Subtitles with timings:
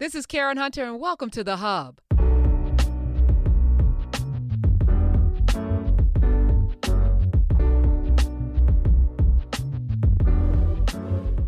[0.00, 2.00] This is Karen Hunter, and welcome to The Hub.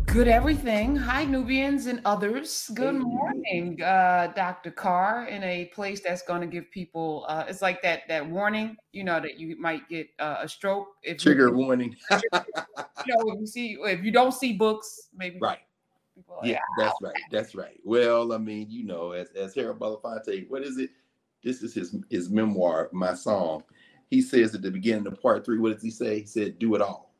[0.05, 0.95] Good everything.
[0.95, 2.71] Hi, Knubians and others.
[2.73, 4.71] Good morning, uh, Dr.
[4.71, 7.25] Carr, in a place that's going to give people.
[7.27, 10.87] Uh, it's like that that warning, you know, that you might get uh, a stroke
[11.03, 11.97] if Trigger you, warning.
[12.11, 15.59] you know, if you see if you don't see books, maybe right.
[16.43, 17.15] Yeah, that's right.
[17.31, 17.79] That's right.
[17.83, 20.91] Well, I mean, you know, as as Harold Belafonte, what is it?
[21.43, 23.63] This is his his memoir, my song.
[24.09, 26.19] He says at the beginning of part three, what does he say?
[26.19, 27.13] He said, "Do it all."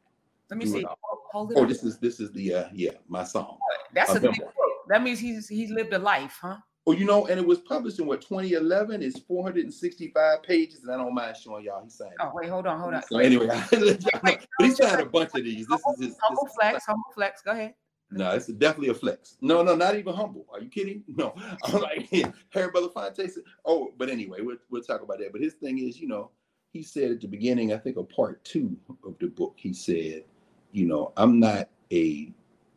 [0.50, 0.84] Let me Do see.
[0.84, 1.58] Hold- it.
[1.58, 1.70] Oh, up.
[1.70, 3.58] this is this is the uh yeah, my song.
[3.94, 4.54] That's a a big book.
[4.90, 6.58] That means he's he's lived a life, huh?
[6.86, 9.04] Oh, you know, and it was published in what 2011.
[9.04, 11.84] It's 465 pages, and I don't mind showing y'all.
[11.84, 12.14] He signed.
[12.22, 13.04] Oh wait, hold on, hold on.
[13.04, 14.04] So anyway, let.
[14.24, 15.68] Wait, but he signed a bunch of these.
[15.68, 16.18] This is his.
[16.24, 17.42] humble flex, humble flex.
[17.42, 17.74] Go ahead.
[18.10, 19.36] No, it's definitely a flex.
[19.42, 20.46] No, no, not even humble.
[20.52, 21.04] Are you kidding?
[21.18, 23.44] No, I'm like yeah, Harry Belafonte said.
[23.66, 25.32] Oh, but anyway, we'll we'll talk about that.
[25.32, 26.32] But his thing is, you know,
[26.72, 30.24] he said at the beginning, I think, of part two of the book, he said,
[30.72, 32.32] you know, I'm not a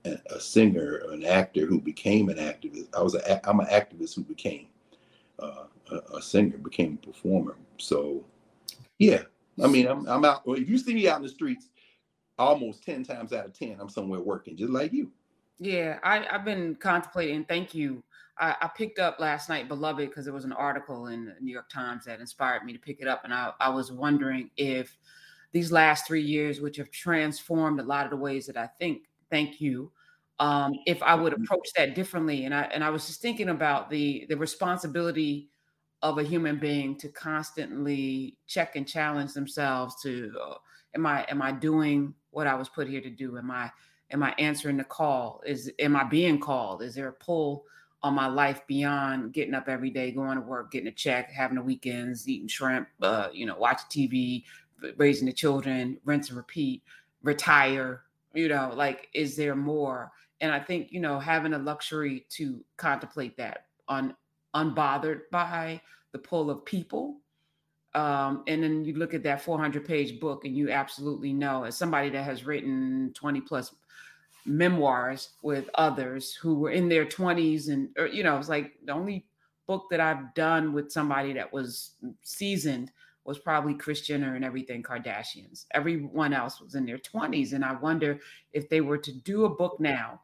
[0.05, 2.89] a, a singer or an actor who became an activist.
[2.97, 4.67] I was a I'm an activist who became
[5.39, 7.57] uh, a, a singer, became a performer.
[7.79, 8.25] So,
[8.99, 9.23] yeah,
[9.63, 10.47] I mean, I'm I'm out.
[10.47, 11.69] Well, if you see me out in the streets,
[12.39, 15.11] almost ten times out of ten, I'm somewhere working, just like you.
[15.61, 17.45] Yeah, I, I've been contemplating.
[17.45, 18.03] Thank you.
[18.39, 21.53] I, I picked up last night Beloved because there was an article in the New
[21.53, 23.23] York Times that inspired me to pick it up.
[23.25, 24.97] And I, I was wondering if
[25.53, 29.03] these last three years, which have transformed a lot of the ways that I think,
[29.31, 29.93] thank you,
[30.39, 32.47] um, if I would approach that differently.
[32.47, 35.51] And I and I was just thinking about the the responsibility
[36.01, 40.55] of a human being to constantly check and challenge themselves to uh,
[40.95, 43.37] am I am I doing what I was put here to do?
[43.37, 43.71] Am I
[44.11, 45.43] am I answering the call?
[45.47, 46.83] Is am I being called?
[46.83, 47.65] Is there a pull
[48.03, 51.57] on my life beyond getting up every day, going to work, getting a check, having
[51.57, 54.45] the weekends, eating shrimp, uh, you know, watching TV,
[54.97, 56.83] raising the children, rinse and repeat,
[57.23, 58.03] retire,
[58.33, 60.11] you know, like is there more?
[60.41, 64.15] And I think, you know, having a luxury to contemplate that on
[64.55, 65.81] unbothered by
[66.13, 67.17] the pull of people.
[67.95, 71.77] Um, and then you look at that 400 page book and you absolutely know as
[71.77, 73.75] somebody that has written 20 plus
[74.51, 78.93] memoirs with others who were in their 20s and or, you know it's like the
[78.93, 79.27] only
[79.67, 82.91] book that i've done with somebody that was seasoned
[83.25, 85.67] was probably Jenner and everything Kardashians.
[85.73, 87.53] Everyone else was in their 20s.
[87.53, 88.19] And I wonder
[88.53, 90.21] if they were to do a book now,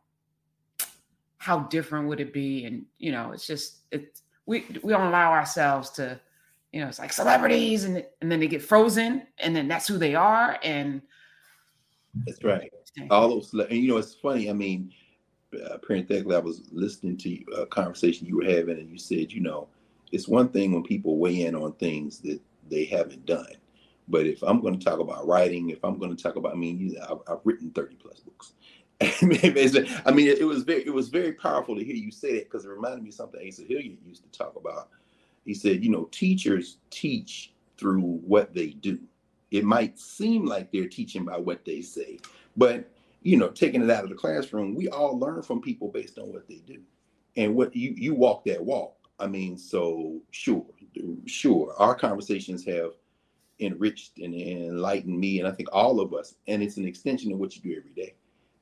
[1.39, 2.65] how different would it be?
[2.65, 6.19] And you know, it's just it's we we don't allow ourselves to,
[6.73, 9.99] you know, it's like celebrities and and then they get frozen and then that's who
[9.99, 10.59] they are.
[10.63, 11.03] And
[12.25, 12.73] That's right.
[13.11, 14.49] All those, and you know, it's funny.
[14.49, 14.93] I mean,
[15.55, 19.41] uh, parenthetically, I was listening to a conversation you were having, and you said, you
[19.41, 19.69] know,
[20.13, 22.41] it's one thing when people weigh in on things that
[22.71, 23.53] they haven't done.
[24.09, 26.57] But if I'm going to talk about writing, if I'm going to talk about, I
[26.57, 28.53] mean, I've, I've written 30 plus books.
[29.01, 29.41] I mean,
[30.29, 33.03] it, was very, it was very powerful to hear you say that because it reminded
[33.03, 34.89] me of something Asa Hilliard used to talk about.
[35.45, 38.99] He said, you know, teachers teach through what they do.
[39.51, 42.19] It might seem like they're teaching by what they say,
[42.57, 42.91] but
[43.23, 46.33] you know, taking it out of the classroom, we all learn from people based on
[46.33, 46.81] what they do,
[47.37, 48.95] and what you you walk that walk.
[49.19, 50.67] I mean, so sure,
[51.27, 52.93] sure, our conversations have
[53.59, 56.35] enriched and enlightened me, and I think all of us.
[56.47, 58.15] And it's an extension of what you do every day.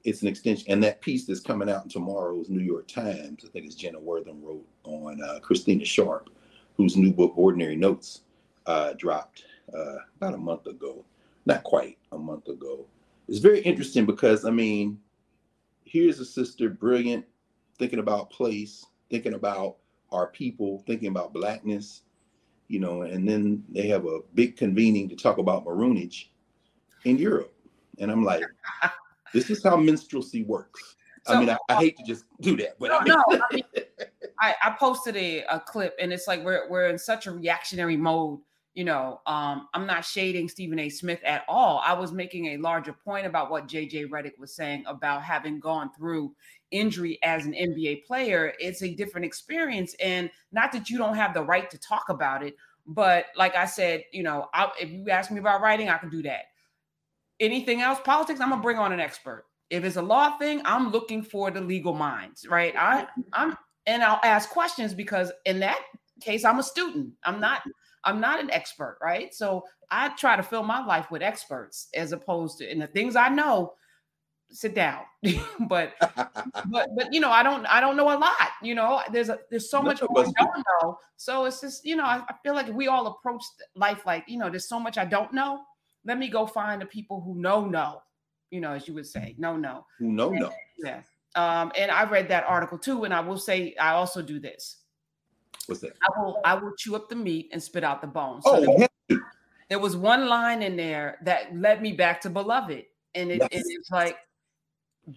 [0.04, 3.48] It's an extension, and that piece that's coming out in tomorrow's New York Times, I
[3.48, 6.30] think it's Jenna Wortham wrote on uh, Christina Sharpe,
[6.76, 8.20] whose new book Ordinary Notes
[8.66, 9.44] uh, dropped
[9.74, 11.04] uh, about a month ago,
[11.46, 12.86] not quite a month ago.
[13.28, 14.98] It's very interesting because I mean,
[15.84, 17.24] here's a sister, brilliant,
[17.78, 19.76] thinking about place, thinking about
[20.12, 22.02] our people, thinking about blackness,
[22.68, 26.32] you know, and then they have a big convening to talk about marronage
[27.04, 27.54] in Europe.
[27.98, 28.42] And I'm like,
[29.32, 30.96] this is how minstrelsy works.
[31.26, 33.46] So, I mean, I, I, hate to just do that, but no, I mean, no,
[33.50, 33.64] I, mean,
[34.40, 37.96] I, I posted a, a clip and it's like we're we're in such a reactionary
[37.96, 38.40] mode.
[38.74, 40.88] You know, um, I'm not shading Stephen A.
[40.88, 41.80] Smith at all.
[41.84, 45.90] I was making a larger point about what JJ Redick was saying about having gone
[45.96, 46.34] through
[46.72, 48.52] injury as an NBA player.
[48.58, 52.42] It's a different experience, and not that you don't have the right to talk about
[52.42, 52.56] it,
[52.86, 56.10] but like I said, you know, I, if you ask me about writing, I can
[56.10, 56.46] do that.
[57.40, 59.46] Anything else, politics, I'm gonna bring on an expert.
[59.70, 62.74] If it's a law thing, I'm looking for the legal minds, right?
[62.76, 63.56] I, I'm,
[63.86, 65.80] and I'll ask questions because in that
[66.20, 67.12] case, I'm a student.
[67.24, 67.62] I'm not,
[68.04, 69.34] I'm not an expert, right?
[69.34, 73.16] So I try to fill my life with experts as opposed to, and the things
[73.16, 73.74] I know,
[74.50, 75.02] sit down.
[75.68, 78.50] but but but you know, I don't I don't know a lot.
[78.62, 80.98] You know, there's a there's so much more I don't know.
[81.16, 83.42] So it's just you know, I, I feel like we all approach
[83.74, 85.60] life like you know, there's so much I don't know.
[86.04, 88.02] Let me go find the people who know know.
[88.50, 89.86] You know, as you would say, no no.
[89.98, 90.52] Who know no.
[90.78, 91.00] Yeah.
[91.34, 94.83] Um, and I read that article too, and I will say I also do this.
[95.66, 95.96] What's that?
[96.02, 98.44] I will I will chew up the meat and spit out the bones.
[98.44, 99.20] So oh, there,
[99.68, 102.84] there was one line in there that led me back to beloved,
[103.14, 103.62] and it, yes.
[103.64, 104.16] it, like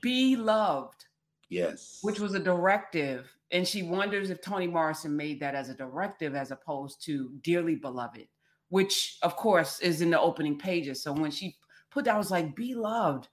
[0.02, 1.06] be loved.
[1.50, 2.00] Yes.
[2.02, 3.28] Which was a directive.
[3.52, 7.76] And she wonders if Toni Morrison made that as a directive as opposed to dearly
[7.76, 8.28] beloved,
[8.70, 11.02] which of course is in the opening pages.
[11.02, 11.56] So when she
[11.90, 13.30] put that, I was like, be loved.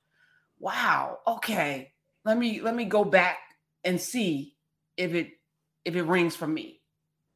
[0.60, 1.18] Wow.
[1.26, 1.92] Okay.
[2.24, 3.38] Let me let me go back
[3.82, 4.54] and see
[4.96, 5.32] if it
[5.84, 6.80] if it rings for me.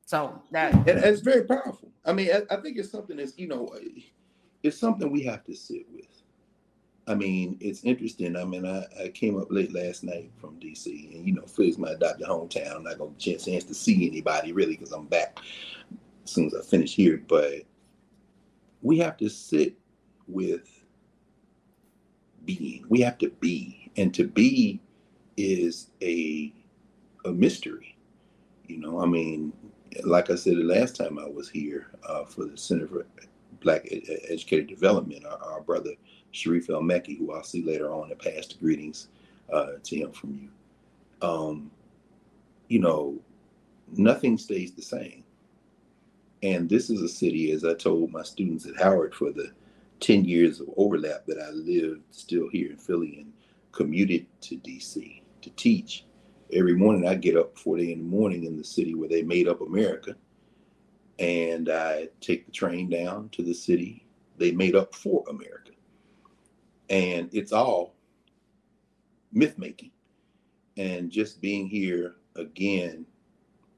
[0.09, 1.93] So that and it's very powerful.
[2.07, 3.69] I mean, I, I think it's something that's, you know,
[4.63, 6.09] it's something we have to sit with
[7.09, 8.37] I mean, it's interesting.
[8.37, 11.79] I mean, I, I came up late last night from DC, and you know, Philly's
[11.79, 12.77] my adopted hometown.
[12.77, 15.41] I'm not gonna get a chance to see anybody really because I'm back
[16.25, 17.23] as soon as I finish here.
[17.27, 17.63] But
[18.83, 19.79] we have to sit
[20.27, 20.69] with
[22.45, 22.85] being.
[22.91, 24.79] We have to be, and to be
[25.39, 26.53] is a
[27.25, 27.97] a mystery.
[28.67, 29.55] You know, I mean,
[30.05, 33.07] like I said the last time I was here uh, for the Center for
[33.61, 33.89] Black
[34.29, 35.91] Educator Development, our, our brother
[36.31, 39.09] Sharif El Mekki, who I'll see later on and pass the greetings
[39.53, 41.29] uh, to him from you.
[41.29, 41.71] Um,
[42.69, 43.19] you know,
[43.97, 45.25] nothing stays the same.
[46.43, 49.51] And this is a city, as I told my students at Howard for the
[50.01, 53.33] 10 years of overlap that I lived still here in Philly and
[53.73, 56.05] commuted to DC to teach.
[56.53, 59.49] Every morning I get up 4 in the morning in the city where they made
[59.49, 60.17] up America.
[61.19, 64.07] And I take the train down to the city.
[64.39, 65.73] They made up for America.
[66.89, 67.95] And it's all
[69.33, 69.91] myth making.
[70.77, 73.05] And just being here again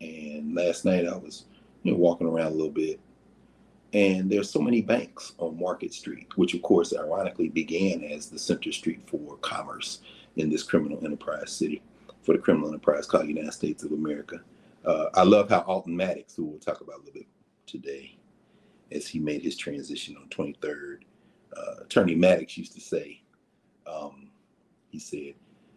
[0.02, 1.44] and last night i was
[1.82, 3.00] you know walking around a little bit.
[3.92, 8.38] And there's so many banks on market street which of course ironically began as the
[8.38, 10.00] center street for commerce
[10.36, 11.82] in this criminal enterprise city
[12.30, 14.40] for the criminal enterprise called united states of america
[14.84, 17.26] uh, i love how alton maddox who we'll talk about a little bit
[17.66, 18.16] today
[18.92, 21.00] as he made his transition on 23rd
[21.56, 23.22] uh, Attorney Maddox used to say.
[23.86, 24.30] Um,
[24.88, 25.34] he said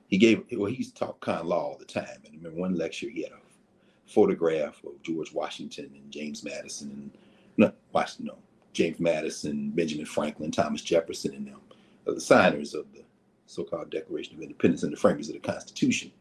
[0.07, 2.21] he gave well he used to talk con law all the time.
[2.25, 6.89] And I remember one lecture he had a photograph of George Washington and James Madison
[6.91, 7.11] and
[7.57, 8.37] no Washington no
[8.73, 11.61] James Madison, Benjamin Franklin, Thomas Jefferson, and them,
[12.05, 13.03] the signers of the
[13.45, 16.11] so-called Declaration of Independence and the framers of the Constitution,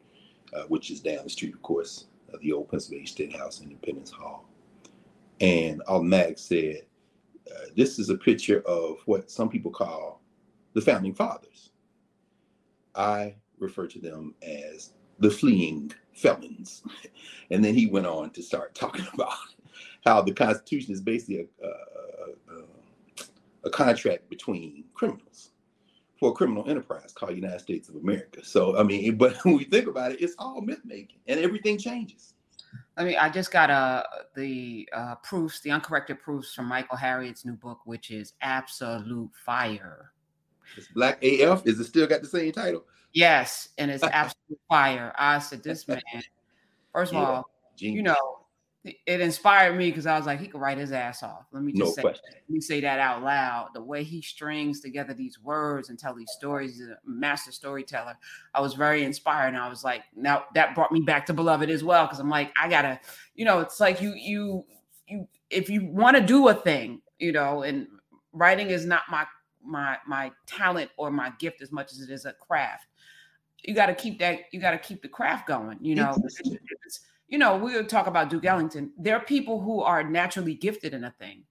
[0.55, 4.11] uh, which is down the street, of course, of the old Pennsylvania State House, Independence
[4.11, 4.49] Hall.
[5.41, 6.83] And Alton Maddox said
[7.51, 10.23] uh, this is a picture of what some people call
[10.75, 11.71] the founding fathers.
[12.95, 16.83] I refer to them as the fleeing felons.
[17.51, 19.33] and then he went on to start talking about
[20.05, 22.65] how the Constitution is basically a, a, a,
[23.65, 25.52] a contract between criminals
[26.23, 28.45] for a criminal enterprise called United States of America.
[28.45, 31.79] So, I mean, but when we think about it, it's all myth making and everything
[31.79, 32.35] changes.
[32.97, 34.05] I mean, I just got uh,
[34.37, 40.13] the uh, proofs, the uncorrected proofs from Michael Harriot's new book, which is absolute fire.
[40.77, 41.67] It's Black AF.
[41.67, 42.85] Is it still got the same title?
[43.13, 45.13] Yes, and it's absolute fire.
[45.19, 45.99] I said, this man.
[46.93, 47.97] First of yeah, all, genius.
[47.97, 48.42] you know,
[48.85, 51.47] it inspired me because I was like, he could write his ass off.
[51.53, 52.25] Let me just no say, question.
[52.33, 53.69] let me say that out loud.
[53.75, 58.19] The way he strings together these words and tell these stories, he's a master storyteller.
[58.55, 61.71] I was very inspired, and I was like, now that brought me back to Beloved
[61.71, 62.99] as well because I'm like, I gotta,
[63.37, 64.65] you know, it's like you, you,
[65.07, 67.87] you, if you want to do a thing, you know, and
[68.33, 69.27] writing is not my
[69.65, 72.87] my my talent or my gift as much as it is a craft.
[73.63, 74.41] You got to keep that.
[74.51, 75.79] You got to keep the craft going.
[75.81, 77.01] You know, it's,
[77.33, 78.93] you know, we'll talk about Duke Ellington.
[78.99, 81.45] There are people who are naturally gifted in a thing.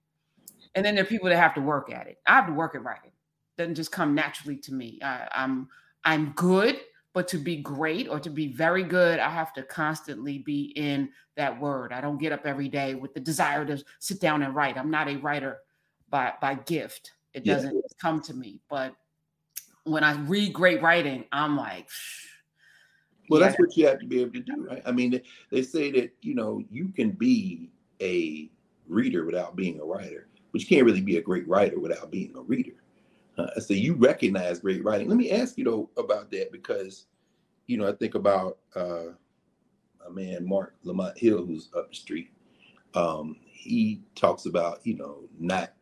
[0.76, 2.18] And then there are people that have to work at it.
[2.24, 3.10] I have to work at writing.
[3.10, 5.00] It doesn't just come naturally to me.
[5.02, 5.68] I, I'm
[6.04, 6.80] I'm good,
[7.12, 11.10] but to be great or to be very good, I have to constantly be in
[11.36, 11.92] that word.
[11.92, 14.78] I don't get up every day with the desire to sit down and write.
[14.78, 15.58] I'm not a writer
[16.08, 17.10] by by gift.
[17.34, 17.80] It doesn't yeah.
[18.00, 18.60] come to me.
[18.70, 18.94] But
[19.82, 21.88] when I read great writing, I'm like,
[23.32, 23.46] well, yeah.
[23.48, 24.82] that's what you have to be able to do, right?
[24.84, 27.70] I mean, they, they say that you know you can be
[28.00, 28.50] a
[28.88, 32.34] reader without being a writer, but you can't really be a great writer without being
[32.36, 32.74] a reader.
[33.38, 35.08] Uh, so you recognize great writing.
[35.08, 37.06] Let me ask you though about that because,
[37.66, 39.12] you know, I think about uh,
[40.06, 42.30] a man Marc Lamont Hill who's up the street.
[42.94, 45.72] Um, he talks about you know not,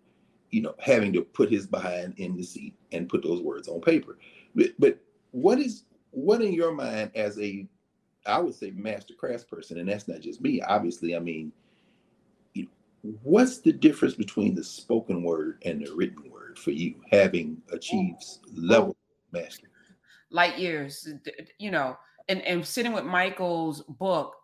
[0.51, 3.81] you know, having to put his behind in the seat and put those words on
[3.81, 4.19] paper.
[4.55, 5.01] But, but
[5.33, 7.67] what is what in your mind as a
[8.27, 10.61] I would say master crafts person, and that's not just me.
[10.61, 11.53] Obviously, I mean,
[12.55, 16.97] you know, what's the difference between the spoken word and the written word for you,
[17.11, 18.23] having achieved
[18.55, 18.97] level
[19.33, 19.71] mastery?
[20.31, 21.09] Light years,
[21.59, 21.97] you know,
[22.29, 24.37] and and sitting with Michael's book,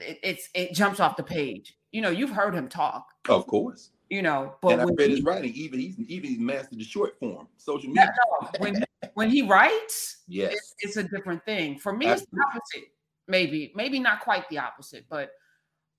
[0.00, 1.76] it, it's it jumps off the page.
[1.92, 3.06] You know, you've heard him talk.
[3.28, 3.90] Of course.
[4.10, 5.52] You know, but and I read he, his writing.
[5.52, 8.12] Even he's even he's mastered the short form, social media.
[8.42, 8.82] No, when he,
[9.14, 11.78] when he writes, yes, it's, it's, a different thing.
[11.78, 12.22] For me, Absolutely.
[12.22, 12.88] it's the opposite.
[13.28, 15.30] Maybe, maybe not quite the opposite, but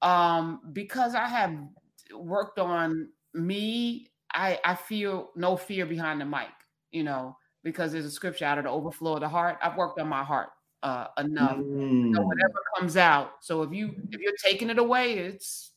[0.02, 1.56] um, because I have
[2.14, 6.50] worked on me, I I feel no fear behind the mic.
[6.92, 9.58] You know, because there's a scripture out of the overflow of the heart.
[9.62, 10.50] I've worked on my heart
[10.84, 11.58] uh, enough.
[11.58, 12.16] Mm.
[12.16, 13.32] So whatever comes out.
[13.42, 15.72] So if you if you're taking it away, it's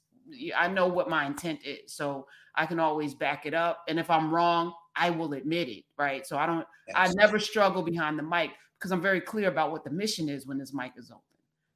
[0.56, 1.92] I know what my intent is.
[1.92, 3.84] So I can always back it up.
[3.88, 5.84] And if I'm wrong, I will admit it.
[5.98, 6.26] Right.
[6.26, 9.84] So I don't I never struggle behind the mic because I'm very clear about what
[9.84, 11.22] the mission is when this mic is open.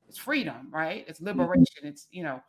[0.09, 1.05] It's freedom, right?
[1.09, 1.41] It's mm-hmm.
[1.41, 1.65] liberation.
[1.81, 1.89] Mm-hmm.
[1.89, 2.41] It's you know,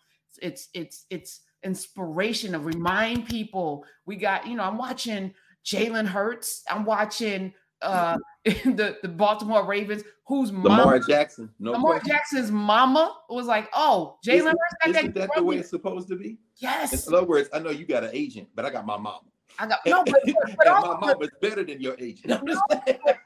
[0.41, 5.33] it's it's it's inspiration to remind people we got, you know, I'm watching
[5.65, 6.63] Jalen Hurts.
[6.69, 11.49] I'm watching uh the, the Baltimore Ravens, whose Lamar mama, Jackson.
[11.59, 12.09] No Lamar question.
[12.09, 16.37] Jackson's mama was like, "Oh, Jalen Hurts." Isn't that the way it's supposed to be?
[16.55, 17.07] Yes.
[17.07, 19.21] In other words, I know you got an agent, but I got my mama.
[19.59, 22.27] I got no, but, but, but also, my mom is better than your agent.
[22.27, 22.41] No,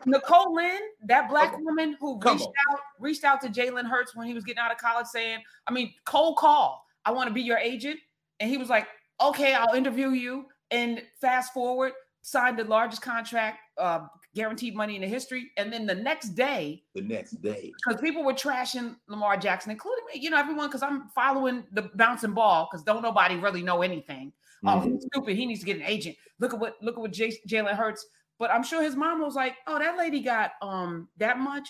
[0.06, 4.34] Nicole Lynn, that black woman who reached out, reached out to Jalen Hurts when he
[4.34, 6.86] was getting out of college, saying, "I mean, cold call.
[7.06, 8.00] I want to be your agent,"
[8.40, 8.88] and he was like,
[9.20, 15.02] "Okay, I'll interview you." And fast forward, signed the largest contract, uh, guaranteed money in
[15.02, 15.52] the history.
[15.58, 20.06] And then the next day, the next day, because people were trashing Lamar Jackson, including
[20.14, 23.82] me, you know, everyone, because I'm following the bouncing ball, because don't nobody really know
[23.82, 24.32] anything.
[24.64, 24.94] Oh, mm-hmm.
[24.94, 25.36] He's stupid.
[25.36, 26.16] He needs to get an agent.
[26.40, 28.06] Look at what look at what J- Jalen Hurts.
[28.38, 31.68] But I'm sure his mom was like, "Oh, that lady got um that much.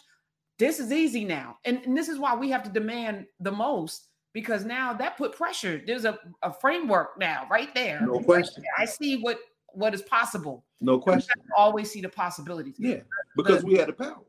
[0.58, 4.08] This is easy now." And, and this is why we have to demand the most
[4.34, 5.82] because now that put pressure.
[5.86, 8.02] There's a, a framework now right there.
[8.02, 8.64] No question.
[8.78, 9.40] I see what
[9.74, 10.66] what is possible.
[10.80, 11.42] No question.
[11.58, 12.76] always see the possibilities.
[12.78, 13.02] Yeah,
[13.36, 14.24] because we had the power.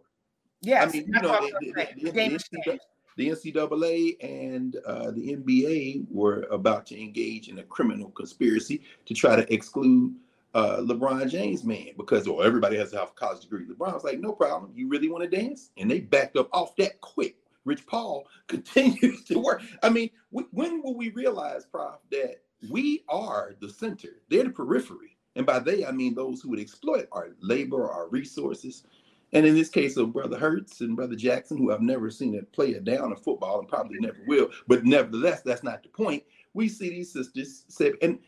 [0.61, 2.78] Yes, I mean, you know, the, the, the, the,
[3.19, 9.37] NCAA and uh, the NBA were about to engage in a criminal conspiracy to try
[9.37, 10.14] to exclude
[10.54, 13.66] uh, LeBron James, man, because well, everybody has to have a college degree.
[13.66, 14.73] LeBron was like, no problem.
[14.75, 15.71] You really want to dance?
[15.76, 17.37] And they backed up off that quick.
[17.64, 19.62] Rich Paul continues to work.
[19.83, 24.21] I mean, when will we realize, Prof, that we are the center?
[24.28, 25.16] They're the periphery.
[25.37, 28.85] And by they, I mean those who would exploit our labor, our resources.
[29.32, 32.52] And in this case of Brother Hurts and Brother Jackson, who I've never seen it
[32.52, 36.22] play a down in football and probably never will, but nevertheless, that's not the point.
[36.54, 38.18] We see these sisters say, and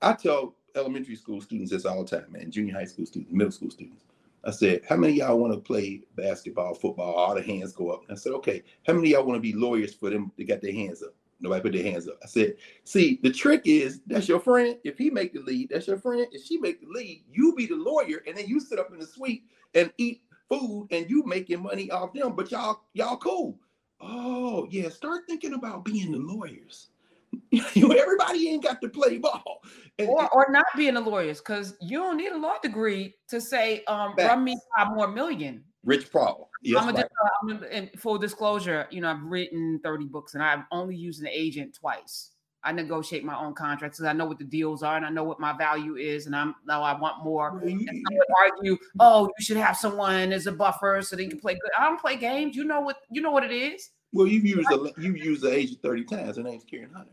[0.00, 3.52] I tell elementary school students this all the time, man, junior high school students, middle
[3.52, 4.04] school students.
[4.44, 7.14] I said, how many y'all want to play basketball, football?
[7.14, 8.02] All the hands go up.
[8.02, 10.60] And I said, okay, how many y'all want to be lawyers for them to got
[10.60, 11.14] their hands up?
[11.40, 12.18] Nobody put their hands up.
[12.22, 14.76] I said, see, the trick is that's your friend.
[14.84, 16.26] If he make the lead, that's your friend.
[16.30, 18.98] If she make the lead, you be the lawyer, and then you sit up in
[18.98, 19.44] the suite
[19.74, 23.58] and eat food and you making money off them, but y'all, y'all cool.
[24.00, 24.88] Oh, yeah.
[24.88, 26.88] Start thinking about being the lawyers.
[27.50, 29.62] you everybody ain't got to play ball.
[29.98, 33.40] And, or, or not being the lawyers, because you don't need a law degree to
[33.40, 35.64] say, um, run me five more million.
[35.84, 36.50] Rich Paul.
[36.62, 37.06] Yes, I'm, a, right.
[37.42, 41.20] I'm a, in full disclosure, you know, I've written 30 books and I've only used
[41.20, 42.30] an agent twice.
[42.64, 45.24] I negotiate my own contracts because I know what the deals are and I know
[45.24, 47.58] what my value is, and I'm now I want more.
[47.58, 51.54] And someone argue, oh, you should have someone as a buffer so they can play
[51.54, 51.70] good.
[51.78, 52.56] I don't play games.
[52.56, 53.90] You know what you know what it is.
[54.12, 56.36] Well, you've used a you've used the agent 30 times.
[56.36, 57.10] Her name's Karen Hunter.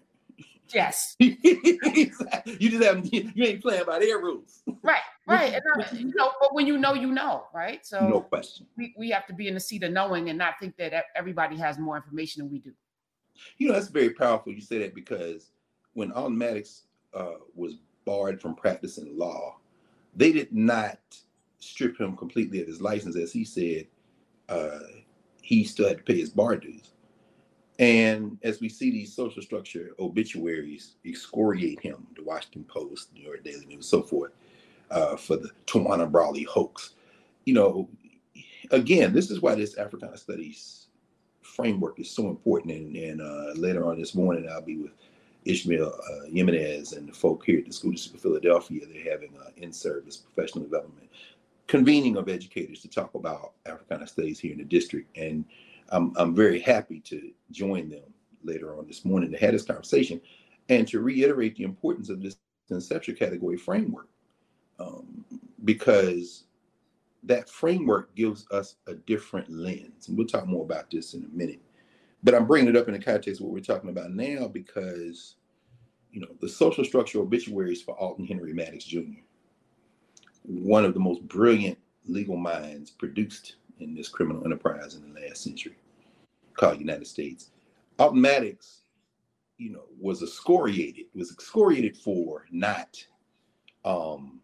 [0.74, 1.16] Yes.
[1.20, 4.62] you just have you ain't playing by their rules.
[4.82, 5.54] Right, right.
[5.54, 7.86] And uh, you know, but when you know, you know, right?
[7.86, 8.68] So no question.
[8.78, 11.58] We, we have to be in the seat of knowing and not think that everybody
[11.58, 12.72] has more information than we do.
[13.58, 14.54] You know, that's very powerful.
[14.54, 15.52] You say that because
[15.94, 16.84] when Alton Maddox
[17.14, 19.58] uh, was barred from practicing law,
[20.16, 21.00] they did not
[21.60, 23.88] strip him completely of his license, as he said.
[24.50, 24.80] Uh,
[25.42, 26.92] he still had to pay his bar dues.
[27.80, 33.44] And as we see these social structure obituaries excoriate him, the Washington Post, New York
[33.44, 34.34] Daily News, and so forth,
[34.92, 36.92] uh, for the Tawana Brawley hoax,
[37.46, 37.90] you know,
[38.70, 40.81] again, this is why this Africana Studies
[41.42, 42.74] framework is so important.
[42.74, 44.92] And, and uh, later on this morning, I'll be with
[45.46, 48.82] Ishmael uh, Jimenez and the folk here at the School District of Philadelphia.
[48.86, 51.10] They're having an in-service professional development
[51.68, 55.16] convening of educators to talk about Africana Studies here in the district.
[55.18, 55.46] And
[55.90, 60.20] I'm, I'm very happy to join them later on this morning to have this conversation
[60.68, 62.36] and to reiterate the importance of this
[62.68, 64.08] conceptual category framework.
[64.80, 65.24] Um,
[65.64, 66.44] because
[67.24, 70.08] that framework gives us a different lens.
[70.08, 71.62] And we'll talk more about this in a minute.
[72.24, 75.36] But I'm bringing it up in the context of what we're talking about now because,
[76.12, 79.22] you know, the social structure obituaries for Alton Henry Maddox Jr.,
[80.44, 85.44] one of the most brilliant legal minds produced in this criminal enterprise in the last
[85.44, 85.76] century,
[86.56, 87.52] called United States.
[88.00, 88.82] Alton Maddox,
[89.58, 93.04] you know, was excoriated, was excoriated for not
[93.86, 94.42] um,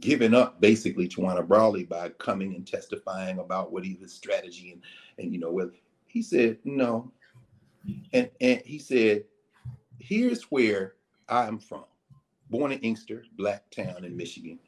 [0.00, 4.82] giving up basically Tawana Brawley by coming and testifying about what he his strategy and
[5.18, 5.70] and you know what
[6.06, 7.10] he said no,
[8.12, 9.24] and and he said,
[9.98, 10.94] here's where
[11.28, 11.84] I'm from,
[12.50, 14.58] born in Inkster, black town in Michigan,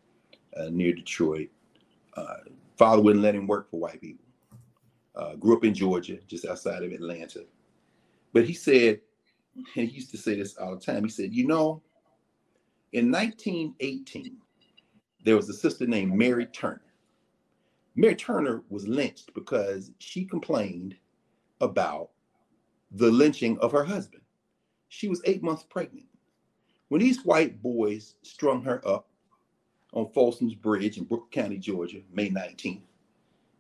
[0.57, 1.49] uh, near Detroit.
[2.17, 2.39] Uh,
[2.77, 4.25] father wouldn't let him work for white people.
[5.15, 7.45] Uh, grew up in Georgia, just outside of Atlanta.
[8.33, 9.01] But he said,
[9.55, 11.05] and he used to say this all the time.
[11.05, 11.83] He said, you know,
[12.93, 14.37] in 1918
[15.27, 16.81] there was a sister named Mary Turner.
[17.97, 20.95] Mary Turner was lynched because she complained
[21.61, 22.11] about
[22.93, 24.23] the lynching of her husband.
[24.89, 26.07] She was eight months pregnant.
[26.89, 29.09] When these white boys strung her up
[29.93, 32.83] on Folsom's Bridge in Brooks County, Georgia, May 19th,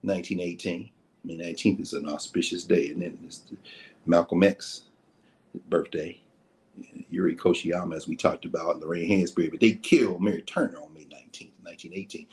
[0.02, 0.90] 1918.
[1.24, 3.42] May 19th is an auspicious day, and then it's
[4.06, 4.82] Malcolm X's
[5.68, 6.20] birthday.
[7.08, 11.04] Yuri Kochiyama, as we talked about, Lorraine Hansberry, but they killed Mary Turner on May
[11.04, 12.26] 19th, 1918.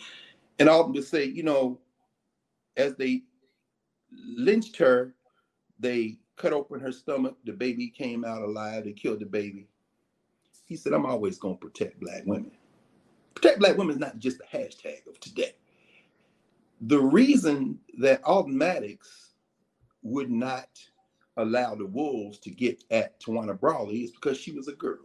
[0.59, 1.79] And I'll just say, you know,
[2.77, 3.23] as they
[4.11, 5.13] lynched her,
[5.79, 7.37] they cut open her stomach.
[7.45, 8.85] The baby came out alive.
[8.85, 9.67] They killed the baby.
[10.65, 12.51] He said, I'm always going to protect Black women.
[13.35, 15.55] Protect Black women is not just a hashtag of today.
[16.81, 19.33] The reason that Maddox
[20.01, 20.67] would not
[21.37, 24.99] allow the wolves to get at Tawana Brawley is because she was a girl.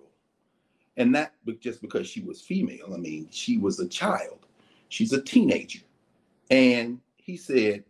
[0.97, 2.93] And not just because she was female.
[2.93, 4.47] I mean, she was a child.
[4.89, 5.81] She's a teenager.
[6.51, 7.85] And he said,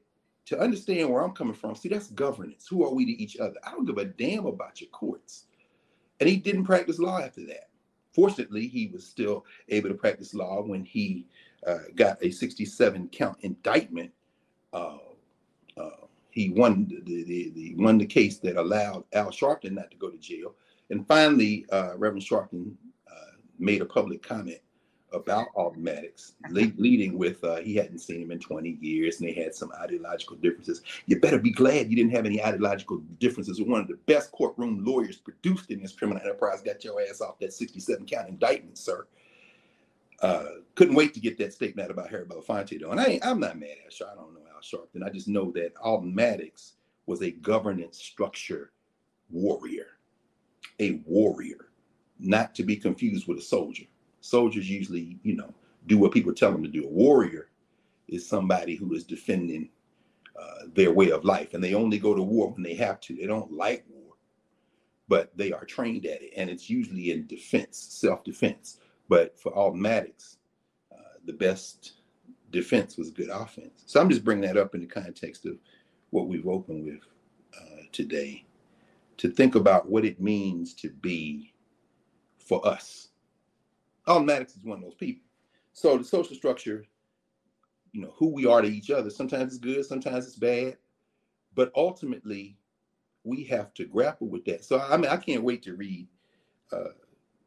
[0.46, 2.66] to understand where I'm coming from, see, that's governance.
[2.68, 3.56] Who are we to each other?
[3.66, 5.46] I don't give a damn about your courts.
[6.20, 7.68] And he didn't practice law after that.
[8.14, 11.26] Fortunately, he was still able to practice law when he
[11.66, 14.10] uh, got a 67 count indictment
[14.72, 14.96] uh,
[15.76, 16.06] uh,
[16.38, 20.08] he won the, the, the, won the case that allowed Al Sharpton not to go
[20.08, 20.54] to jail.
[20.90, 22.74] And finally, uh, Reverend Sharpton
[23.10, 24.60] uh, made a public comment
[25.12, 29.32] about Alton Maddox, leading with uh, he hadn't seen him in 20 years and they
[29.32, 30.82] had some ideological differences.
[31.06, 33.60] You better be glad you didn't have any ideological differences.
[33.60, 37.38] One of the best courtroom lawyers produced in this criminal enterprise got your ass off
[37.40, 39.06] that 67 count indictment, sir.
[40.20, 42.90] Uh, couldn't wait to get that statement out about Harry Belafonte, though.
[42.90, 44.06] And I I'm not mad at you.
[44.06, 45.04] I don't know Sharpton.
[45.04, 46.74] I just know that Alton Maddox
[47.06, 48.72] was a governance structure
[49.30, 49.86] warrior,
[50.78, 51.70] a warrior,
[52.18, 53.84] not to be confused with a soldier.
[54.20, 55.54] Soldiers usually, you know,
[55.86, 56.84] do what people tell them to do.
[56.84, 57.48] A warrior
[58.08, 59.68] is somebody who is defending
[60.38, 63.14] uh, their way of life, and they only go to war when they have to.
[63.14, 64.14] They don't like war,
[65.08, 68.78] but they are trained at it, and it's usually in defense, self-defense.
[69.08, 70.38] But for Maddox,
[70.92, 71.94] uh, the best
[72.50, 73.82] defense was good offense.
[73.86, 75.56] So I'm just bringing that up in the context of
[76.10, 77.02] what we've opened with
[77.56, 78.44] uh, today
[79.18, 81.52] to think about what it means to be
[82.38, 83.08] for us.
[84.06, 85.22] Maddox is one of those people.
[85.74, 86.84] So the social structure,
[87.92, 90.78] you know, who we are to each other, sometimes it's good, sometimes it's bad,
[91.54, 92.56] but ultimately
[93.24, 94.64] we have to grapple with that.
[94.64, 96.08] So I mean, I can't wait to read
[96.72, 96.92] uh,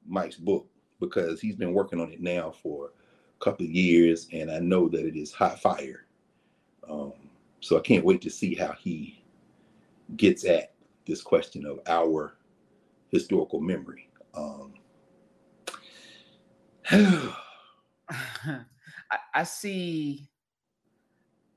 [0.06, 0.68] Mike's book
[1.00, 2.92] because he's been working on it now for
[3.42, 6.06] couple of years, and I know that it is hot fire.
[6.90, 7.14] Um,
[7.60, 9.24] so I can't wait to see how he
[10.18, 10.74] gets at
[11.06, 12.38] this question of our
[13.10, 14.10] historical memory.
[14.34, 14.74] Um,
[18.10, 20.30] I, I see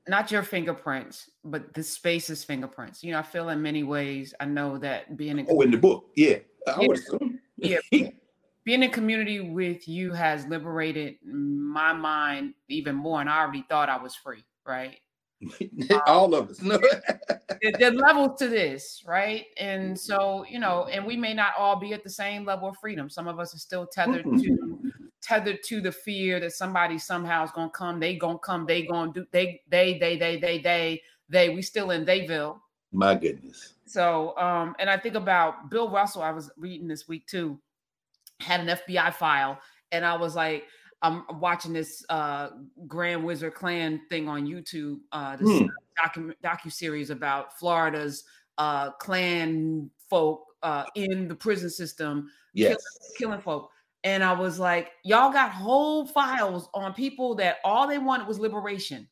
[0.07, 3.03] not your fingerprints, but the space's fingerprints.
[3.03, 4.33] You know, I feel in many ways.
[4.39, 6.87] I know that being a, oh, in the book, yeah, I
[7.57, 8.09] yeah, yeah,
[8.65, 13.21] being in community with you has liberated my mind even more.
[13.21, 14.97] And I already thought I was free, right?
[16.07, 16.61] All of us.
[16.61, 16.79] No.
[17.79, 19.45] there, levels to this, right?
[19.57, 22.77] And so, you know, and we may not all be at the same level of
[22.77, 23.09] freedom.
[23.09, 24.39] Some of us are still tethered mm-hmm.
[24.39, 28.83] to tethered to the fear that somebody somehow is gonna come, they gonna come, they
[28.83, 32.59] gonna do they, they, they, they, they, they, they, we still in theyville.
[32.91, 33.73] My goodness.
[33.85, 37.59] So um, and I think about Bill Russell, I was reading this week too
[38.39, 39.59] had an FBI file,
[39.91, 40.65] and I was like,
[41.01, 42.49] I'm watching this uh,
[42.87, 45.65] Grand Wizard Klan thing on YouTube, uh, this hmm.
[46.03, 48.23] docu docu series about Florida's
[48.57, 52.69] uh, Klan folk uh, in the prison system, yes.
[52.69, 52.79] killing,
[53.17, 53.69] killing folk.
[54.03, 58.39] And I was like, y'all got whole files on people that all they wanted was
[58.39, 59.07] liberation,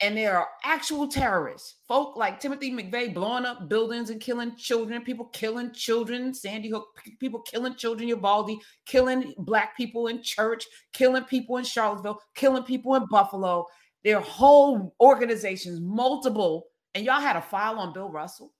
[0.00, 5.02] and there are actual terrorists, folk like Timothy McVeigh blowing up buildings and killing children,
[5.02, 6.86] people killing children, Sandy Hook,
[7.18, 12.94] people killing children, Uvalde, killing black people in church, killing people in Charlottesville, killing people
[12.94, 13.66] in Buffalo.
[14.04, 18.52] There are whole organizations, multiple, and y'all had a file on Bill Russell.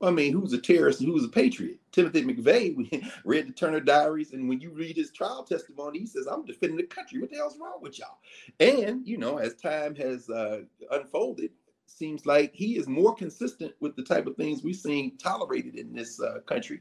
[0.00, 1.78] I mean, who's a terrorist and who's a patriot?
[1.90, 6.26] Timothy McVeigh read the Turner Diaries, and when you read his trial testimony, he says,
[6.26, 7.20] "I'm defending the country.
[7.20, 8.18] What the hell's wrong with y'all?"
[8.60, 11.50] And you know, as time has uh, unfolded,
[11.86, 15.92] seems like he is more consistent with the type of things we've seen tolerated in
[15.92, 16.80] this uh, country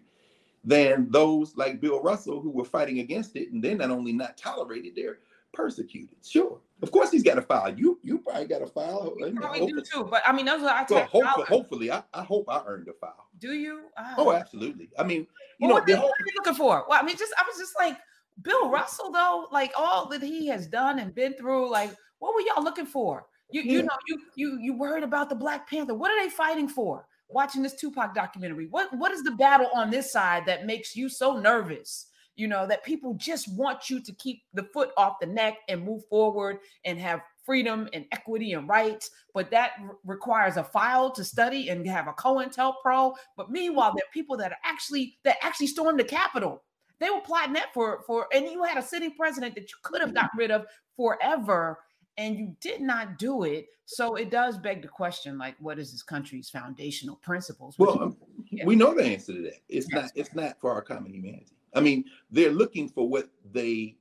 [0.64, 4.38] than those like Bill Russell who were fighting against it, and they're not only not
[4.38, 5.20] tolerated, they're
[5.58, 6.15] persecuted.
[6.24, 7.74] Sure, of course he's got a file.
[7.76, 9.15] You you probably got a file.
[9.20, 10.04] You probably do too.
[10.04, 12.93] But I mean, those are I well, hopefully, hopefully, I, I hope I earned a
[12.93, 13.28] file.
[13.39, 13.82] Do you?
[13.98, 14.89] Oh, oh absolutely.
[14.98, 15.28] I mean,
[15.60, 16.86] you well, know, what, whole, what are you looking for?
[16.88, 17.98] Well, I mean, just I was just like
[18.43, 21.72] Bill Russell though, like all that he has done and been through.
[21.72, 23.26] Like, what were y'all looking for?
[23.50, 23.72] You yeah.
[23.72, 23.86] you hmm.
[23.88, 25.96] know you you you worried about the Black Panther?
[25.96, 27.08] What are they fighting for?
[27.30, 31.10] Watching this Tupac documentary, what what is the battle on this side that makes you
[31.10, 32.07] so nervous?
[32.38, 35.84] You know, that people just want you to keep the foot off the neck and
[35.84, 39.10] move forward and have freedom and equity and rights.
[39.34, 39.71] But that
[40.06, 43.15] requires a file to study and have a COINTELPRO.
[43.36, 46.63] But meanwhile, there are people that are actually that actually stormed the Capitol.
[47.00, 50.02] They were plotting that for for, and you had a sitting president that you could
[50.02, 51.80] have got rid of forever,
[52.17, 53.67] and you did not do it.
[53.86, 57.76] So it does beg the question, like, what is this country's foundational principles?
[57.80, 58.17] Well, um,
[58.65, 59.62] we know the answer to that.
[59.69, 60.12] It's not.
[60.13, 61.57] It's not for our common humanity.
[61.78, 63.98] I mean, they're looking for what they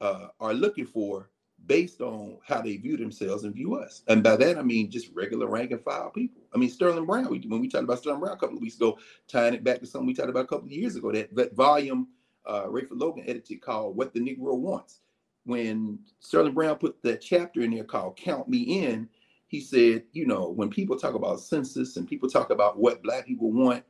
[0.00, 1.30] uh, are looking for
[1.66, 4.02] based on how they view themselves and view us.
[4.08, 6.42] And by that, I mean just regular rank and file people.
[6.54, 8.98] I mean, Sterling Brown, when we talked about Sterling Brown a couple of weeks ago,
[9.26, 11.54] tying it back to something we talked about a couple of years ago, that, that
[11.54, 12.08] volume
[12.44, 15.00] uh, Rayford Logan edited called What the Negro Wants.
[15.44, 19.08] When Sterling Brown put that chapter in there called Count Me In,
[19.48, 23.26] he said, you know, when people talk about census and people talk about what Black
[23.26, 23.84] people want,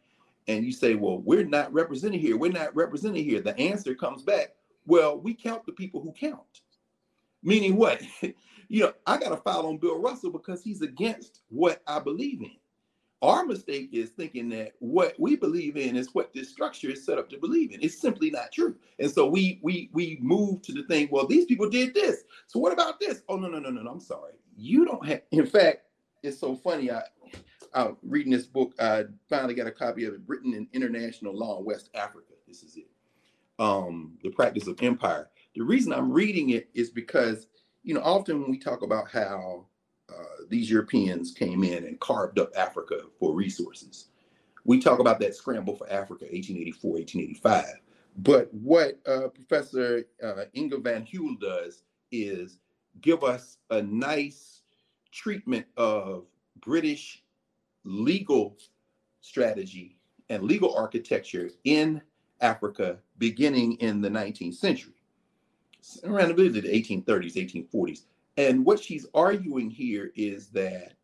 [0.48, 4.22] and you say, well, we're not represented here, we're not represented here, the answer comes
[4.22, 4.54] back,
[4.86, 6.60] well, we count the people who count.
[7.42, 8.02] Meaning what?
[8.68, 12.42] you know, I got to file on Bill Russell because he's against what I believe
[12.42, 12.52] in.
[13.22, 17.18] Our mistake is thinking that what we believe in is what this structure is set
[17.18, 17.80] up to believe in.
[17.80, 18.76] It's simply not true.
[18.98, 22.24] And so we we we move to the thing, well, these people did this.
[22.46, 23.22] So what about this?
[23.28, 23.90] Oh no, no, no, no, no.
[23.90, 24.34] I'm sorry.
[24.54, 25.86] You don't have in fact,
[26.22, 26.90] it's so funny.
[26.90, 27.02] I
[27.74, 28.74] out reading this book.
[28.80, 32.32] I finally got a copy of it, written in international law in West Africa.
[32.46, 32.88] This is it.
[33.58, 35.28] Um, the practice of empire.
[35.54, 37.46] The reason I'm reading it is because,
[37.82, 39.66] you know, often when we talk about how
[40.10, 44.08] uh, these Europeans came in and carved up Africa for resources,
[44.64, 47.64] we talk about that scramble for Africa, 1884, 1885.
[48.18, 52.58] But what uh, Professor uh, Inge Van Hulle does is
[53.00, 54.62] give us a nice
[55.12, 56.24] treatment of
[56.60, 57.22] British
[57.86, 58.56] legal
[59.20, 62.02] strategy and legal architecture in
[62.40, 64.94] Africa beginning in the 19th century,
[66.04, 67.34] around the 1830s,
[67.70, 68.02] 1840s.
[68.36, 70.94] And what she's arguing here is that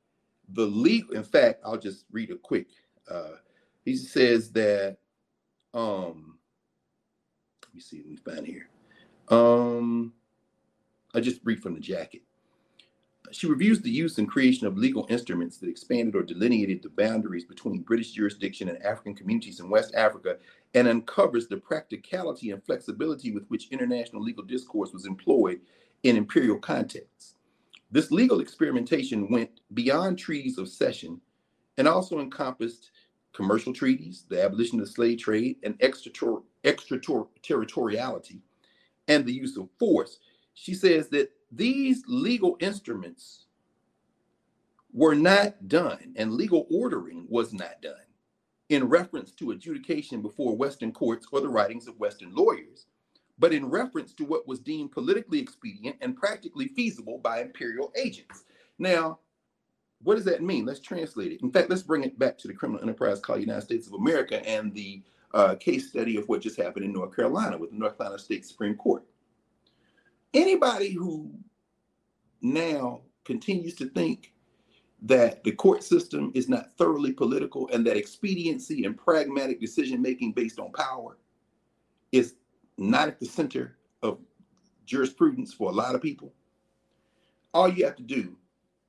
[0.50, 2.66] the legal, in fact, I'll just read a quick.
[3.10, 3.36] Uh,
[3.84, 4.98] he says that,
[5.72, 6.38] um,
[7.64, 8.68] let me see, let me find here.
[9.28, 10.12] Um,
[11.14, 12.22] I just read from the jacket.
[13.32, 17.46] She reviews the use and creation of legal instruments that expanded or delineated the boundaries
[17.46, 20.36] between British jurisdiction and African communities in West Africa
[20.74, 25.60] and uncovers the practicality and flexibility with which international legal discourse was employed
[26.02, 27.36] in imperial contexts.
[27.90, 31.18] This legal experimentation went beyond treaties of cession
[31.78, 32.90] and also encompassed
[33.32, 38.42] commercial treaties, the abolition of the slave trade, and extraterritoriality,
[39.08, 40.18] and the use of force.
[40.52, 43.46] She says that these legal instruments
[44.92, 47.94] were not done, and legal ordering was not done
[48.70, 52.86] in reference to adjudication before Western courts or the writings of Western lawyers,
[53.38, 58.44] but in reference to what was deemed politically expedient and practically feasible by imperial agents.
[58.78, 59.18] Now,
[60.02, 60.64] what does that mean?
[60.64, 61.42] Let's translate it.
[61.42, 64.46] In fact, let's bring it back to the criminal enterprise called United States of America
[64.48, 65.02] and the
[65.34, 68.46] uh, case study of what just happened in North Carolina with the North Carolina State
[68.46, 69.04] Supreme Court
[70.34, 71.30] anybody who
[72.42, 74.32] now continues to think
[75.02, 80.32] that the court system is not thoroughly political and that expediency and pragmatic decision making
[80.32, 81.18] based on power
[82.12, 82.34] is
[82.78, 84.18] not at the center of
[84.86, 86.32] jurisprudence for a lot of people.
[87.54, 88.36] All you have to do,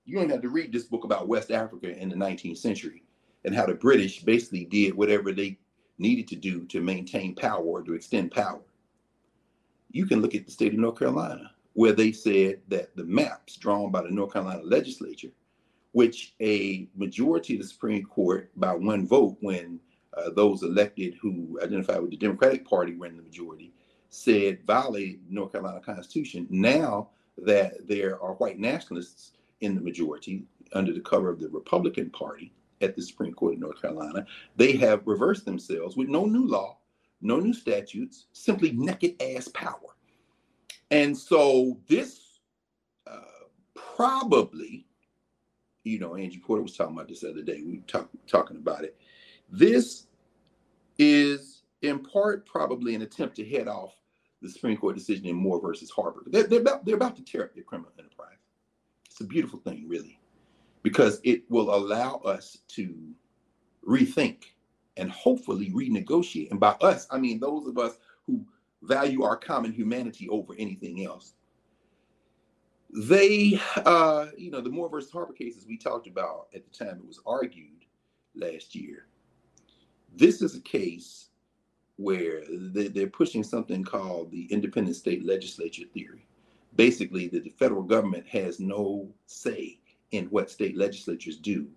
[0.06, 3.04] you don't have to read this book about West Africa in the 19th century
[3.46, 5.58] and how the British basically did whatever they
[5.98, 8.62] needed to do to maintain power or to extend power
[9.94, 13.56] you can look at the state of North Carolina where they said that the maps
[13.56, 15.32] drawn by the North Carolina legislature,
[15.92, 19.80] which a majority of the Supreme Court by one vote, when
[20.16, 23.74] uh, those elected who identified with the Democratic Party were in the majority,
[24.10, 26.48] said violated North Carolina Constitution.
[26.50, 29.32] Now that there are white nationalists
[29.62, 33.60] in the majority under the cover of the Republican Party at the Supreme Court of
[33.60, 36.78] North Carolina, they have reversed themselves with no new law,
[37.22, 39.93] no new statutes, simply naked ass power.
[40.94, 42.40] And so this
[43.08, 43.18] uh,
[43.74, 44.86] probably,
[45.84, 47.64] you know, Angie Porter was talking about this the other day.
[47.66, 48.96] We talk, talking about it.
[49.50, 50.06] This
[51.00, 53.96] is in part probably an attempt to head off
[54.44, 56.26] the Supreme Court decision in Moore versus Harper.
[56.28, 58.38] They're, they're, about, they're about to tear up their criminal enterprise.
[59.10, 60.20] It's a beautiful thing, really,
[60.84, 62.96] because it will allow us to
[63.88, 64.44] rethink
[64.98, 66.52] and hopefully renegotiate.
[66.52, 68.46] And by us, I mean those of us who
[68.84, 71.34] value our common humanity over anything else.
[72.96, 77.00] They, uh, you know, the Moore versus Harper cases we talked about at the time
[77.00, 77.86] it was argued
[78.36, 79.08] last year.
[80.16, 81.30] This is a case
[81.98, 86.28] where they're pushing something called the independent state legislature theory.
[86.76, 89.80] Basically, that the federal government has no say
[90.12, 91.68] in what state legislatures do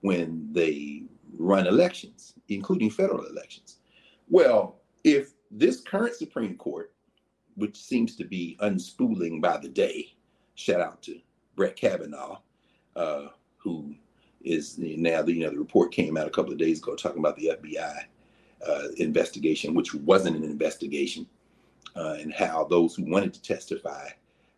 [0.00, 1.04] when they
[1.38, 3.78] run elections, including federal elections.
[4.28, 6.92] Well, if this current Supreme Court,
[7.54, 10.12] which seems to be unspooling by the day,
[10.54, 11.18] shout out to
[11.54, 12.38] Brett Kavanaugh,
[12.94, 13.28] uh,
[13.58, 13.94] who
[14.42, 17.18] is now the you know the report came out a couple of days ago talking
[17.18, 18.04] about the FBI
[18.66, 21.26] uh, investigation, which wasn't an investigation,
[21.96, 24.08] uh, and how those who wanted to testify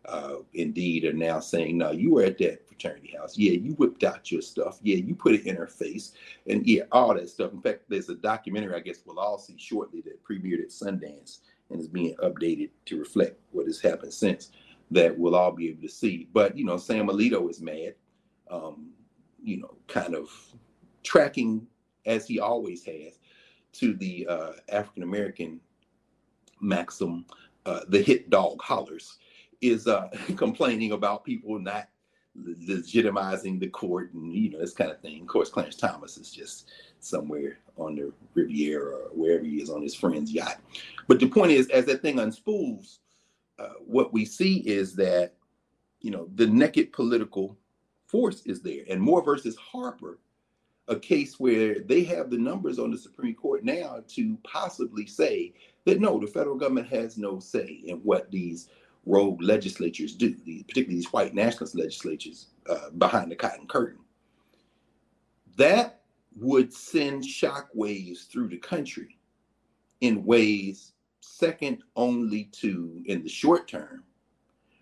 [0.05, 3.37] uh, indeed are now saying, no, you were at that house.
[3.37, 4.79] Yeah, you whipped out your stuff.
[4.81, 6.13] Yeah, you put it in her face.
[6.47, 7.51] And yeah, all that stuff.
[7.53, 11.39] In fact, there's a documentary I guess we'll all see shortly that premiered at Sundance
[11.69, 14.51] and is being updated to reflect what has happened since
[14.91, 16.27] that we'll all be able to see.
[16.33, 17.93] But, you know, Sam Alito is mad,
[18.49, 18.89] um,
[19.43, 20.29] you know, kind of
[21.03, 21.67] tracking
[22.05, 23.19] as he always has
[23.73, 25.59] to the uh, African American
[26.59, 27.25] maxim,
[27.65, 29.17] uh, the hit dog hollers
[29.61, 31.89] is uh, complaining about people not
[32.45, 35.21] legitimizing the court and you know this kind of thing.
[35.21, 39.81] Of course, Clarence Thomas is just somewhere on the Riviera or wherever he is on
[39.81, 40.59] his friend's yacht.
[41.07, 42.99] But the point is, as that thing unspools,
[43.57, 45.33] uh, what we see is that
[46.01, 47.57] you know the naked political
[48.07, 50.19] force is there, and Moore versus Harper,
[50.87, 55.53] a case where they have the numbers on the Supreme Court now to possibly say
[55.85, 58.69] that no, the federal government has no say in what these
[59.05, 60.35] rogue legislatures do,
[60.67, 63.99] particularly these white nationalist legislatures uh, behind the cotton curtain.
[65.57, 66.01] That
[66.35, 69.17] would send shockwaves through the country
[70.01, 74.03] in ways second only to, in the short term,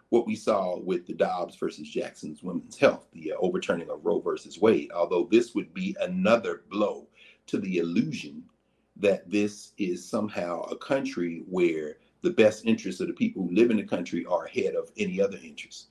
[0.09, 4.19] what we saw with the Dobbs versus Jackson's Women's Health, the uh, overturning of Roe
[4.19, 7.07] versus Wade, although this would be another blow
[7.47, 8.43] to the illusion
[8.95, 13.71] that this is somehow a country where the best interests of the people who live
[13.71, 15.87] in the country are ahead of any other interests.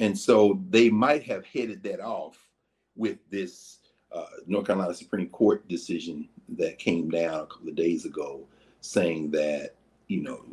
[0.00, 2.38] And so they might have headed that off
[2.96, 3.78] with this
[4.12, 8.46] uh, North Carolina Supreme Court decision that came down a couple of days ago
[8.80, 9.74] saying that,
[10.08, 10.44] you know,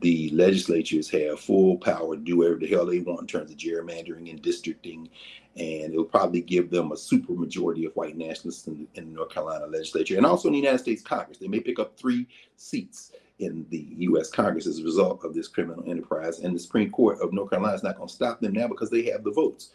[0.00, 3.56] the legislatures have full power to do whatever the hell they want in terms of
[3.56, 5.08] gerrymandering and districting.
[5.56, 9.30] And it'll probably give them a super majority of white nationalists in, in the North
[9.30, 11.38] Carolina legislature and also in the United States Congress.
[11.38, 14.30] They may pick up three seats in the U.S.
[14.30, 16.40] Congress as a result of this criminal enterprise.
[16.40, 18.90] And the Supreme Court of North Carolina is not going to stop them now because
[18.90, 19.70] they have the votes.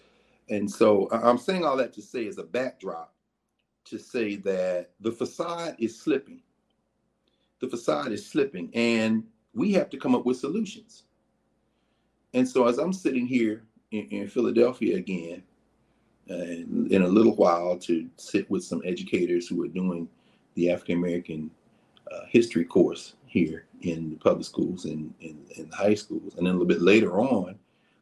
[0.49, 3.13] And so I'm saying all that to say as a backdrop
[3.85, 6.41] to say that the facade is slipping.
[7.59, 9.23] The facade is slipping, and
[9.53, 11.03] we have to come up with solutions.
[12.33, 15.41] And so as I'm sitting here in, in Philadelphia again,
[16.29, 20.07] uh, in a little while to sit with some educators who are doing
[20.55, 21.51] the African American
[22.11, 26.35] uh, history course here in the public schools and in, in, high schools.
[26.37, 27.59] And then a little bit later on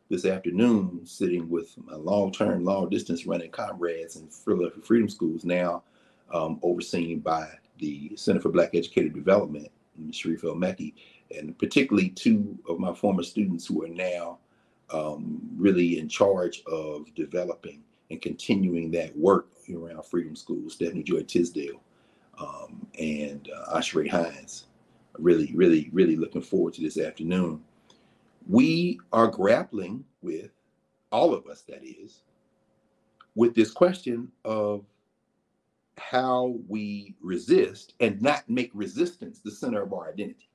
[0.08, 5.82] this afternoon, sitting with my long-term, long-distance running comrades in Philadelphia Freedom Schools, now
[6.32, 7.48] um, overseen by
[7.80, 9.72] the Center for Black Educator Development,
[10.12, 10.94] Sharif El-Mekki,
[11.36, 14.38] and particularly two of my former students who are now
[14.92, 21.24] um, really in charge of developing and continuing that work around Freedom Schools, Stephanie Joy
[21.24, 21.82] Tisdale
[22.38, 24.66] um, and uh, Ashray Hines
[25.18, 27.62] really, really, really looking forward to this afternoon.
[28.48, 30.52] We are grappling with,
[31.12, 32.24] all of us that is,
[33.36, 34.84] with this question of
[35.98, 40.50] how we resist and not make resistance the center of our identity.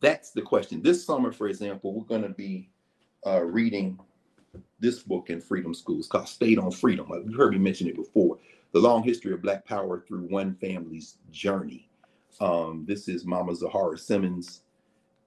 [0.00, 0.82] That's the question.
[0.82, 2.68] This summer, for example, we're going to be
[3.26, 3.98] uh, reading
[4.78, 7.06] this book in Freedom Schools called Stayed on Freedom.
[7.26, 8.38] You heard me mention it before.
[8.72, 11.88] The long history of Black power through one family's journey.
[12.40, 14.62] Um, this is Mama Zoharah Simmons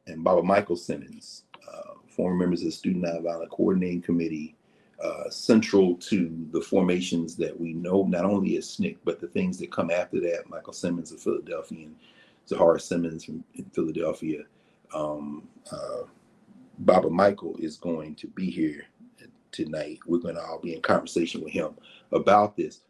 [0.07, 4.55] and Baba Michael Simmons, uh, former members of the Student Nonviolent Coordinating Committee,
[5.03, 9.57] uh, central to the formations that we know not only as SNCC, but the things
[9.59, 10.49] that come after that.
[10.49, 11.95] Michael Simmons of Philadelphia and
[12.47, 13.43] Zoharah Simmons from
[13.73, 14.43] Philadelphia.
[14.93, 16.03] Um, uh,
[16.79, 18.85] Baba Michael is going to be here
[19.51, 19.99] tonight.
[20.05, 21.75] We're going to all be in conversation with him
[22.11, 22.81] about this.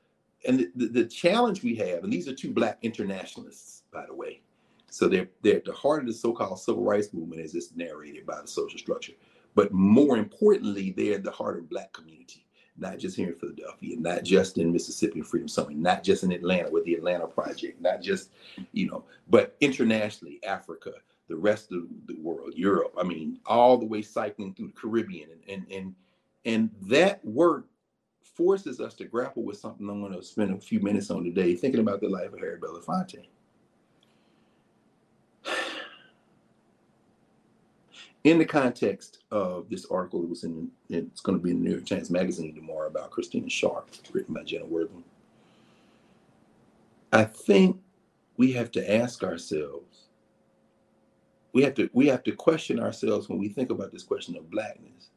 [0.45, 4.41] And the, the, challenge we have, and these are two black internationalists, by the way.
[4.89, 8.25] So they're they're at the heart of the so-called civil rights movement as it's narrated
[8.25, 9.13] by the social structure.
[9.55, 12.45] But more importantly, they're at the heart of black community,
[12.77, 16.69] not just here in Philadelphia, not just in Mississippi Freedom Summer, not just in Atlanta
[16.69, 18.29] with the Atlanta Project, not just,
[18.71, 20.91] you know, but internationally, Africa,
[21.27, 22.93] the rest of the world, Europe.
[22.97, 25.95] I mean, all the way cycling through the Caribbean and and and
[26.45, 27.67] and that work
[28.35, 31.55] forces us to grapple with something I'm going to spend a few minutes on today,
[31.55, 33.25] thinking about the life of Harry Belafonte.
[38.23, 41.69] In the context of this article that was in, it's going to be in the
[41.69, 45.05] New York Times Magazine tomorrow about Christina Sharpe, written by Jenna Wortham.
[47.13, 47.79] I think
[48.35, 50.07] we have to ask ourselves,
[51.53, 54.51] we have to we have to question ourselves when we think about this question of
[54.51, 55.09] blackness.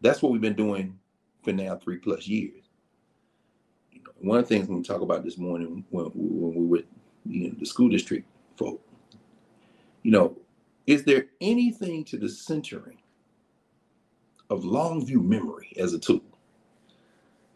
[0.00, 0.96] That's what we've been doing
[1.42, 2.64] for now three plus years.
[3.92, 6.82] You know, one of the things we talk about this morning when, when we were
[7.26, 8.80] you know, the school district folk,
[10.02, 10.36] you know,
[10.86, 12.98] is there anything to the centering
[14.50, 16.22] of long view memory as a tool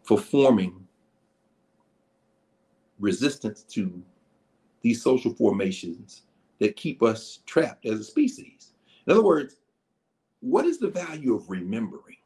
[0.03, 0.87] for forming
[2.99, 4.03] resistance to
[4.83, 6.23] these social formations
[6.59, 8.73] that keep us trapped as a species?
[9.07, 9.57] In other words,
[10.41, 12.17] what is the value of remembering?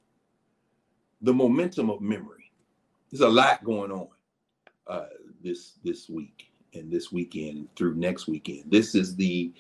[1.23, 2.51] The momentum of memory.
[3.11, 4.09] There's a lot going on
[4.87, 5.07] uh,
[5.43, 8.65] this this week and this weekend through next weekend.
[8.71, 9.53] This is the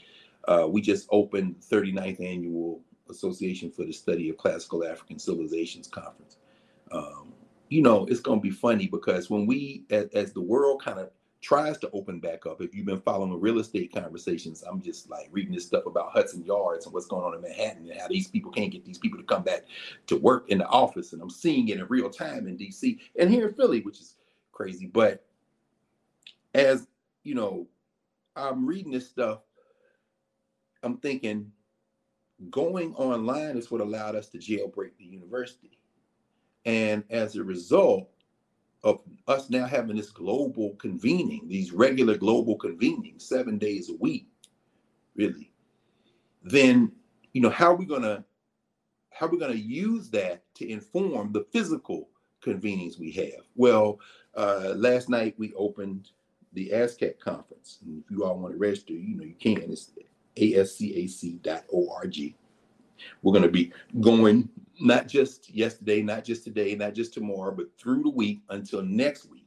[0.47, 6.37] uh, we just opened 39th annual Association for the Study of Classical African Civilizations conference.
[6.93, 7.33] Um,
[7.69, 10.99] you know, it's going to be funny because when we, as, as the world kind
[10.99, 12.61] of tries to open back up.
[12.61, 16.45] If you've been following real estate conversations, I'm just like reading this stuff about Hudson
[16.45, 19.19] Yards and what's going on in Manhattan and how these people can't get these people
[19.19, 19.65] to come back
[20.07, 21.13] to work in the office.
[21.13, 24.15] And I'm seeing it in real time in DC and here in Philly, which is
[24.53, 24.87] crazy.
[24.87, 25.25] But
[26.55, 26.87] as
[27.23, 27.67] you know,
[28.35, 29.41] I'm reading this stuff,
[30.83, 31.53] I'm thinking
[32.51, 35.79] going online is what allowed us to jailbreak the university.
[36.65, 38.11] And as a result,
[38.85, 44.29] of us now having this global convening, these regular global convenings, seven days a week,
[45.17, 45.53] really,
[46.43, 46.93] then
[47.33, 48.25] you know how are we gonna
[49.11, 52.09] how are we gonna use that to inform the physical
[52.43, 53.45] convenings we have?
[53.57, 53.99] Well,
[54.35, 56.11] uh, last night we opened
[56.53, 57.79] the ASCAC conference.
[57.85, 59.71] And if you all want to register, you know you can.
[59.71, 59.93] It's
[60.37, 62.35] ascac.org.
[63.23, 64.49] We're going to be going
[64.81, 69.31] not just yesterday, not just today, not just tomorrow, but through the week until next
[69.31, 69.47] week.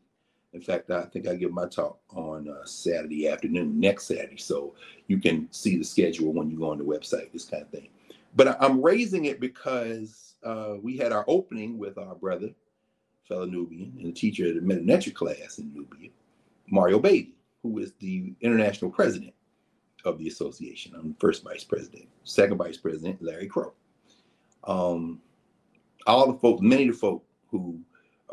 [0.53, 4.37] In fact, I think I give my talk on uh, Saturday afternoon, next Saturday.
[4.37, 4.73] So
[5.07, 7.89] you can see the schedule when you go on the website, this kind of thing.
[8.35, 12.49] But I'm raising it because uh, we had our opening with our brother,
[13.27, 16.09] fellow Knubian, and teacher at the Medu Neter class in Knubia,
[16.67, 19.33] Mario Beatty, who is the international president
[20.05, 20.93] of the association.
[20.95, 22.07] I'm first vice president.
[22.23, 23.73] Second vice president, Larry Crow
[24.63, 25.21] um,
[26.07, 27.79] all the folks, many of the folk who,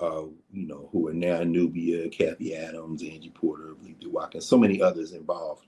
[0.00, 4.80] uh, you know, who are now Knubia, Kathy Adams, Angie Porter, Lee Watkins, so many
[4.82, 5.66] others involved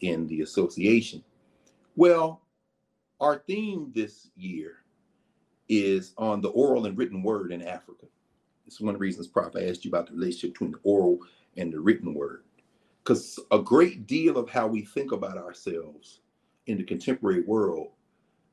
[0.00, 1.22] in the association.
[1.96, 2.42] Well,
[3.20, 4.78] our theme this year
[5.68, 8.06] is on the oral and written word in Africa.
[8.66, 11.18] It's one of the reasons, Prof, I asked you about the relationship between the oral
[11.56, 12.42] and the written word.
[13.02, 16.20] Because a great deal of how we think about ourselves
[16.66, 17.92] in the contemporary world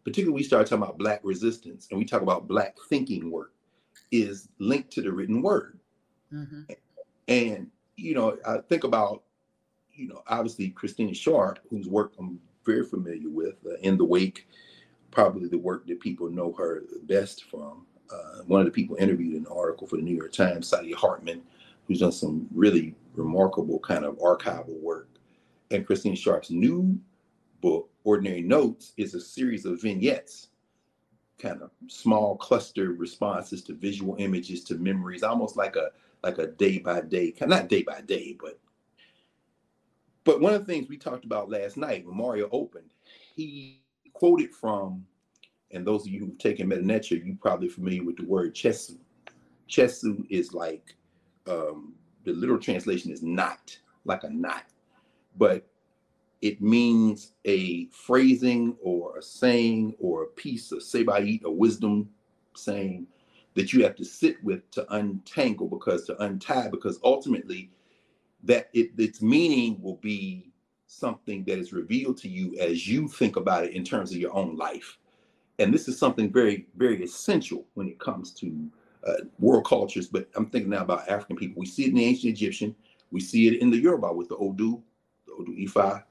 [0.04, 3.54] particularly we start talking about black resistance and we talk about black thinking work
[4.12, 5.80] is linked to the written word.
[6.34, 6.62] Mm-hmm.
[7.28, 9.22] and you know i think about
[9.94, 14.48] you know obviously christina sharpe whose work i'm very familiar with uh, in the wake
[15.14, 17.86] probably the work that people know her best from.
[18.12, 20.94] Uh, one of the people interviewed in the article for the new york times saidiya
[20.94, 21.42] hartman
[21.88, 25.08] who's done some really remarkable kind of archival work.
[25.72, 27.00] And christina sharpe's new
[27.64, 30.50] book Ordinary Notes is a series of vignettes,
[31.40, 35.92] kind of small cluster responses to visual images, to memories, almost like a
[36.24, 38.60] like a day by day, not day by day, but
[40.26, 42.92] but one of the things we talked about last night when Mario opened,
[43.36, 43.82] he
[44.14, 45.06] quoted from
[45.72, 48.98] and those of you who've taken Medu Neter, you're probably familiar with the word chesu.
[49.68, 50.96] Chesu is like
[51.48, 51.94] um,
[52.26, 54.66] the literal translation is knot, like a knot,
[55.36, 55.68] but
[56.44, 62.10] it means a phrasing or a saying or a piece of sebayit, a wisdom
[62.54, 63.08] saying
[63.54, 67.72] that you have to sit with to untangle because to untie because ultimately
[68.44, 70.52] that it, its meaning will be
[70.86, 74.36] something that is revealed to you as you think about it in terms of your
[74.36, 74.98] own life.
[75.60, 78.70] And this is something very very essential when it comes to
[79.08, 81.58] uh, world cultures but i'm thinking now about african people.
[81.58, 82.76] We see it in the ancient egyptian.
[83.12, 84.82] We see it in the yoruba with the odu
[85.26, 86.04] the odu ifa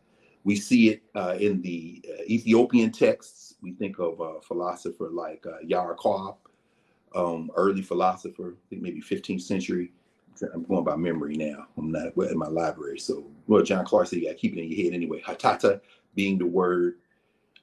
[0.44, 5.44] we see it uh, in the uh, ethiopian texts we think of a philosopher like
[5.46, 5.94] uh, Yara
[7.14, 9.92] um, early philosopher, I think maybe 15th century.
[10.52, 11.66] I'm going by memory now.
[11.76, 12.98] I'm not in my library.
[12.98, 15.20] So, well, John Clarke said you got to keep it in your head anyway.
[15.20, 15.80] Hatata
[16.14, 16.94] being the word,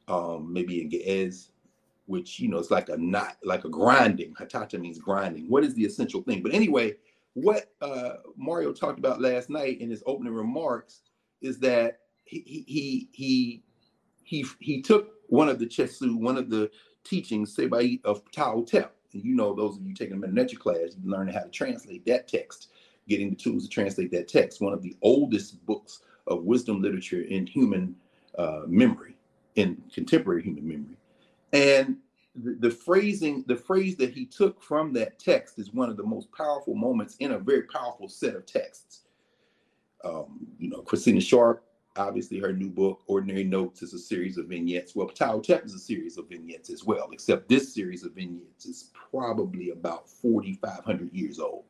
[0.07, 1.49] um, maybe in Ge'ez,
[2.05, 4.33] which, you know, it's like a knot, like a grinding.
[4.35, 5.49] Hatata means grinding.
[5.49, 6.41] What is the essential thing?
[6.41, 6.95] But anyway,
[7.33, 11.01] what uh, Mario talked about last night in his opening remarks
[11.41, 11.99] is that
[12.29, 13.63] he he
[14.23, 16.69] he he took one of the chesu, one of the
[17.03, 21.09] teachings, Sebayit of Ptahhotep, and you know, those of you taking a Meta class, you
[21.09, 22.69] learn how to translate that text,
[23.07, 24.61] getting the tools to translate that text.
[24.61, 27.95] One of the oldest books of wisdom literature in human
[28.37, 29.15] uh, memory,
[29.55, 30.97] in contemporary human memory.
[31.53, 31.97] And
[32.35, 36.03] the, the, phrasing, the phrase that he took from that text is one of the
[36.03, 39.01] most powerful moments in a very powerful set of texts.
[40.03, 41.65] Um, you know, Christina Sharpe
[41.99, 44.95] obviously her new book, Ordinary Notes, is a series of vignettes.
[44.95, 48.91] Well, Ptahhotep is a series of vignettes as well, except this series of vignettes is
[48.93, 51.65] probably about 4,500 years old.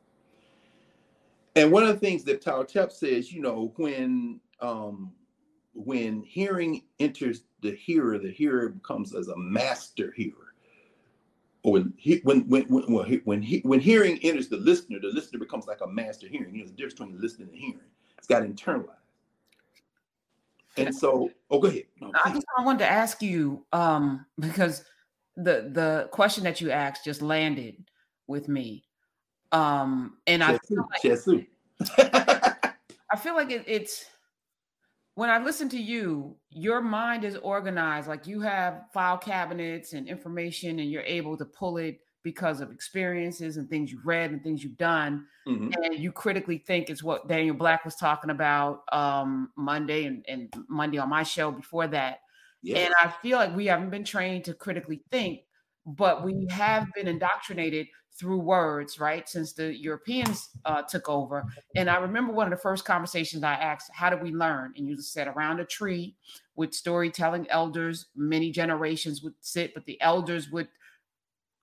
[1.56, 5.12] And one of the things that Ptahhotep says, you know, when um,
[5.74, 10.54] when hearing enters the hearer, the hearer becomes as a master hearer.
[11.62, 15.38] Or when he, when when when when, he, when hearing enters the listener, the listener
[15.38, 16.54] becomes like a master hearing.
[16.54, 17.80] You know, the difference between listening and hearing.
[18.16, 18.99] It's got internalized.
[20.76, 21.84] And so, oh, go ahead.
[22.00, 24.84] No, I just I wanted to ask you um, because
[25.36, 27.76] the the question that you asked just landed
[28.26, 28.84] with me,
[29.52, 31.04] um, and I feel like,
[31.98, 34.04] I feel like it, it's
[35.14, 38.08] when I listen to you, your mind is organized.
[38.08, 42.70] Like you have file cabinets and information, and you're able to pull it because of
[42.70, 45.26] experiences and things you've read and things you've done.
[45.46, 45.70] Mm-hmm.
[45.82, 50.52] And you critically think it's what Daniel Black was talking about um, Monday and, and,
[50.68, 52.20] Monday on my show before that.
[52.62, 52.86] Yes.
[52.86, 55.40] And I feel like we haven't been trained to critically think,
[55.86, 57.86] but we have been indoctrinated
[58.18, 59.26] through words, right?
[59.26, 61.44] Since the Europeans uh, took over.
[61.74, 64.74] And I remember one of the first conversations I asked, How do we learn?
[64.76, 66.16] And you said around a tree
[66.54, 70.68] with storytelling elders, many generations would sit, but the elders would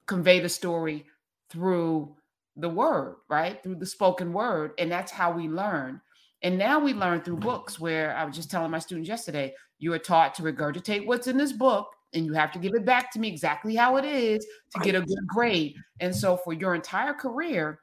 [0.08, 1.06] convey the story
[1.50, 2.16] through
[2.56, 3.62] the word, right?
[3.62, 4.72] Through the spoken word.
[4.80, 6.02] And that's how we learn.
[6.42, 9.94] And now we learn through books where I was just telling my students yesterday, you
[9.94, 13.12] are taught to regurgitate what's in this book and you have to give it back
[13.12, 15.76] to me exactly how it is to get a good grade.
[16.00, 17.80] And so for your entire career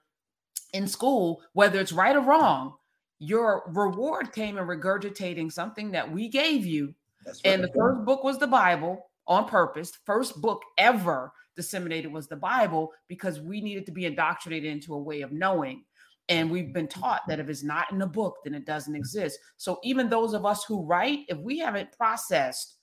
[0.73, 2.75] in school, whether it's right or wrong,
[3.19, 6.95] your reward came in regurgitating something that we gave you.
[7.27, 7.41] Right.
[7.45, 12.37] And the first book was the Bible on purpose, first book ever disseminated was the
[12.37, 15.85] Bible because we needed to be indoctrinated into a way of knowing.
[16.29, 19.39] And we've been taught that if it's not in the book, then it doesn't exist.
[19.57, 22.77] So even those of us who write, if we haven't processed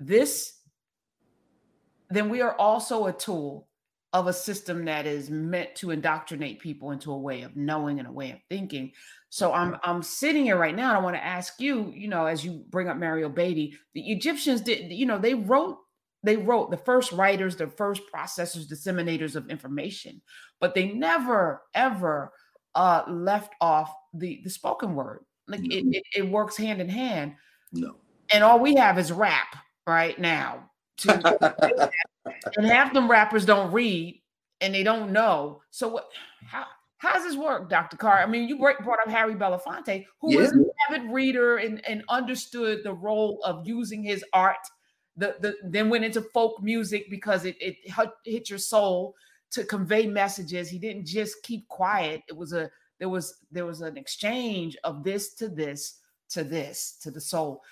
[0.00, 0.60] this,
[2.10, 3.68] then we are also a tool
[4.14, 8.08] of a system that is meant to indoctrinate people into a way of knowing and
[8.08, 8.92] a way of thinking.
[9.34, 12.26] So I'm I'm sitting here right now and I want to ask you, you know,
[12.26, 15.76] as you bring up Mario Beatty, the Egyptians did, you know, they wrote
[16.22, 20.22] they wrote the first writers, the first processors, disseminators of information,
[20.60, 22.30] but they never ever
[22.76, 25.24] uh, left off the the spoken word.
[25.48, 25.78] Like no.
[25.78, 27.34] it, it, it works hand in hand.
[27.72, 27.96] No.
[28.32, 30.70] And all we have is rap right now.
[30.98, 31.90] To,
[32.56, 34.22] and half them rappers don't read
[34.60, 35.60] and they don't know.
[35.72, 36.06] So what?
[36.46, 36.66] How
[37.04, 37.96] how does this work, Dr.
[37.96, 38.18] Carr?
[38.18, 40.40] I mean, you brought up Harry Belafonte, who yeah.
[40.40, 44.56] was an avid reader and, and understood the role of using his art
[45.16, 47.76] the, the then went into folk music because it, it
[48.24, 49.14] hit your soul
[49.52, 50.68] to convey messages.
[50.68, 52.22] He didn't just keep quiet.
[52.28, 56.00] It was a there was there was an exchange of this to this
[56.30, 57.62] to this to the soul.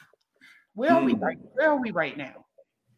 [0.75, 1.39] Where are we right?
[1.39, 1.49] Mm.
[1.55, 2.47] Where are we right now?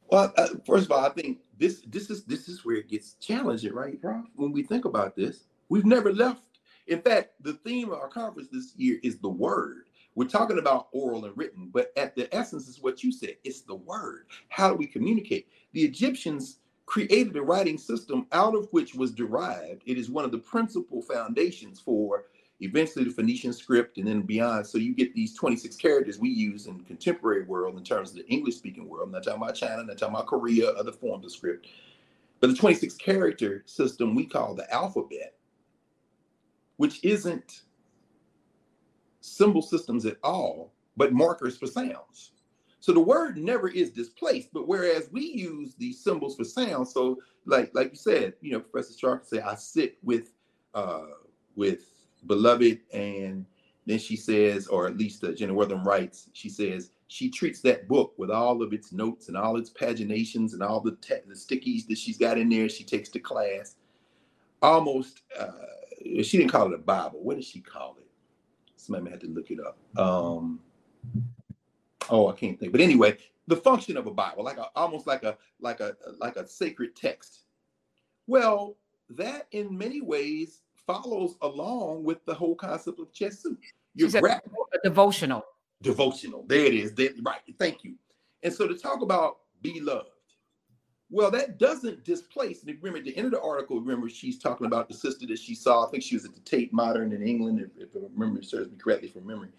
[0.08, 3.14] Well, uh, first of all, I think this this is this is where it gets
[3.14, 4.26] challenging, right, Prof?
[4.34, 6.42] When we think about this, we've never left.
[6.88, 9.84] In fact, the theme of our conference this year is the word
[10.16, 13.36] We're talking about oral and written, but at the essence is what you said.
[13.44, 14.26] It's the word.
[14.50, 15.48] How do we communicate?
[15.72, 19.82] The Egyptians created a writing system out of which was derived.
[19.86, 22.26] It is one of the principal foundations for
[22.60, 24.68] eventually the Phoenician script and then beyond.
[24.68, 28.28] So you get these 26 characters we use in contemporary world in terms of the
[28.28, 29.06] English speaking world.
[29.08, 31.68] I'm not talking about China, I'm not talking about Korea, other forms of script.
[32.40, 35.33] But the 26 character system we call the alphabet,
[36.84, 37.62] which isn't
[39.22, 42.32] symbol systems at all, but markers for sounds.
[42.78, 47.18] So the word never is displaced, but whereas we use these symbols for sound, so
[47.46, 50.32] like like you said, you know, Professor Sharpe say, I sit with
[50.74, 51.06] uh
[51.56, 51.86] with
[52.26, 53.46] beloved, and
[53.86, 57.88] then she says, or at least uh, Jenna Wortham writes, she says she treats that
[57.88, 61.34] book with all of its notes and all its paginations and all the te- the
[61.34, 62.68] stickies that she's got in there.
[62.68, 63.76] She takes to class,
[64.60, 65.22] almost.
[65.40, 65.52] Uh,
[66.04, 67.20] she didn't call it a Bible.
[67.22, 68.06] What did she call it?
[68.76, 69.78] Somebody had to look it up.
[69.98, 70.60] Um,
[72.10, 72.72] oh, I can't think.
[72.72, 76.36] But anyway, the function of a Bible, like a, almost like a like a like
[76.36, 77.44] a sacred text.
[78.26, 78.76] Well,
[79.10, 83.56] that in many ways follows along with the whole concept of chesu.
[83.94, 84.42] You're gra-
[84.74, 85.44] a devotional.
[85.82, 86.44] Devotional.
[86.46, 86.94] There it is.
[86.94, 87.40] There, right.
[87.58, 87.94] Thank you.
[88.42, 90.10] And so to talk about be loved,
[91.14, 92.64] well, that doesn't displace.
[92.66, 95.54] Remember, at the end of the article, remember she's talking about the sister that she
[95.54, 95.86] saw.
[95.86, 98.76] I think she was at the Tate Modern in England, if, if memory serves me
[98.76, 99.50] correctly from memory.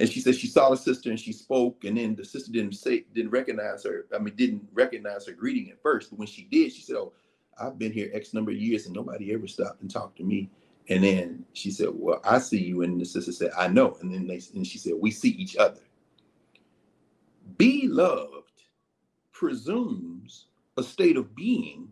[0.00, 2.72] And she said she saw the sister and she spoke, and then the sister didn't
[2.72, 4.06] say, didn't recognize her.
[4.12, 6.10] I mean, didn't recognize her greeting at first.
[6.10, 7.12] But when she did, she said, "Oh,
[7.56, 10.50] I've been here X number of years and nobody ever stopped and talked to me.
[10.88, 12.82] And then she said, Well, I see you.
[12.82, 13.96] And the sister said, I know.
[14.00, 15.82] And then they and she said, We see each other.
[17.58, 18.40] Be loved
[19.32, 20.09] presumes
[20.76, 21.88] a state of being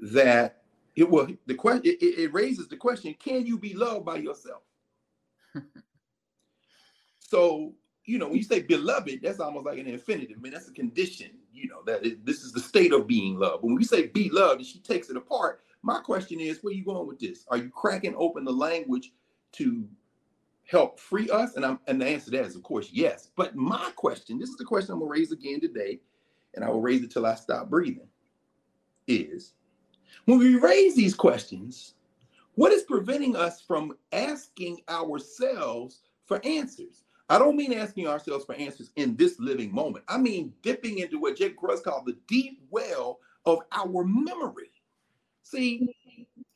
[0.00, 0.62] that
[0.96, 4.62] it will the question it, it raises the question, can you be loved by yourself?
[7.18, 7.74] so
[8.06, 10.36] you know, when you say beloved, that's almost like an infinitive.
[10.36, 13.38] I mean, that's a condition, you know, that is, this is the state of being
[13.38, 13.64] loved.
[13.64, 16.74] When we say be loved and she takes it apart, my question is, where are
[16.74, 17.44] you going with this?
[17.48, 19.12] Are you cracking open the language
[19.52, 19.88] to
[20.66, 21.56] help free us?
[21.56, 23.30] And I'm and the answer to that is of course yes.
[23.36, 26.00] But my question, this is the question I'm gonna raise again today,
[26.54, 28.08] and I will raise it till I stop breathing,
[29.06, 29.52] is
[30.24, 31.94] when we raise these questions,
[32.54, 37.04] what is preventing us from asking ourselves for answers?
[37.28, 40.04] I don't mean asking ourselves for answers in this living moment.
[40.08, 44.70] I mean dipping into what Jake Carruthers called the deep well of our memory.
[45.42, 45.94] See,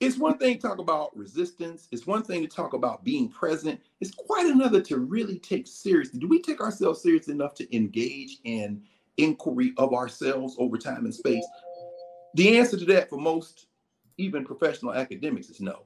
[0.00, 1.88] it's one thing to talk about resistance.
[1.90, 3.80] It's one thing to talk about being present.
[4.00, 6.20] It's quite another to really take seriously.
[6.20, 8.82] Do we take ourselves seriously enough to engage in
[9.18, 11.46] inquiry of ourselves over time and space?
[12.34, 13.66] The answer to that for most,
[14.16, 15.82] even professional academics, is no.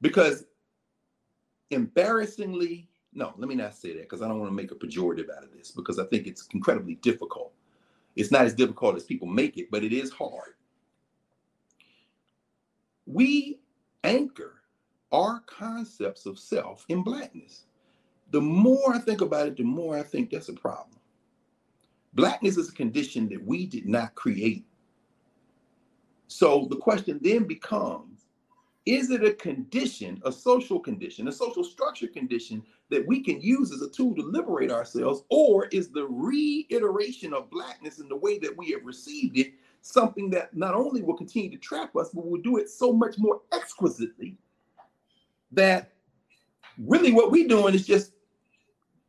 [0.00, 0.44] Because
[1.70, 5.30] embarrassingly, no, let me not say that because I don't want to make a pejorative
[5.34, 7.52] out of this because I think it's incredibly difficult.
[8.16, 10.54] It's not as difficult as people make it, but it is hard.
[13.06, 13.60] We
[14.04, 14.62] anchor
[15.12, 17.64] our concepts of self in blackness.
[18.30, 20.97] The more I think about it, the more I think that's a problem.
[22.14, 24.64] Blackness is a condition that we did not create.
[26.26, 28.26] So the question then becomes
[28.86, 33.70] is it a condition, a social condition, a social structure condition that we can use
[33.70, 35.24] as a tool to liberate ourselves?
[35.28, 39.52] Or is the reiteration of Blackness in the way that we have received it
[39.82, 43.18] something that not only will continue to trap us, but will do it so much
[43.18, 44.36] more exquisitely
[45.52, 45.92] that
[46.78, 48.12] really what we're doing is just,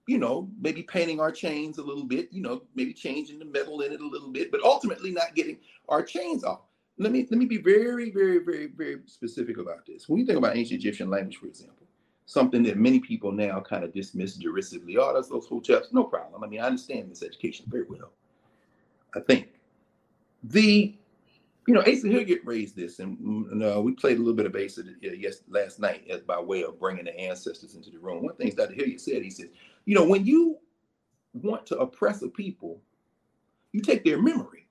[0.09, 3.81] you know, maybe painting our chains a little bit, you know, maybe changing the metal
[3.81, 5.57] in it a little bit, but ultimately not getting
[5.87, 6.61] our chains off
[6.99, 10.07] let me let me be very, very, very, very specific about this.
[10.07, 11.87] When you think about ancient Egyptian language, for example,
[12.25, 15.93] something that many people now kind of dismiss derisively, oh, that's those hoteps.
[15.93, 16.43] No problem.
[16.43, 18.11] I mean, I understand this education very well.
[19.15, 19.47] I think
[20.43, 20.95] the
[21.67, 23.19] you know, Asa Hilliard raised this, and,
[23.51, 26.39] and uh, we played a little bit of Asa uh, yes last night as by
[26.39, 28.23] way of bringing the ancestors into the room.
[28.23, 28.73] One thing Dr.
[28.73, 29.49] Hilliard said, he said,
[29.85, 30.57] you know, when you
[31.33, 32.81] want to oppress a people,
[33.71, 34.67] you take their memory.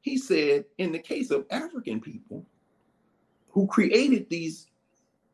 [0.00, 2.46] He said, in the case of African people
[3.50, 4.66] who created these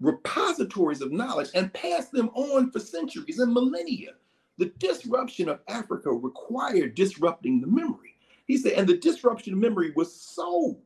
[0.01, 4.13] repositories of knowledge and passed them on for centuries and millennia,
[4.59, 8.17] the disruption of Africa required disrupting the memory.
[8.47, 10.79] He said, and the disruption of memory was so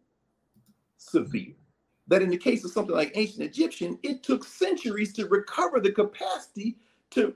[0.96, 1.54] severe
[2.08, 5.92] that in the case of something like ancient Egyptian, it took centuries to recover the
[5.92, 6.76] capacity
[7.10, 7.34] to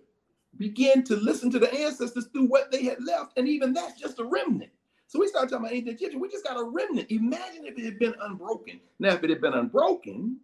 [0.58, 3.38] begin to listen to the ancestors through what they had left.
[3.38, 4.70] And even that's just a remnant.
[5.06, 6.20] So we start talking about ancient Egyptian.
[6.20, 7.10] We just got a remnant.
[7.10, 8.80] Imagine if it had been unbroken.
[8.98, 10.38] Now, if it had been unbroken,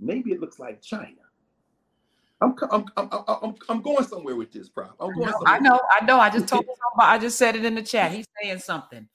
[0.00, 1.22] maybe it looks like China.
[2.40, 4.90] I'm, I'm, I'm, I'm, I'm going somewhere with this, Prof.
[4.98, 6.18] I'm going I know, I know.
[6.18, 6.74] I just told him.
[6.98, 8.10] I just said it in the chat.
[8.10, 9.06] He's saying something.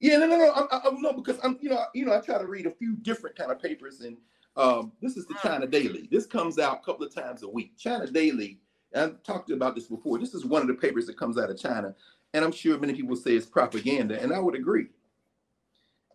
[0.00, 0.50] Yeah, no, no, no.
[0.52, 2.96] I, I, no, because I'm, you know, you know, I try to read a few
[2.96, 4.16] different kind of papers, and
[4.56, 5.34] um, this is the.
[5.42, 6.08] China Daily.
[6.10, 7.76] This comes out a couple of times a week.
[7.76, 8.60] China Daily.
[8.94, 10.18] I've talked about this before.
[10.18, 11.94] This is one of the papers that comes out of China,
[12.34, 14.86] and I'm sure many people say it's propaganda, and I would agree.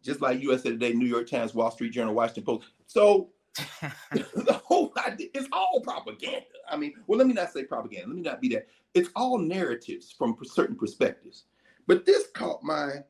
[0.04, 2.68] Just like USA Today, New York Times, Wall Street Journal, Washington Post.
[2.86, 3.30] So
[4.12, 6.46] the whole idea is all propaganda.
[6.70, 8.08] I mean, well, let me not say propaganda.
[8.08, 8.68] Let me not be that.
[8.94, 11.46] It's all narratives from certain perspectives.
[11.88, 13.04] But this caught my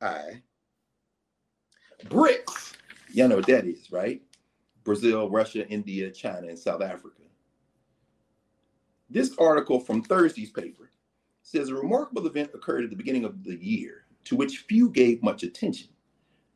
[0.00, 0.42] eye.
[2.06, 2.74] BRICS,
[3.12, 4.22] y'all know what that is, right?
[4.84, 7.17] Brazil, Russia, India, China, and South Africa.
[9.10, 10.90] This article from Thursday's paper
[11.42, 15.22] says a remarkable event occurred at the beginning of the year to which few gave
[15.22, 15.88] much attention.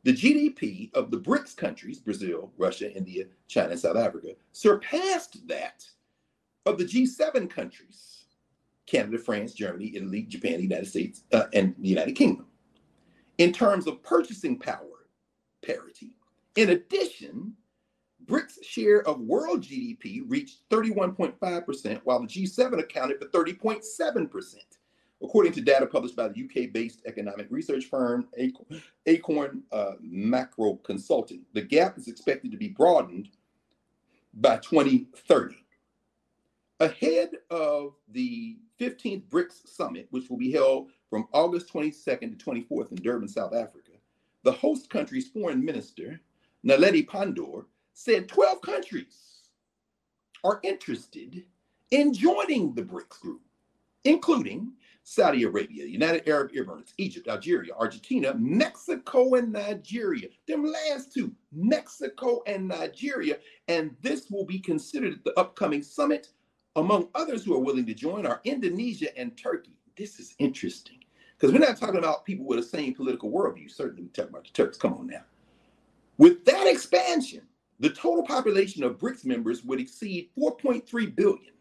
[0.05, 5.87] The GDP of the BRICS countries, Brazil, Russia, India, China, and South Africa, surpassed that
[6.67, 8.25] of the G7 countries
[8.87, 12.47] Canada, France, Germany, Italy, Japan, the United States, uh, and the United Kingdom
[13.39, 15.07] in terms of purchasing power
[15.65, 16.17] parity.
[16.57, 17.55] In addition,
[18.33, 24.55] BRICS' share of world GDP reached 31.5%, while the G7 accounted for 30.7%.
[25.23, 28.27] According to data published by the UK based economic research firm
[29.05, 33.29] Acorn uh, Macro Consulting, the gap is expected to be broadened
[34.33, 35.55] by 2030.
[36.81, 42.93] Ahead of the 15th BRICS Summit, which will be held from August 22nd to 24th
[42.93, 43.91] in Durban, South Africa,
[44.43, 46.19] the host country's foreign minister,
[46.67, 49.49] Naledi Pandor, said 12 countries
[50.45, 51.45] are interested
[51.91, 53.43] in joining the BRICS group,
[54.05, 54.73] including
[55.05, 60.29] Saudi Arabia, United Arab Emirates, Egypt, Algeria, Argentina, Mexico, and Nigeria.
[60.47, 63.39] Them last two, Mexico and Nigeria.
[63.69, 66.29] And this will be considered at the upcoming summit.
[66.77, 69.77] Among others who are willing to join are Indonesia and Turkey.
[69.97, 71.01] This is interesting
[71.37, 73.71] because we're not talking about people with the same political worldview.
[73.71, 74.79] Certainly, we talk about the Turks.
[74.79, 75.25] Come on now.
[76.17, 77.43] With that expansion,
[77.83, 81.53] the total population of BRICS members would exceed 4.3 billion,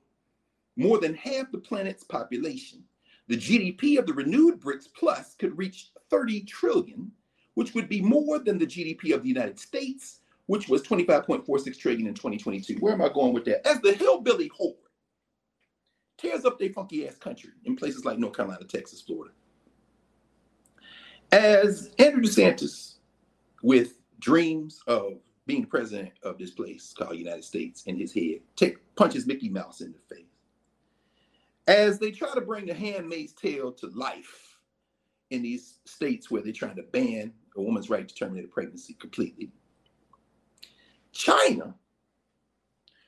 [0.77, 2.83] more than half the planet's population.
[3.27, 7.11] The GDP of the renewed BRICS Plus could reach 30 trillion,
[7.55, 12.05] which would be more than the GDP of the United States, which was 25.46 trillion
[12.05, 12.75] in 2022.
[12.75, 13.67] Where am I going with that?
[13.67, 14.75] As the hillbilly horde
[16.19, 19.33] tears up their funky ass country in places like North Carolina, Texas, Florida.
[21.31, 22.97] As Andrew DeSantis,
[23.63, 25.17] with dreams of
[25.51, 29.81] being president of this place called United States in his head, take punches Mickey Mouse
[29.81, 30.23] in the face
[31.67, 34.57] as they try to bring the handmaid's tale to life
[35.29, 38.93] in these states where they're trying to ban a woman's right to terminate a pregnancy
[38.93, 39.51] completely.
[41.11, 41.75] China,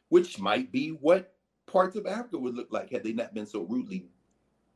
[0.09, 1.35] which might be what
[1.65, 4.09] parts of Africa would look like had they not been so rudely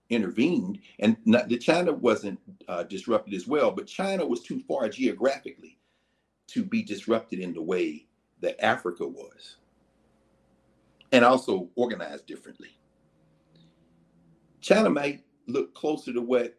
[0.09, 2.39] intervened, and not China wasn't
[2.69, 5.76] uh, disrupted as well, but China was too far geographically
[6.47, 8.05] to be disrupted in the way
[8.41, 9.57] that Africa was,
[11.11, 12.77] and also organized differently.
[14.61, 16.57] China might look closer to what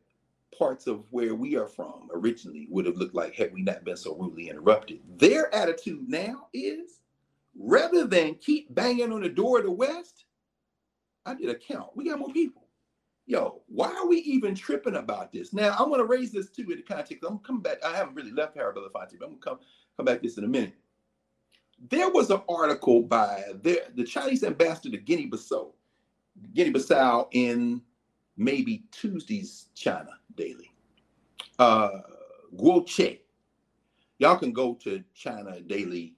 [0.56, 3.96] parts of where we are from originally would have looked like had we not been
[3.96, 5.00] so rudely interrupted.
[5.16, 7.00] Their attitude now is
[7.56, 10.24] rather than keep banging on the door of the West,
[11.26, 11.90] I did a count.
[11.94, 12.67] We got more people.
[13.28, 15.52] Yo, why are we even tripping about this?
[15.52, 17.22] Now, I'm going to raise this too in the context.
[17.28, 17.76] I'm coming back.
[17.84, 19.58] I haven't really left Harry Belafonte, but I'm going to come,
[19.98, 20.72] come back this in a minute.
[21.90, 25.72] There was an article by the, the Chinese ambassador to Guinea-Bissau,
[26.54, 27.82] Guinea-Bissau in
[28.38, 30.70] maybe Tuesday's China Daily.
[31.58, 32.00] Uh,
[32.56, 33.18] Guo Ce.
[34.20, 36.14] Y'all can go to China Daily,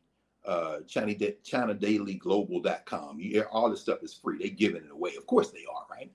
[0.46, 3.18] uh, China, China Daily Global.com.
[3.18, 4.38] You hear all this stuff is free.
[4.38, 5.16] They're giving it away.
[5.16, 6.12] Of course they are, right?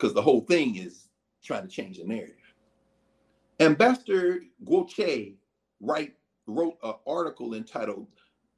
[0.00, 1.08] Because the whole thing is
[1.44, 2.36] trying to change the narrative.
[3.60, 5.34] Ambassador Guo Ce
[5.80, 6.14] write,
[6.46, 8.06] wrote an article entitled,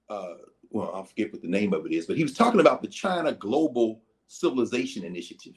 [0.09, 0.35] uh,
[0.71, 2.89] well, I forget what the name of it is, but he was talking about the
[2.89, 5.57] China Global Civilization Initiative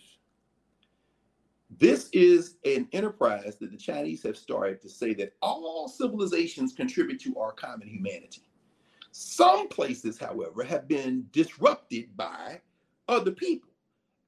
[1.78, 7.20] this is an enterprise that the Chinese have started to say that all civilizations contribute
[7.22, 8.44] to our common humanity.
[9.12, 12.62] Some places, however, have been disrupted by
[13.08, 13.70] other people.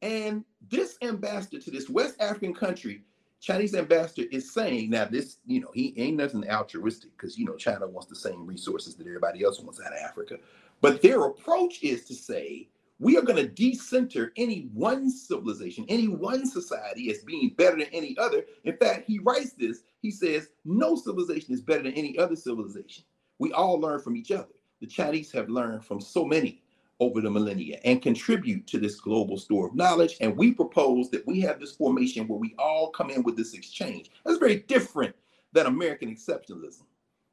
[0.01, 3.03] And this ambassador to this West African country,
[3.39, 7.55] Chinese ambassador, is saying now this, you know, he ain't nothing altruistic because, you know,
[7.55, 10.37] China wants the same resources that everybody else wants out of Africa.
[10.81, 12.69] But their approach is to say
[12.99, 17.87] we are going to decenter any one civilization, any one society as being better than
[17.91, 18.43] any other.
[18.63, 19.83] In fact, he writes this.
[20.01, 23.03] He says, no civilization is better than any other civilization.
[23.39, 24.47] We all learn from each other.
[24.81, 26.61] The Chinese have learned from so many
[26.99, 30.17] over the millennia and contribute to this global store of knowledge.
[30.21, 33.53] And we propose that we have this formation where we all come in with this
[33.53, 34.11] exchange.
[34.25, 35.15] That's very different
[35.53, 36.83] than American exceptionalism.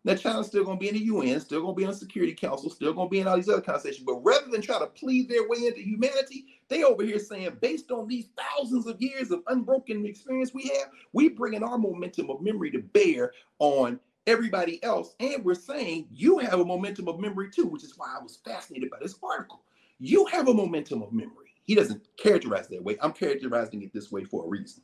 [0.06, 1.96] Now, China's still going to be in the UN, still going to be in the
[1.96, 4.04] Security Council, still going to be in all these other conversations.
[4.04, 7.90] But rather than try to plead their way into humanity, they over here saying, based
[7.90, 12.42] on these thousands of years of unbroken experience we have, we bringing our momentum of
[12.42, 15.14] memory to bear on everybody else.
[15.20, 18.38] And we're saying you have a momentum of memory too, which is why I was
[18.44, 19.62] fascinated by this article.
[19.98, 21.54] You have a momentum of memory.
[21.64, 22.96] He doesn't characterize that way.
[23.00, 24.82] I'm characterizing it this way for a reason.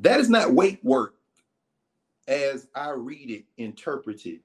[0.00, 1.16] That is not weight work
[2.26, 4.40] as I read it interpreted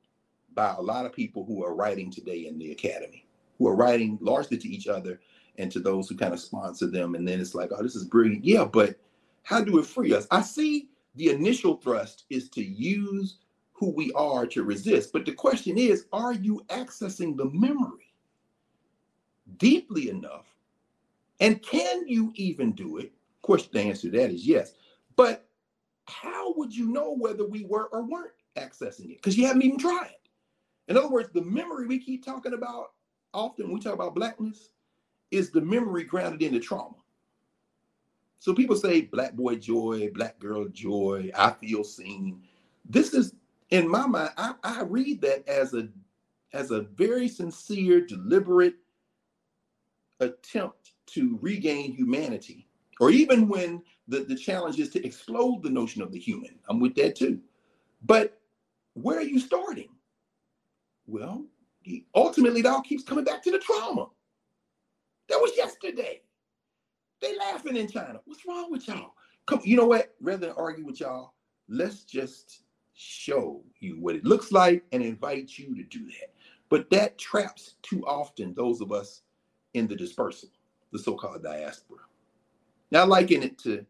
[0.53, 3.26] by a lot of people who are writing today in the academy,
[3.57, 5.19] who are writing largely to each other
[5.57, 7.15] and to those who kind of sponsor them.
[7.15, 8.43] And then it's like, oh, this is brilliant.
[8.43, 8.95] Yeah, but
[9.43, 10.28] how do it free us?
[10.32, 13.38] I see the initial thrust is to use
[13.74, 15.11] who we are to resist.
[15.11, 18.13] But the question is, are you accessing the memory
[19.57, 20.45] deeply enough?
[21.39, 23.07] And can you even do it?
[23.07, 24.74] Of course, the answer to that is yes.
[25.16, 25.47] But
[26.07, 29.18] how would you know whether we were or weren't accessing it?
[29.18, 30.16] Because you haven't even tried.
[30.88, 32.93] In other words, the memory we keep talking about
[33.34, 34.70] often we talk about blackness
[35.32, 36.95] is the memory grounded in the trauma.
[38.39, 42.41] So people say black boy joy, black girl joy, I feel seen.
[42.88, 43.33] This is
[43.71, 45.89] in my mind, I, I read that as a
[46.53, 48.75] as a very sincere, deliberate
[50.19, 52.67] attempt to regain humanity.
[52.99, 56.57] Or even when the, the challenge is to explode the notion of the human.
[56.69, 57.41] I'm with that too.
[58.03, 58.39] But
[58.93, 59.89] where are you starting?
[61.07, 61.45] Well,
[62.15, 64.07] ultimately, it all keeps coming back to the trauma.
[65.27, 66.21] That was yesterday.
[67.22, 68.20] They laughing in China.
[68.26, 69.13] What's wrong with y'all?
[69.45, 70.16] Come, you know what?
[70.22, 71.34] Rather than argue with y'all,
[71.70, 72.61] let's just
[72.93, 76.34] show you what it looks like and invite you to do that.
[76.70, 79.22] But that traps too often those of us
[79.74, 80.49] in the dispersal,
[80.91, 81.99] the so-called diaspora.
[82.91, 83.86] Now, I liken it to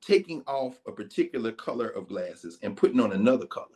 [0.00, 3.66] taking off a particular color of glasses and putting on another color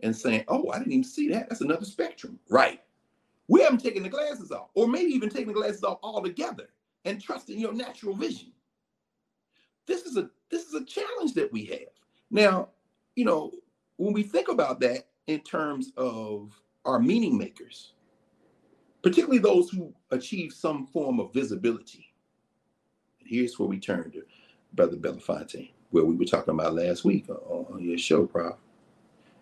[0.00, 1.48] and saying, oh, I didn't even see that.
[1.48, 2.38] That's another spectrum.
[2.48, 2.80] Right.
[3.48, 6.68] We haven't taken the glasses off, or maybe even taking the glasses off altogether
[7.08, 8.52] and trusting your natural vision.
[9.86, 11.88] This is a this is a challenge that we have.
[12.30, 12.68] Now,
[13.16, 13.52] you know,
[13.96, 16.52] when we think about that in terms of
[16.84, 17.92] our meaning makers,
[19.02, 22.12] particularly those who achieve some form of visibility.
[23.20, 24.22] And here's where we turn to
[24.74, 28.56] Brother Belafonte, where we were talking about last week on your show, Prof.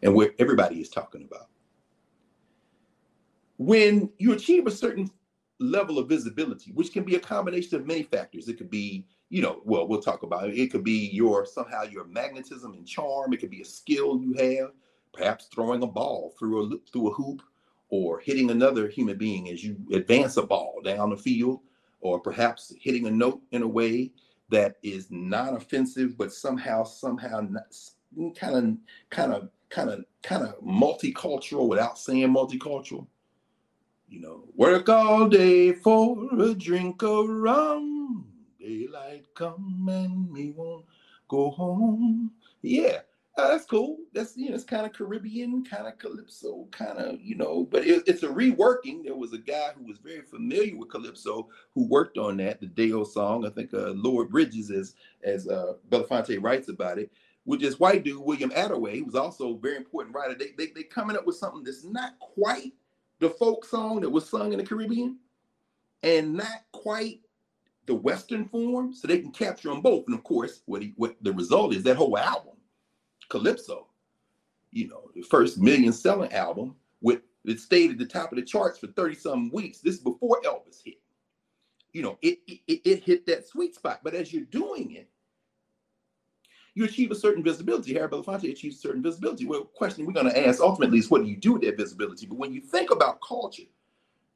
[0.02, 1.48] And where everybody is talking about.
[3.58, 5.10] When you achieve a certain
[5.58, 8.48] level of visibility, which can be a combination of many factors.
[8.48, 10.58] It could be, you know, well, we'll talk about it.
[10.58, 13.32] It could be your somehow your magnetism and charm.
[13.32, 14.72] It could be a skill you have,
[15.12, 17.42] perhaps throwing a ball through a through a hoop,
[17.88, 21.60] or hitting another human being as you advance a ball down the field,
[22.00, 24.12] or perhaps hitting a note in a way
[24.48, 28.76] that is non-offensive, but somehow, somehow kind of,
[29.10, 33.06] kind of, kind of, kind of multicultural without saying multicultural
[34.08, 38.26] you know, work all day for a drink of rum.
[38.60, 40.84] Daylight come and me won't
[41.28, 42.30] go home.
[42.62, 43.00] Yeah,
[43.36, 43.98] uh, that's cool.
[44.12, 47.64] That's you know, it's kind of Caribbean, kind of calypso, kind of you know.
[47.64, 49.04] But it, it's a reworking.
[49.04, 52.66] There was a guy who was very familiar with calypso who worked on that, the
[52.66, 53.44] Day-O song.
[53.46, 57.10] I think uh, Lord Burgess, as as uh, Belafonte writes about it,
[57.44, 60.34] which is white dude William Attaway, who was also a very important writer.
[60.34, 62.72] They they they coming up with something that's not quite
[63.20, 65.18] the folk song that was sung in the Caribbean
[66.02, 67.20] and not quite
[67.86, 70.04] the Western form, so they can capture them both.
[70.06, 72.54] And of course, what he, what the result is that whole album,
[73.28, 73.86] Calypso,
[74.72, 78.42] you know, the first million selling album with it stayed at the top of the
[78.42, 79.78] charts for 30 some weeks.
[79.78, 81.00] This is before Elvis hit.
[81.92, 84.00] You know, it, it it hit that sweet spot.
[84.02, 85.08] But as you're doing it,
[86.76, 87.94] you achieve a certain visibility.
[87.94, 89.46] Harry Belafonte achieves certain visibility.
[89.46, 92.26] Well, question we're going to ask ultimately is what do you do with that visibility?
[92.26, 93.62] But when you think about culture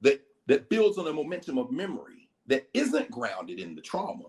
[0.00, 4.24] that that builds on a momentum of memory that isn't grounded in the trauma,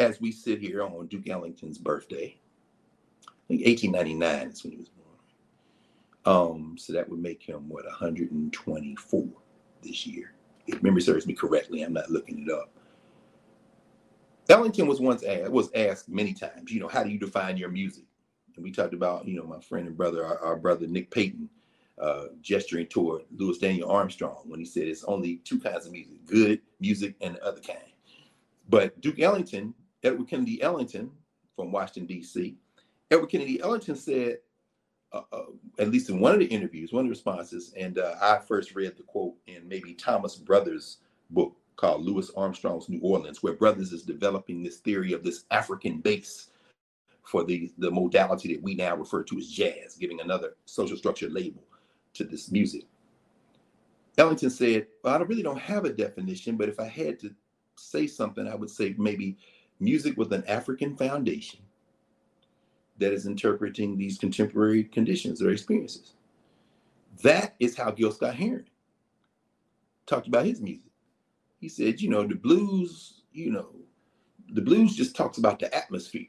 [0.00, 2.36] as we sit here on Duke Ellington's birthday,
[3.24, 5.06] I think 1899 is when he was born.
[6.24, 9.28] Um, so that would make him what 124
[9.82, 10.32] this year.
[10.66, 12.72] If memory serves me correctly, I'm not looking it up.
[14.48, 17.68] Ellington was once asked, was asked many times, you know, how do you define your
[17.68, 18.04] music?
[18.56, 21.48] And we talked about, you know, my friend and brother, our, our brother Nick Payton,
[22.00, 26.24] uh, gesturing toward Louis Daniel Armstrong when he said it's only two kinds of music,
[26.26, 27.78] good music and the other kind.
[28.68, 31.10] But Duke Ellington, Edward Kennedy Ellington
[31.56, 32.56] from Washington, D.C.,
[33.10, 34.38] Edward Kennedy Ellington said,
[35.12, 35.44] uh, uh,
[35.78, 38.74] at least in one of the interviews, one of the responses, and uh, I first
[38.74, 40.98] read the quote in maybe Thomas Brothers'
[41.30, 45.98] book called Louis Armstrong's New Orleans, where Brothers is developing this theory of this African
[45.98, 46.48] base
[47.22, 51.30] for the, the modality that we now refer to as jazz, giving another social structure
[51.30, 51.62] label
[52.14, 52.84] to this music.
[54.18, 57.32] Ellington said, Well, I really don't have a definition, but if I had to
[57.76, 59.36] say something, I would say maybe
[59.78, 61.60] music with an African foundation
[62.98, 66.14] that is interpreting these contemporary conditions or experiences.
[67.22, 68.66] That is how Gil Scott Heron
[70.06, 70.87] talked about his music.
[71.60, 73.70] He said, you know, the blues, you know,
[74.50, 76.26] the blues just talks about the atmosphere.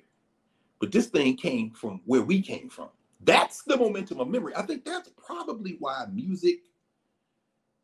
[0.79, 2.89] But this thing came from where we came from.
[3.21, 4.55] That's the momentum of memory.
[4.55, 6.61] I think that's probably why music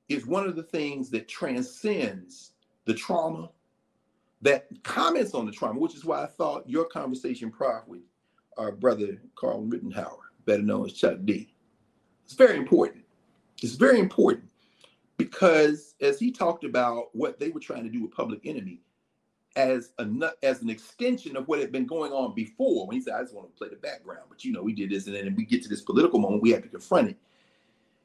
[0.07, 2.51] is one of the things that transcends
[2.85, 3.49] the trauma,
[4.41, 8.03] that comments on the trauma, which is why I thought your conversation prior with
[8.57, 11.53] our brother Carl Ridenhour, better known as Chuck D.
[12.23, 13.03] It's very important.
[13.61, 14.49] It's very important
[15.18, 18.82] because as he talked about what they were trying to do with Public Enemy
[19.55, 23.13] as a as an extension of what had been going on before, when he said,
[23.13, 25.34] "I just want to play the background," but you know, we did this, and then
[25.36, 27.18] we get to this political moment, we have to confront it.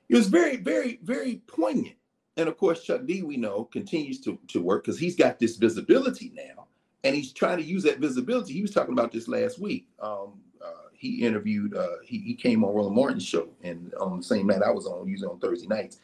[0.09, 1.97] It was very, very, very poignant.
[2.37, 5.57] And of course, Chuck D, we know, continues to, to work because he's got this
[5.57, 6.67] visibility now
[7.05, 8.53] and he's trying to use that visibility.
[8.53, 9.89] He was talking about this last week.
[10.01, 14.23] Um, uh, he interviewed, uh, he, he came on Roland Martin's show, and on the
[14.23, 16.01] same night I was on, usually on Thursday nights.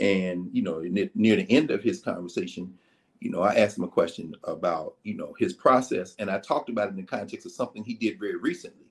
[0.00, 2.74] And, you know, near, the end of his conversation,
[3.20, 6.14] you know, I asked him a question about, you know, his process.
[6.18, 8.86] And I talked about it in the context of something he did very recently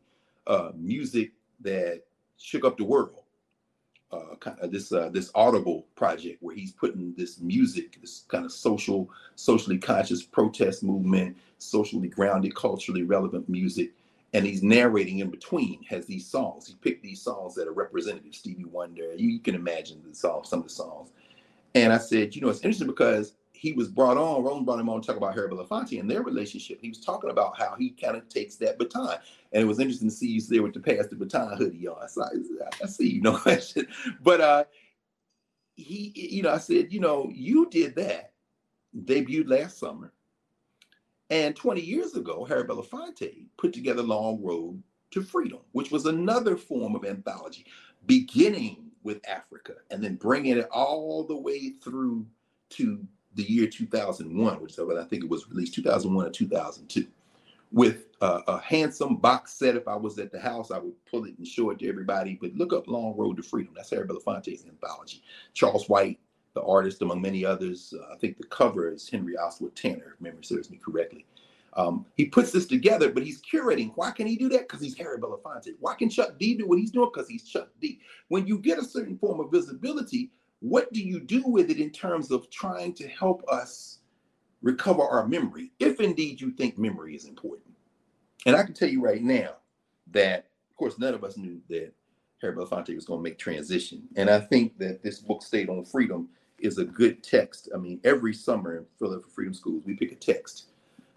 [0.46, 1.32] uh, music
[1.62, 2.04] that
[2.38, 3.24] shook up the world
[4.12, 8.46] uh, kind of this uh, this audible project where he's putting this music, this kind
[8.46, 13.92] of social, socially conscious protest movement, socially grounded, culturally relevant music,
[14.34, 15.84] and he's narrating in between.
[15.84, 16.68] Has these songs?
[16.68, 18.36] He picked these songs that are representative.
[18.36, 19.14] Stevie Wonder.
[19.16, 21.12] You, you can imagine the song, some of the songs.
[21.76, 24.90] And I said, you know, it's interesting because he was brought on, Roland brought him
[24.90, 26.80] on to talk about Harry Belafonte and their relationship.
[26.82, 29.18] He was talking about how he kind of takes that baton.
[29.52, 32.08] And it was interesting to see you there with the pass the baton hoodie on.
[32.08, 33.88] So I, I see you, no question.
[34.22, 34.64] But uh
[35.76, 38.34] he, you know, I said, you know, you did that,
[39.06, 40.12] debuted last summer.
[41.30, 46.58] And 20 years ago, Harry Belafonte put together Long Road to Freedom, which was another
[46.58, 47.66] form of anthology,
[48.06, 52.26] beginning with Africa and then bringing it all the way through
[52.72, 53.06] to
[53.36, 57.08] the year 2001, which I think it was released 2001 or 2002,
[57.72, 59.76] with a handsome box set.
[59.76, 62.38] If I was at the house, I would pull it and show it to everybody.
[62.42, 63.74] But look up Long Road to Freedom.
[63.76, 65.22] That's Harry Belafonte's anthology.
[65.54, 66.20] Charles White,
[66.54, 67.94] the artist, among many others.
[67.98, 71.26] Uh, I think the cover is Henry Ossawa Tanner, if memory serves me correctly.
[71.74, 73.92] Um, he puts this together, but he's curating.
[73.96, 74.68] Why can he do that?
[74.68, 75.76] Because he's Harry Belafonte.
[75.80, 77.10] Why can Chuck D do what he's doing?
[77.14, 78.00] Because he's Chuck D.
[78.28, 80.32] When you get a certain form of visibility,
[80.62, 84.00] what do you do with it in terms of trying to help us
[84.62, 87.74] recover our memory, if indeed you think memory is important?
[88.46, 89.58] And I can tell you right now
[90.12, 91.94] that, of course, none of us knew that
[92.42, 94.08] Harry Belafonte was going to make transition.
[94.16, 96.30] And I think that this book, Stayed on Freedom,
[96.60, 97.70] is a good text.
[97.74, 100.72] I mean, every summer in Philadelphia Freedom Schools, we pick a text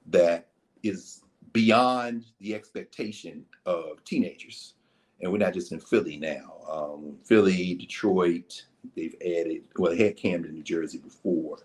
[0.07, 0.49] that
[0.83, 4.75] is beyond the expectation of teenagers.
[5.21, 6.55] And we're not just in Philly now.
[6.69, 8.65] Um, Philly, Detroit,
[8.97, 11.59] they've added, well, they had Camden, New Jersey before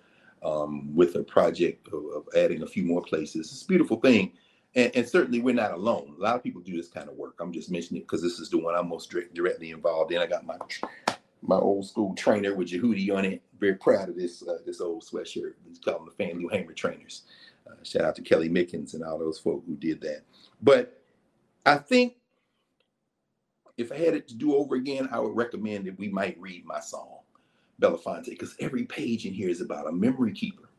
[0.44, 3.52] um, with a project of, of, adding a few more places.
[3.52, 4.34] It's a beautiful thing.
[4.78, 6.14] And, and, certainly we're not alone.
[6.20, 7.36] A lot of people do this kind of work.
[7.40, 10.20] I'm just mentioning it because this is the one I'm most direct, directly involved in.
[10.20, 10.58] I got my
[11.42, 13.42] my old school trainer with Yehudi on it.
[13.60, 15.54] Very proud of this uh, this old sweatshirt.
[15.68, 17.24] We call them the Fannie Lou Hamer trainers.
[17.68, 20.22] Uh, shout out to Kelly Mickens and all those folk who did that.
[20.62, 21.02] But
[21.66, 22.18] I think
[23.78, 26.66] if I had it to do over again, I would recommend that we might read
[26.66, 27.20] my song,
[27.82, 30.70] Belafonte, because every page in here is about a memory keeper.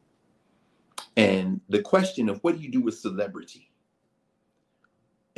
[1.17, 3.68] And the question of what do you do with celebrity?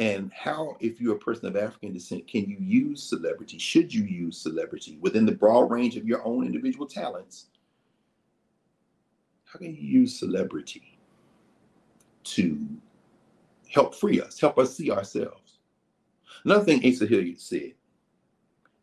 [0.01, 3.59] And how, if you're a person of African descent, can you use celebrity?
[3.59, 7.49] Should you use celebrity within the broad range of your own individual talents?
[9.45, 10.99] How can you use celebrity
[12.25, 12.67] to
[13.69, 15.59] help free us, help us see ourselves?
[16.47, 17.75] Another thing Asa Hilliard said,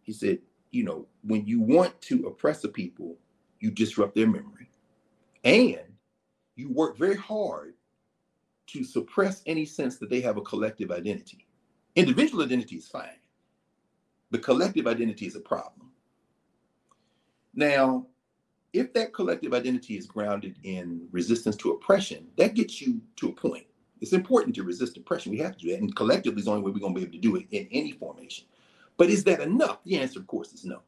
[0.03, 0.37] he said,
[0.69, 3.17] you know, when you want to oppress a people,
[3.59, 4.69] you disrupt their memory.
[5.43, 5.79] And
[6.55, 7.73] you work very hard
[8.67, 11.47] to suppress any sense that they have a collective identity.
[11.95, 13.19] Individual identity is fine,
[14.29, 15.91] but collective identity is a problem.
[17.55, 18.05] Now,
[18.73, 23.33] if that collective identity is grounded in resistance to oppression, that gets you to a
[23.33, 23.65] point.
[23.99, 25.31] It's important to resist oppression.
[25.31, 25.79] We have to do that.
[25.79, 27.67] And collectively is the only way we're going to be able to do it in
[27.71, 28.45] any formation.
[28.97, 29.83] But is that enough?
[29.85, 30.81] The answer, of course, is no.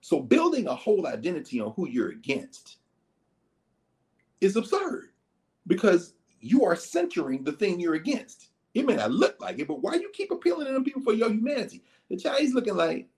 [0.00, 2.78] So building a whole identity on who you're against
[4.40, 5.11] is absurd
[5.66, 8.50] because you are centering the thing you're against.
[8.74, 11.12] It may not look like it, but why you keep appealing to them people for
[11.12, 11.82] your humanity?
[12.08, 13.08] The Chinese looking like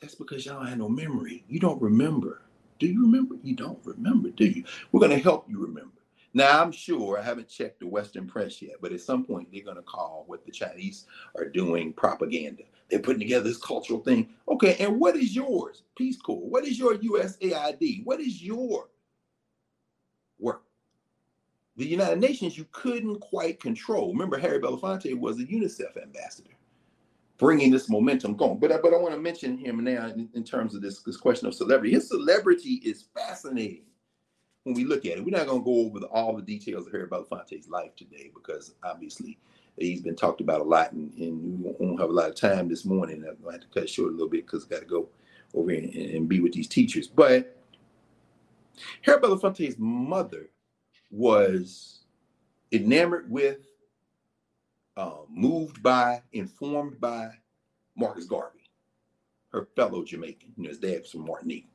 [0.00, 1.44] that's because y'all have no memory.
[1.48, 2.42] You don't remember.
[2.78, 3.36] Do you remember?
[3.42, 4.64] You don't remember, do you?
[4.92, 5.92] We're going to help you remember.
[6.34, 9.62] Now, I'm sure I haven't checked the Western press yet, but at some point they're
[9.62, 11.06] going to call what the Chinese
[11.38, 12.64] are doing propaganda.
[12.90, 14.28] They're putting together this cultural thing.
[14.48, 15.84] Okay, and what is yours?
[15.96, 16.48] Peace Corps.
[16.48, 18.04] What is your USAID?
[18.04, 18.88] What is your?
[21.76, 24.12] The United Nations you couldn't quite control.
[24.12, 26.52] Remember, Harry Belafonte was a UNICEF ambassador,
[27.36, 28.58] bringing this momentum going.
[28.58, 31.48] But, but I want to mention him now in, in terms of this, this question
[31.48, 31.92] of celebrity.
[31.92, 33.82] His celebrity is fascinating
[34.62, 35.24] when we look at it.
[35.24, 38.30] We're not going to go over the, all the details of Harry Belafonte's life today
[38.32, 39.38] because obviously
[39.76, 42.68] he's been talked about a lot and, and we won't have a lot of time
[42.68, 43.16] this morning.
[43.16, 45.08] I'm going to have to cut short a little bit because I got to go
[45.54, 47.08] over and, and be with these teachers.
[47.08, 47.56] But
[49.02, 50.50] Harry Belafonte's mother
[51.10, 52.00] was
[52.72, 53.58] enamored with,
[54.96, 57.30] uh, moved by, informed by
[57.96, 58.70] Marcus Garvey,
[59.52, 60.52] her fellow Jamaican.
[60.56, 61.68] You know, his dad's from Martinique.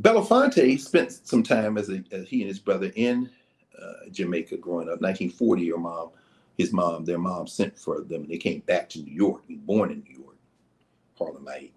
[0.00, 3.30] Belafonte spent some time as, a, as he and his brother in
[3.80, 5.00] uh, Jamaica growing up.
[5.00, 6.10] 1940, your mom,
[6.56, 9.42] his mom, their mom sent for them, and they came back to New York.
[9.46, 10.36] He was born in New York,
[11.18, 11.72] Harlemite.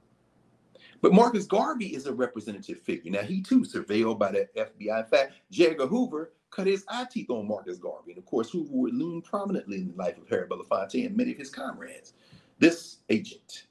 [1.06, 3.12] But Marcus Garvey is a representative figure.
[3.12, 5.04] Now, he too surveilled by the FBI.
[5.04, 5.68] In fact, J.
[5.68, 8.14] Edgar Hoover cut his eye teeth on Marcus Garvey.
[8.14, 11.34] And of course, Hoover would loom prominently in the life of Harry Belafonte and many
[11.34, 12.14] of his comrades.
[12.58, 13.68] This agent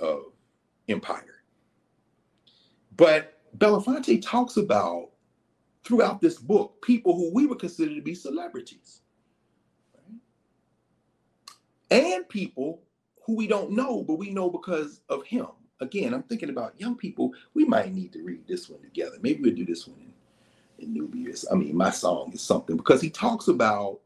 [0.00, 0.26] of
[0.88, 1.42] empire.
[2.96, 5.10] But Belafonte talks about
[5.82, 9.00] throughout this book people who we would consider to be celebrities.
[11.90, 12.84] And people
[13.26, 15.48] who we don't know, but we know because of him.
[15.80, 17.32] Again, I'm thinking about young people.
[17.54, 19.16] We might need to read this one together.
[19.22, 21.44] Maybe we'll do this one in, in New Year's.
[21.50, 24.00] I mean, my song is something because he talks about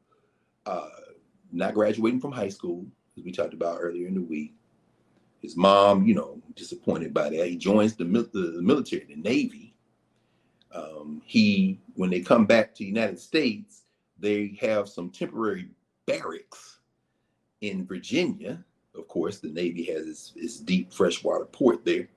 [0.67, 0.89] uh,
[1.51, 2.85] not graduating from high school,
[3.17, 4.55] as we talked about earlier in the week,
[5.41, 7.49] his mom, you know, disappointed by that.
[7.49, 9.75] He joins the, the, the military, the Navy.
[10.73, 13.83] Um, he, when they come back to the United States,
[14.19, 15.69] they have some temporary
[16.07, 16.79] barracks
[17.61, 18.65] in Virginia.
[18.95, 22.09] Of course, the Navy has its, its deep freshwater port there.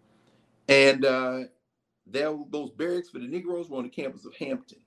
[0.68, 1.40] And uh,
[2.08, 4.80] those barracks for the Negroes were on the campus of Hampton.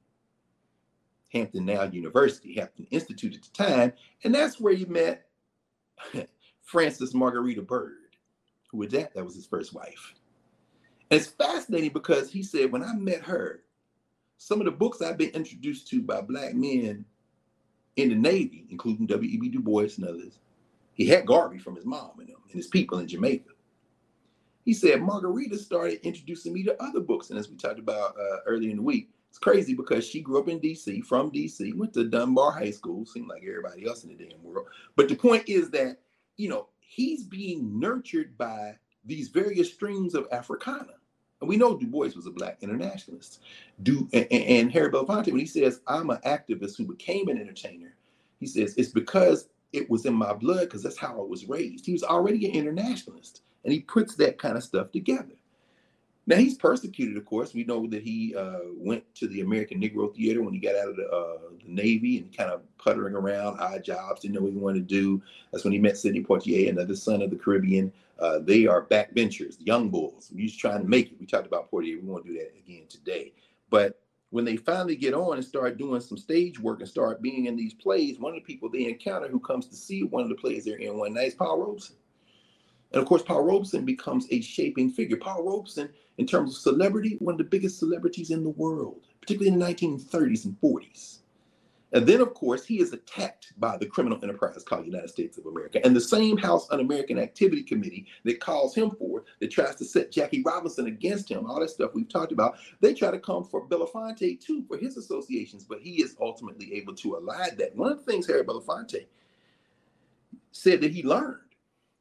[1.32, 3.93] Hampton now University, Hampton Institute at the time.
[4.24, 5.26] And that's where he met
[6.62, 8.09] Frances Margarita Byrd
[8.70, 9.14] who was that?
[9.14, 10.14] That was his first wife.
[11.11, 13.62] And it's fascinating because he said, when I met her,
[14.36, 17.05] some of the books I've been introduced to by black men
[17.97, 19.49] in the Navy, including W.E.B.
[19.49, 20.39] Du Bois and others,
[20.99, 23.51] he had Garvey from his mom and him and his people in Jamaica.
[24.64, 27.30] He said, Margarita started introducing me to other books.
[27.30, 30.40] And as we talked about uh, earlier in the week, it's crazy because she grew
[30.40, 34.11] up in DC, from DC, went to Dunbar High School, seemed like everybody else in
[34.11, 34.66] the damn world.
[34.96, 36.01] But the point is that,
[36.36, 40.94] you know, he's being nurtured by these various streams of Africana.
[41.40, 43.40] And we know Du Bois was a black internationalist.
[43.84, 47.94] Du, and, and Harry Belafonte, when he says, I'm an activist who became an entertainer,
[48.40, 51.86] he says, it's because it was in my blood, because that's how I was raised.
[51.86, 53.42] He was already an internationalist.
[53.64, 55.34] And he puts that kind of stuff together.
[56.26, 57.54] Now he's persecuted, of course.
[57.54, 60.90] We know that he uh, went to the American Negro Theater when he got out
[60.90, 64.52] of the, uh, the Navy and kind of puttering around, odd jobs, didn't know what
[64.52, 65.22] he wanted to do.
[65.50, 67.92] That's when he met Sidney Poitier, another son of the Caribbean.
[68.18, 70.30] Uh, they are backbenchers, young bulls.
[70.34, 71.20] He's trying to make it.
[71.20, 72.00] We talked about Poitier.
[72.00, 73.32] We won't do that again today.
[73.70, 73.98] But
[74.30, 77.56] when they finally get on and start doing some stage work and start being in
[77.56, 80.34] these plays, one of the people they encounter who comes to see one of the
[80.34, 81.96] plays they're in one night is Paul Robeson.
[82.92, 85.16] And of course, Paul Robeson becomes a shaping figure.
[85.16, 89.52] Paul Robeson in terms of celebrity, one of the biggest celebrities in the world, particularly
[89.52, 91.18] in the 1930s and 40s.
[91.93, 95.47] And then, of course, he is attacked by the criminal enterprise called United States of
[95.47, 95.80] America.
[95.84, 99.84] And the same House Un American Activity Committee that calls him for, that tries to
[99.84, 103.43] set Jackie Robinson against him, all that stuff we've talked about, they try to come
[103.45, 107.74] for Belafonte too for his associations, but he is ultimately able to elide that.
[107.74, 109.07] One of the things Harry Belafonte
[110.53, 111.36] said that he learned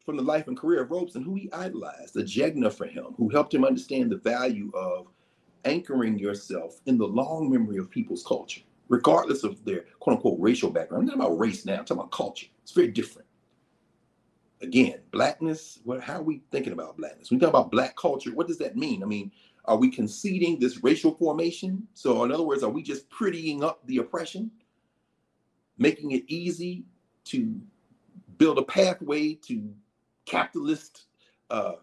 [0.04, 3.30] from the life and career of Robeson, who he idolized, a jegna for him, who
[3.30, 5.08] helped him understand the value of
[5.66, 10.70] anchoring yourself in the long memory of people's culture, regardless of their quote unquote racial
[10.70, 11.04] background.
[11.04, 12.48] I'm not about race now, I'm talking about culture.
[12.64, 13.28] It's very different.
[14.62, 17.30] Again, blackness, what how are we thinking about blackness?
[17.30, 19.04] When we talk about black culture, what does that mean?
[19.04, 19.32] I mean,
[19.66, 21.88] are we conceding this racial formation?
[21.94, 24.50] So, in other words, are we just prettying up the oppression,
[25.78, 26.86] making it easy
[27.26, 27.60] to
[28.38, 29.74] build a pathway to
[30.26, 31.06] capitalist
[31.50, 31.74] uh,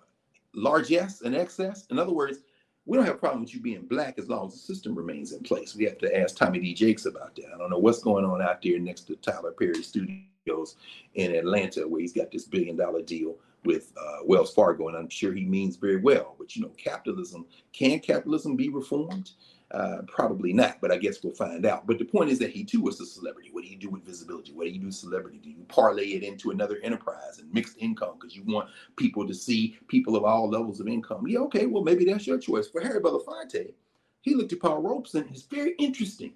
[0.54, 1.86] largesse and excess.
[1.90, 2.38] In other words,
[2.86, 5.32] we don't have a problem with you being black as long as the system remains
[5.32, 5.74] in place.
[5.74, 6.74] We have to ask Tommy D.
[6.74, 7.46] Jakes about that.
[7.54, 10.76] I don't know what's going on out there next to Tyler Perry Studios
[11.14, 15.08] in Atlanta, where he's got this billion dollar deal with uh, Wells Fargo, and I'm
[15.08, 16.34] sure he means very well.
[16.38, 19.30] But you know, capitalism can capitalism be reformed?
[19.74, 21.84] Uh, probably not, but I guess we'll find out.
[21.84, 23.48] But the point is that he too was a celebrity.
[23.50, 24.52] What do you do with visibility?
[24.52, 25.38] What do you do with celebrity?
[25.42, 29.34] Do you parlay it into another enterprise and mixed income because you want people to
[29.34, 31.26] see people of all levels of income?
[31.26, 32.68] Yeah, okay, well, maybe that's your choice.
[32.68, 33.72] For Harry Belafonte,
[34.20, 35.26] he looked at Paul Robeson.
[35.32, 36.34] It's very interesting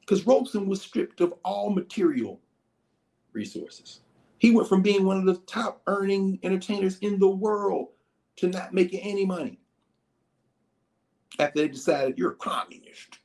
[0.00, 2.40] because Robeson was stripped of all material
[3.32, 4.00] resources.
[4.38, 7.90] He went from being one of the top earning entertainers in the world
[8.36, 9.60] to not making any money
[11.38, 13.18] after they decided you're a communist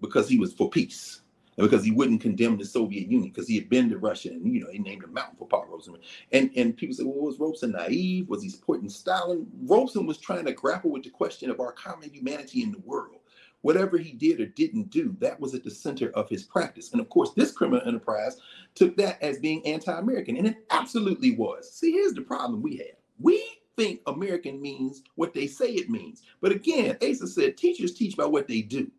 [0.00, 1.22] because he was for peace
[1.56, 4.54] and because he wouldn't condemn the Soviet Union because he had been to Russia and
[4.54, 5.96] you know he named a mountain for Paul Robeson.
[6.32, 8.28] And and people said, well, was Robeson naive?
[8.28, 9.46] Was he supporting Stalin?
[9.64, 13.16] Robeson was trying to grapple with the question of our common humanity in the world.
[13.60, 16.90] Whatever he did or didn't do, that was at the center of his practice.
[16.90, 18.38] And of course, this criminal enterprise
[18.74, 21.72] took that as being anti-American, and it absolutely was.
[21.72, 22.96] See, here's the problem we have.
[23.20, 23.40] We
[23.76, 26.22] think American means what they say it means.
[26.40, 28.90] But again, Asa said teachers teach by what they do.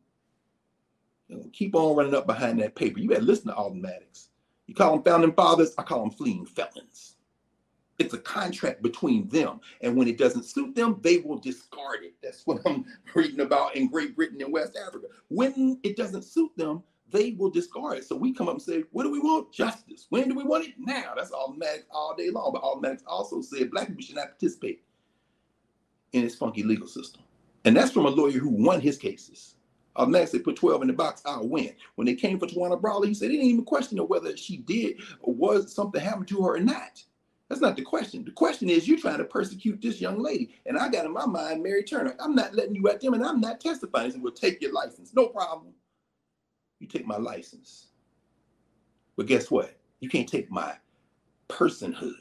[1.28, 3.00] You know, keep on running up behind that paper.
[3.00, 4.30] You better listen to Maddox.
[4.68, 7.16] You call them founding fathers, I call them fleeing felons.
[8.00, 9.60] It's a contract between them.
[9.82, 12.16] And when it doesn't suit them, they will discard it.
[12.24, 15.08] That's what I'm reading about in Great Britain and West Africa.
[15.28, 18.06] When it doesn't suit them, they will discard it.
[18.06, 19.54] So we come up and say, what do we want?
[19.54, 20.08] Justice.
[20.10, 20.74] When do we want it?
[20.78, 21.14] Now.
[21.16, 22.52] That's Alton Maddox all day long.
[22.52, 24.84] But Alton Maddox also said black people should not participate
[26.12, 27.22] in this funky legal system.
[27.64, 29.56] And that's from a lawyer who won his cases.
[29.98, 31.72] Maddox said, put 12 in the box, I'll win.
[31.96, 34.98] When they came for Tawana Brawley, he said they didn't even question whether she did
[35.22, 37.04] or was something happened to her or not.
[37.48, 38.26] That's not the question.
[38.26, 40.56] The question is you're trying to persecute this young lady.
[40.66, 42.16] And I got in my mind Mary Turner.
[42.20, 44.06] I'm not letting you at them and I'm not testifying.
[44.06, 45.14] He said, well, take your license.
[45.14, 45.74] No problem
[46.84, 47.88] you take my license.
[49.16, 49.76] But guess what?
[50.02, 50.76] You can't take my
[51.50, 52.16] personhood.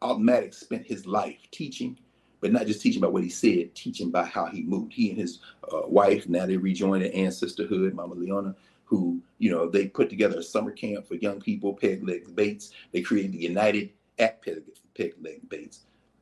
[0.00, 1.98] Alton Maddox spent his life teaching,
[2.40, 4.92] but not just teaching by what he said, teaching by how he moved.
[4.92, 5.40] He and his
[5.72, 8.54] uh, wife, now they rejoined the Ancestorhood, Mama Leona,
[8.84, 12.70] who, you know, they put together a summer camp for young people, Peg Leg Bates.
[12.92, 14.62] They created the United at Peg,
[14.96, 15.80] Peg Leg Bates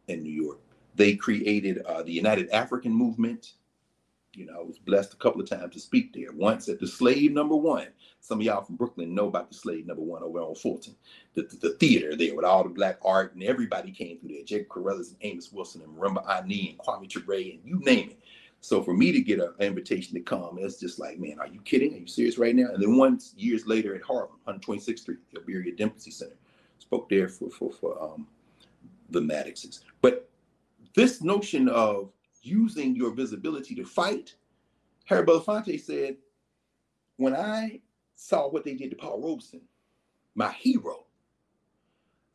[0.08, 0.58] in New York.
[0.96, 3.52] They created uh, the United African Movement
[4.36, 6.32] you know, I was blessed a couple of times to speak there.
[6.32, 7.88] Once at the Slave Number One.
[8.20, 10.96] Some of y'all from Brooklyn know about the Slave Number One over on Fulton,
[11.34, 14.44] the, the, the theater there with all the black art and everybody came through there.
[14.44, 18.18] Jacob Carruthers and Amos Wilson and Marimba Ani and Kwame Ture and you name it.
[18.60, 21.60] So for me to get an invitation to come, it's just like, man, are you
[21.60, 21.94] kidding?
[21.94, 22.72] Are you serious right now?
[22.72, 26.36] And then once years later at Harlem, 126th Street, the Iberia Dempsey Center,
[26.78, 28.26] spoke there for for for um,
[29.10, 29.84] the Maddoxes.
[30.00, 30.28] But
[30.94, 32.10] this notion of
[32.46, 34.34] using your visibility to fight.
[35.04, 36.16] Harry Belafonte said,
[37.16, 37.80] when I
[38.14, 39.62] saw what they did to Paul Robeson,
[40.34, 41.04] my hero,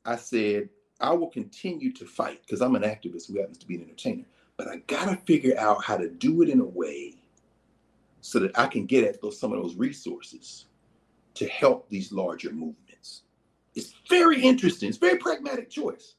[0.06, 3.76] I said, I will continue to fight because I'm an activist who happens to be
[3.76, 4.26] an entertainer,
[4.58, 7.16] but I gotta figure out how to do it in a way
[8.22, 10.66] so that I can get at those some of those resources
[11.34, 13.24] to help these larger movements.
[13.74, 14.90] It's very interesting.
[14.90, 16.16] It's very pragmatic choice.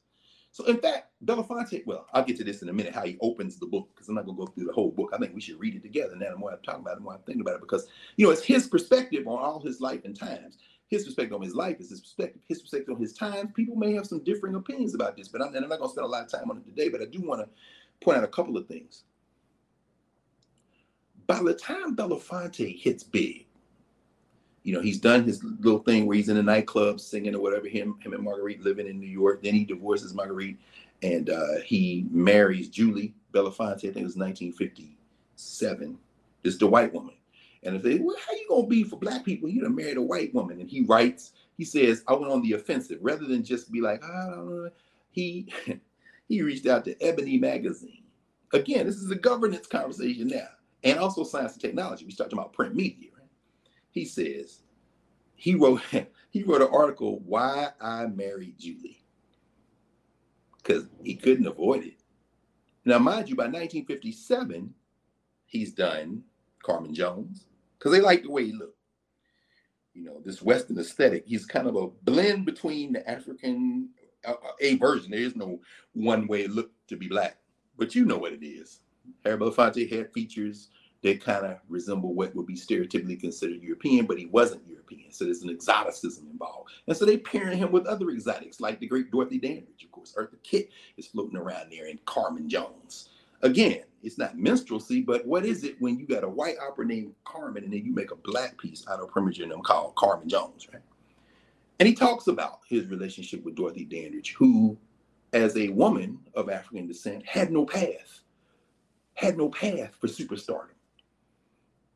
[0.53, 3.57] So in fact, Belafonte, well, I'll get to this in a minute, how he opens
[3.57, 5.09] the book, because I'm not gonna go through the whole book.
[5.11, 6.15] I think we should read it together.
[6.15, 7.87] Now the more I'm talking about it, the more I'm thinking about it, because
[8.17, 10.59] you know, it's his perspective on all his life and times.
[10.89, 13.49] His perspective on his life is his perspective, his perspective on his times.
[13.55, 16.05] People may have some differing opinions about this, but I'm, and I'm not gonna spend
[16.05, 17.49] a lot of time on it today, but I do want to
[18.05, 19.05] point out a couple of things.
[21.25, 23.47] By the time Belafonte hits big,
[24.63, 27.67] you know, he's done his little thing where he's in a nightclub singing or whatever.
[27.67, 29.43] Him, him and Marguerite living in New York.
[29.43, 30.57] Then he divorces Marguerite,
[31.01, 33.77] and uh, he marries Julie Belafonte.
[33.77, 35.97] I think it was 1957.
[36.43, 37.15] This is the white woman.
[37.63, 39.49] And if they, well, how you gonna be for black people?
[39.49, 40.59] You done married a white woman.
[40.59, 44.03] And he writes, he says, I went on the offensive rather than just be like,
[44.03, 44.69] I don't know.
[45.11, 45.47] He
[46.27, 48.03] he reached out to Ebony magazine.
[48.53, 50.47] Again, this is a governance conversation now,
[50.83, 52.05] and also science and technology.
[52.05, 53.09] We start talking about print media
[53.93, 54.59] he says
[55.35, 55.81] he wrote
[56.31, 59.03] he wrote an article why I married Julie
[60.57, 61.97] because he couldn't avoid it.
[62.85, 64.73] Now, mind you, by 1957,
[65.45, 66.23] he's done
[66.63, 67.45] Carmen Jones
[67.77, 68.77] because they like the way he looked.
[69.93, 71.23] You know, this Western aesthetic.
[71.27, 73.89] He's kind of a blend between the African
[74.25, 75.11] uh, uh a version.
[75.11, 75.59] There is no
[75.93, 77.37] one way look to be black,
[77.77, 78.79] but you know what it is.
[79.23, 80.69] Harry Belafonte had features
[81.03, 85.11] that kind of resemble what would be stereotypically considered European, but he wasn't European.
[85.11, 86.71] So there's an exoticism involved.
[86.87, 90.13] And so they pairing him with other exotics, like the great Dorothy Dandridge, of course.
[90.17, 93.09] Eartha Kitt is floating around there, and Carmen Jones.
[93.41, 97.13] Again, it's not minstrelsy, but what is it when you got a white opera named
[97.25, 100.67] Carmen and then you make a black piece out of Primogen them called Carmen Jones,
[100.71, 100.81] right?
[101.79, 104.77] And he talks about his relationship with Dorothy Dandridge, who,
[105.33, 108.21] as a woman of African descent, had no path,
[109.15, 110.72] had no path for superstardom.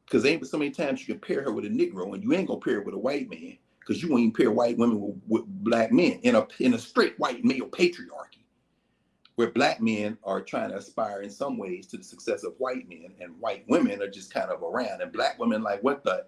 [0.08, 2.34] Because ain't but so many times you can pair her with a Negro, and you
[2.34, 5.02] ain't gonna pair her with a white man, because you won't even pair white women
[5.02, 8.38] with, with black men in a in a straight white male patriarchy
[9.36, 12.90] where black men are trying to aspire in some ways to the success of white
[12.90, 16.26] men and white women are just kind of around and black women like what the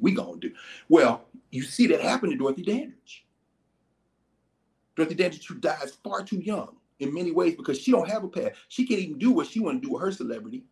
[0.00, 0.52] we gonna do?
[0.88, 3.26] Well you see that happen to dorothy dandridge.
[4.94, 8.28] Dorothy dandridge who dies far too young in many ways because she don't have a
[8.28, 10.64] path she can't even do what she want to do with her celebrity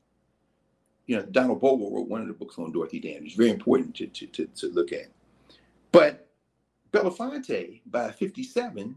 [1.09, 4.07] you know donald bogle wrote one of the books on dorothy dandridge very important to,
[4.07, 5.09] to, to, to look at
[5.91, 6.29] but
[6.93, 8.95] belafonte by 57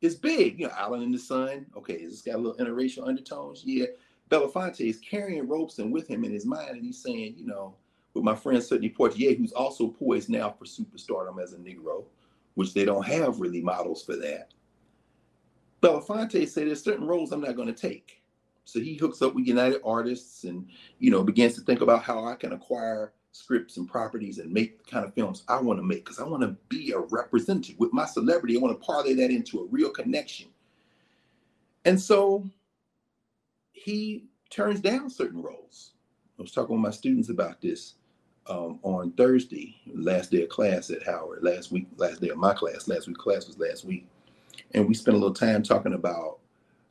[0.00, 0.60] is big.
[0.60, 1.66] You know, Island in the Sun.
[1.76, 3.62] Okay, it's got a little interracial undertones.
[3.64, 3.86] Yeah.
[4.30, 7.74] Belafonte is carrying Robeson with him in his mind, and he's saying, you know,
[8.12, 12.04] with my friend Sidney Poitier, who's also poised now for superstardom as a Negro,
[12.54, 14.52] which they don't have really models for that.
[15.82, 18.17] Belafonte said there's certain roles I'm not going to take.
[18.68, 20.68] So he hooks up with United Artists and,
[20.98, 24.76] you know, begins to think about how I can acquire scripts and properties and make
[24.76, 27.78] the kind of films I want to make because I want to be a representative
[27.78, 28.58] with my celebrity.
[28.58, 30.48] I want to parlay that into a real connection.
[31.86, 32.44] And so
[33.72, 35.92] he turns down certain roles.
[36.38, 37.94] I was talking with my students about this
[38.48, 42.52] um, on Thursday, last day of class at Howard, last week, last day of my
[42.52, 44.06] class, last week class was last week.
[44.72, 46.40] And we spent a little time talking about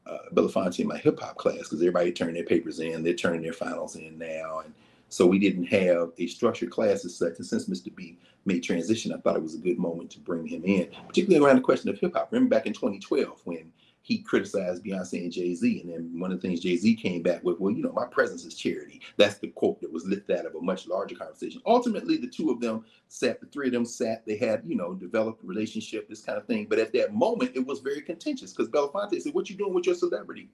[0.09, 3.41] uh, Belafonte in my hip hop class because everybody turned their papers in, they're turning
[3.41, 4.59] their finals in now.
[4.63, 4.73] And
[5.09, 7.37] so we didn't have a structured class as such.
[7.37, 7.93] And since Mr.
[7.93, 11.45] B made transition, I thought it was a good moment to bring him in, particularly
[11.45, 12.31] around the question of hip hop.
[12.31, 13.71] Remember back in 2012 when
[14.07, 15.81] he criticized Beyonce and Jay Z.
[15.81, 18.05] And then one of the things Jay Z came back with, well, you know, my
[18.05, 19.01] presence is charity.
[19.17, 21.61] That's the quote that was lifted out of a much larger conversation.
[21.65, 24.93] Ultimately, the two of them sat, the three of them sat, they had, you know,
[24.93, 26.67] developed a relationship, this kind of thing.
[26.69, 29.85] But at that moment, it was very contentious because Belafonte said, What you doing with
[29.85, 30.51] your celebrity?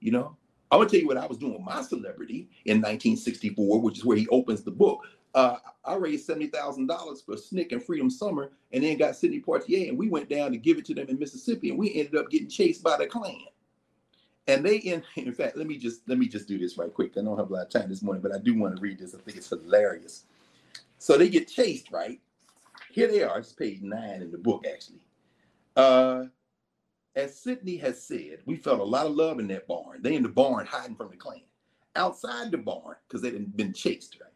[0.00, 0.34] You know,
[0.70, 4.04] I'm gonna tell you what I was doing with my celebrity in 1964, which is
[4.06, 5.00] where he opens the book.
[5.36, 9.40] Uh, I raised seventy thousand dollars for SNCC and Freedom Summer, and then got Sidney
[9.40, 12.16] Poitier, and we went down to give it to them in Mississippi, and we ended
[12.16, 13.36] up getting chased by the Klan.
[14.46, 17.12] And they, in, in fact, let me just let me just do this right quick.
[17.18, 18.98] I don't have a lot of time this morning, but I do want to read
[18.98, 19.14] this.
[19.14, 20.24] I think it's hilarious.
[20.98, 22.18] So they get chased, right?
[22.90, 23.38] Here they are.
[23.38, 25.02] It's page nine in the book, actually.
[25.76, 26.24] Uh,
[27.14, 30.00] as Sidney has said, we felt a lot of love in that barn.
[30.00, 31.42] They in the barn hiding from the Klan.
[31.94, 34.30] Outside the barn, because they had been chased, right?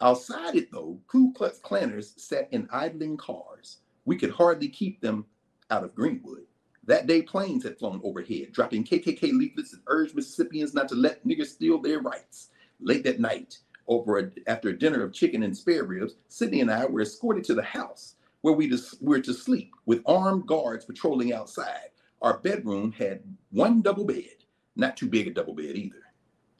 [0.00, 3.78] Outside it, though, Ku Klux Klanners sat in idling cars.
[4.04, 5.26] We could hardly keep them
[5.70, 6.46] out of Greenwood.
[6.84, 11.26] That day, planes had flown overhead, dropping KKK leaflets that urged Mississippians not to let
[11.26, 12.50] niggers steal their rights.
[12.80, 13.58] Late that night,
[13.88, 17.44] over a, after a dinner of chicken and spare ribs, Sidney and I were escorted
[17.44, 21.90] to the house where we were to sleep with armed guards patrolling outside.
[22.22, 24.44] Our bedroom had one double bed,
[24.76, 26.02] not too big a double bed either,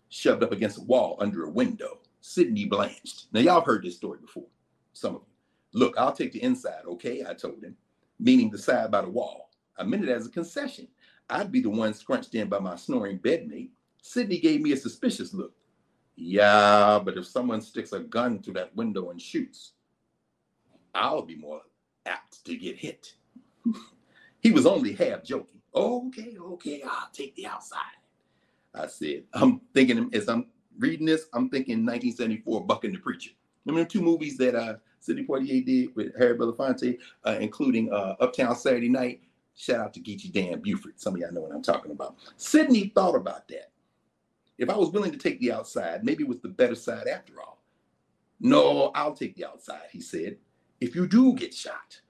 [0.08, 2.00] shoved up against a wall under a window.
[2.28, 3.26] Sidney blanched.
[3.32, 4.46] Now, y'all heard this story before,
[4.92, 5.80] some of you.
[5.80, 7.24] Look, I'll take the inside, okay?
[7.26, 7.74] I told him,
[8.20, 9.50] meaning the side by the wall.
[9.78, 10.88] I meant it as a concession.
[11.30, 13.70] I'd be the one scrunched in by my snoring bedmate.
[14.02, 15.54] Sidney gave me a suspicious look.
[16.16, 19.72] Yeah, but if someone sticks a gun through that window and shoots,
[20.94, 21.62] I'll be more
[22.04, 23.14] apt to get hit.
[24.40, 25.60] he was only half joking.
[25.74, 27.78] Okay, okay, I'll take the outside.
[28.74, 30.46] I said, I'm thinking as I'm
[30.78, 33.30] reading this, I'm thinking 1974 Buck and the Preacher.
[33.64, 38.16] Remember the two movies that uh, Sidney Poitier did with Harry Belafonte, uh, including uh,
[38.20, 39.20] Uptown Saturday Night.
[39.56, 41.00] Shout out to Geechee Dan Buford.
[41.00, 42.16] Some of y'all know what I'm talking about.
[42.36, 43.70] Sidney thought about that.
[44.56, 47.40] If I was willing to take the outside, maybe it was the better side after
[47.40, 47.62] all.
[48.40, 50.36] No, I'll take the outside, he said
[50.80, 52.00] if you do get shot,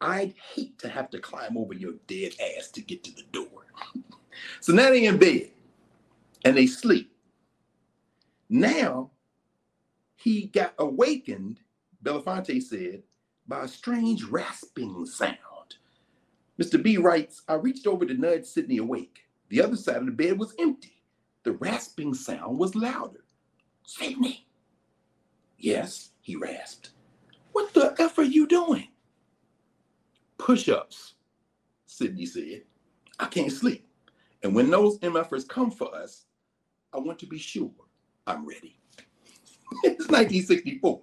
[0.00, 3.66] I'd hate to have to climb over your dead ass to get to the door.
[4.60, 5.50] so now they're in bed
[6.44, 7.09] and they sleep.
[8.50, 9.12] Now
[10.16, 11.60] he got awakened,
[12.04, 13.04] Belafonte said,
[13.46, 15.36] by a strange rasping sound.
[16.60, 16.82] Mr.
[16.82, 19.20] B writes, I reached over to nudge Sidney awake.
[19.48, 21.00] The other side of the bed was empty.
[21.44, 23.24] The rasping sound was louder.
[23.86, 24.46] Sidney.
[25.56, 26.90] Yes, he rasped.
[27.52, 28.88] What the F are you doing?
[30.38, 31.14] Push ups,
[31.86, 32.62] Sidney said.
[33.18, 33.86] I can't sleep.
[34.42, 36.24] And when those MFers come for us,
[36.92, 37.70] I want to be sure
[38.30, 38.76] I'm ready.
[39.82, 41.00] it's 1964.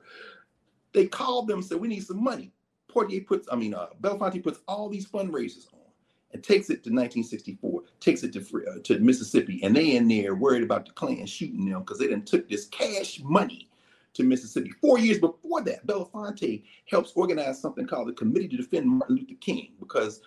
[0.94, 2.52] They called them, said, we need some money.
[2.94, 5.80] Poitier puts, I mean, uh, Belafonte puts all these fundraisers on
[6.32, 10.36] and takes it to 1964, takes it to uh, to Mississippi, and they in there
[10.36, 13.70] worried about the Klan shooting them because they didn't took this cash money
[14.14, 14.72] to Mississippi.
[14.82, 19.36] Four years before that, Belafonte helps organize something called the Committee to Defend Martin Luther
[19.40, 20.22] King because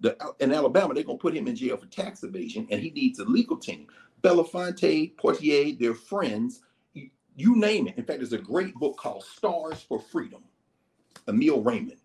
[0.00, 3.18] the, in Alabama they're gonna put him in jail for tax evasion, and he needs
[3.18, 3.86] a legal team.
[4.22, 6.60] Belafonte, Poitier, their friends,
[6.94, 7.96] you, you name it.
[7.96, 10.42] In fact, there's a great book called Stars for Freedom.
[11.28, 12.00] Emilie Raymond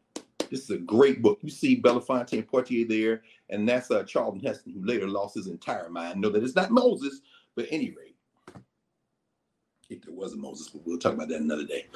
[0.52, 1.40] this is a great book.
[1.42, 5.48] You see Belafonte and Poitier there, and that's uh, Charlton Heston, who later lost his
[5.48, 6.20] entire mind.
[6.20, 7.22] Know that it's not Moses,
[7.56, 8.18] but at any rate,
[9.90, 11.88] if there was a Moses, but we'll talk about that another day.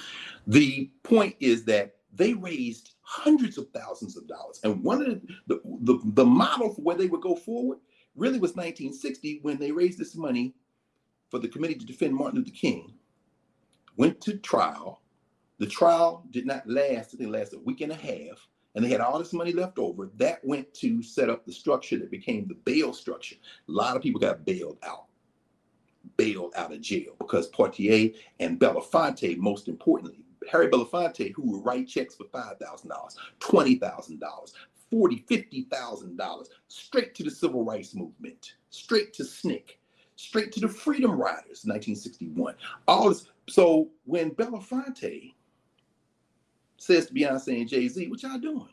[0.47, 4.61] The point is that they raised hundreds of thousands of dollars.
[4.63, 7.79] And one of the, the, the, the model for where they would go forward
[8.15, 10.53] really was 1960 when they raised this money
[11.29, 12.93] for the Committee to Defend Martin Luther King,
[13.97, 15.01] went to trial,
[15.57, 18.83] the trial did not last, I think it lasted a week and a half, and
[18.83, 20.09] they had all this money left over.
[20.17, 23.35] That went to set up the structure that became the bail structure.
[23.67, 25.05] A lot of people got bailed out,
[26.17, 31.87] bailed out of jail because Poitier and Belafonte, most importantly, Harry Belafonte, who would write
[31.87, 32.59] checks for $5,000,
[33.39, 34.53] $20,000,
[34.95, 39.63] $40,000, $50,000, straight to the civil rights movement, straight to SNCC,
[40.15, 42.55] straight to the Freedom Riders, 1961.
[42.88, 43.27] All this.
[43.47, 45.34] So when Belafonte
[46.77, 48.69] says to Beyonce and Jay Z, what y'all doing?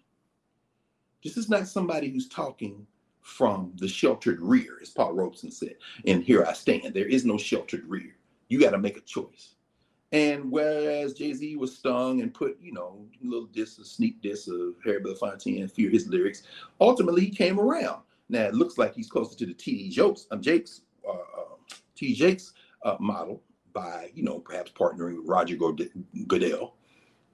[1.24, 2.86] This is not somebody who's talking
[3.20, 5.76] from the sheltered rear, as Paul Robeson said.
[6.06, 6.94] And here I stand.
[6.94, 8.16] There is no sheltered rear.
[8.48, 9.54] You got to make a choice.
[10.12, 14.46] And whereas Jay Z was stung and put, you know, little diss, a sneak diss
[14.46, 16.42] of Harry Belafonte and fear his lyrics,
[16.80, 18.02] ultimately he came around.
[18.28, 19.88] Now it looks like he's closer to the T.D.
[19.90, 22.14] Jakes, um, Jakes, uh, uh, T.
[22.14, 22.52] Jakes
[22.84, 26.74] uh, model by, you know, perhaps partnering with Roger Goodell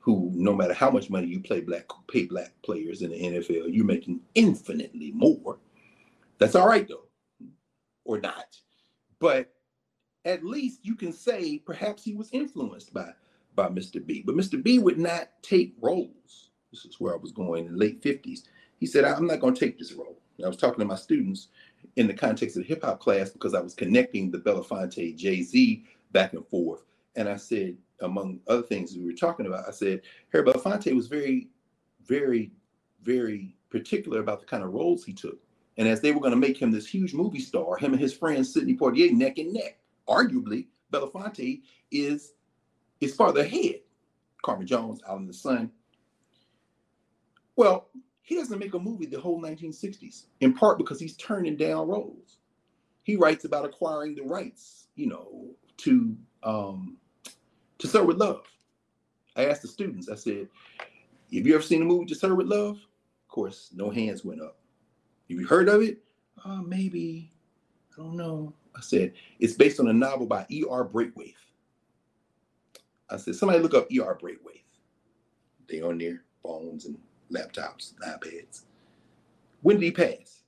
[0.09, 3.67] who no matter how much money you play black pay black players in the NFL,
[3.69, 5.59] you're making infinitely more.
[6.39, 7.05] That's all right though,
[8.07, 8.57] or not.
[9.19, 9.53] But
[10.25, 13.13] at least you can say perhaps he was influenced by
[13.59, 14.05] by Mr.
[14.05, 14.23] B.
[14.25, 14.63] But Mr.
[14.63, 16.51] B would not take roles.
[16.71, 18.43] This is where I was going in the late 50s.
[18.79, 20.21] He said, I'm not going to take this role.
[20.37, 21.49] And I was talking to my students
[21.97, 25.43] in the context of the hip hop class because I was connecting the Belafonte Jay
[25.43, 26.85] Z back and forth.
[27.17, 31.09] And I said, among other things we were talking about, I said Harry Belafonte was
[31.09, 31.49] very,
[32.07, 32.53] very,
[33.03, 35.39] very particular about the kind of roles he took.
[35.79, 38.15] And as they were going to make him this huge movie star, him and his
[38.17, 39.79] friend Sidney Poitier neck and neck.
[40.09, 42.33] Arguably, Belafonte is
[43.01, 43.81] is farther ahead.
[44.43, 45.71] Carmen Jones, Out in the Sun.
[47.57, 47.89] Well,
[48.23, 52.39] he doesn't make a movie the whole 1960s, in part because he's turning down roles.
[53.03, 55.47] He writes about acquiring the rights, you know,
[55.79, 56.99] to um,
[57.79, 58.45] to Sir with Love.
[59.37, 60.49] I asked the students, I said,
[61.33, 62.77] Have you ever seen the movie To Sir with Love?
[62.77, 64.59] Of course, no hands went up.
[65.31, 65.99] Have you heard of it?
[66.45, 67.31] Uh, maybe.
[67.95, 68.53] I don't know.
[68.79, 70.85] I said, It's based on a novel by E.R.
[70.85, 71.35] Braithwaite.
[73.11, 74.15] I said, Somebody look up E.R.
[74.15, 74.65] Braithwaite.
[75.69, 76.99] They on their phones and
[77.33, 78.63] laptops, iPads.
[79.63, 80.43] When did he pass?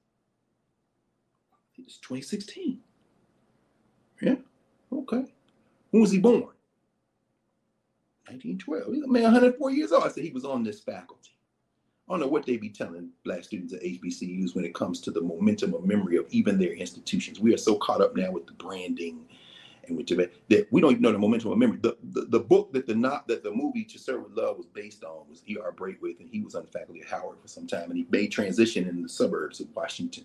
[1.78, 2.80] It's 2016.
[4.22, 4.36] Yeah.
[4.92, 5.24] Okay.
[5.90, 6.42] When was he born?
[8.28, 8.94] 1912.
[8.94, 10.04] He's a man 104 years old.
[10.04, 11.30] I said he was on this faculty.
[12.10, 15.12] I don't know what they be telling black students at HBCUs when it comes to
[15.12, 17.38] the momentum of memory of even their institutions.
[17.38, 19.26] We are so caught up now with the branding
[19.86, 21.78] and with the, that we don't even know the momentum of memory.
[21.80, 24.66] The, the, the book that the not that the movie To Sir with Love was
[24.66, 25.70] based on was E.R.
[25.70, 28.32] Braithwaite, and he was on the faculty at Howard for some time, and he made
[28.32, 30.24] transition in the suburbs of Washington,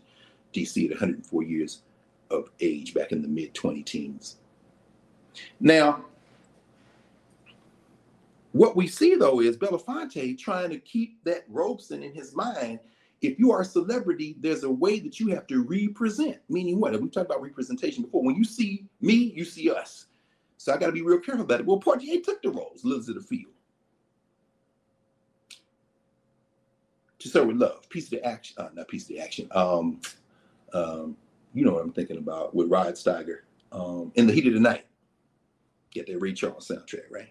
[0.53, 0.85] D.C.
[0.85, 1.83] at 104 years
[2.31, 4.37] of age back in the mid 20 teens.
[5.59, 6.05] Now,
[8.55, 12.79] what we see though is Belafonte trying to keep that Robeson in his mind.
[13.21, 16.37] If you are a celebrity, there's a way that you have to represent.
[16.47, 16.93] Meaning what?
[17.01, 18.23] We talked about representation before.
[18.23, 20.05] When you see me, you see us.
[20.55, 21.65] So I got to be real careful about it.
[21.65, 23.51] Well, Poitier took the roles, Lilies of the Field.
[27.19, 29.49] To Sir with Love, piece of the action, uh, not piece of the action.
[29.51, 29.99] Um,
[30.71, 31.17] um,
[31.53, 33.39] you know what I'm thinking about with Rod Steiger.
[33.73, 34.85] Um, in the heat of the night.
[35.91, 37.29] Get that Ray Charles soundtrack, right?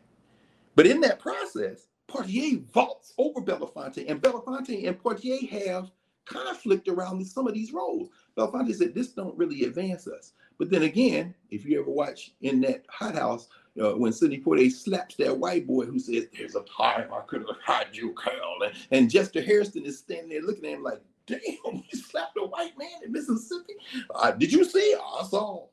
[0.75, 5.91] But in that process, Poitier vaults over Belafonte, and Belafonte and Poitier have
[6.27, 8.09] conflict around some of these roles.
[8.37, 10.33] Belafonte said, This don't really advance us.
[10.59, 13.49] But then again, if you ever watch in that hot house,
[13.81, 17.43] uh, when Sidney Poitier slaps that white boy who says, There's a time I could
[17.43, 18.59] have had you, Carl.
[18.65, 22.47] And, and Chester Hairston is standing there looking at him like, Damn, you slapped a
[22.47, 23.75] white man in Mississippi?
[24.15, 24.95] Uh, did you see?
[24.95, 25.67] I saw.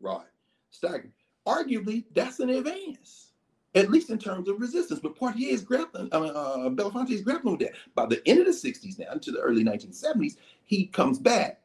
[0.00, 0.26] Right.
[0.70, 1.12] Staggering.
[1.46, 3.29] Arguably, that's an advance
[3.74, 5.00] at least in terms of resistance.
[5.00, 7.76] But Poitier is grappling, I mean, uh, Belafonte is grappling with that.
[7.94, 11.60] By the end of the 60s now, into the early 1970s, he comes back.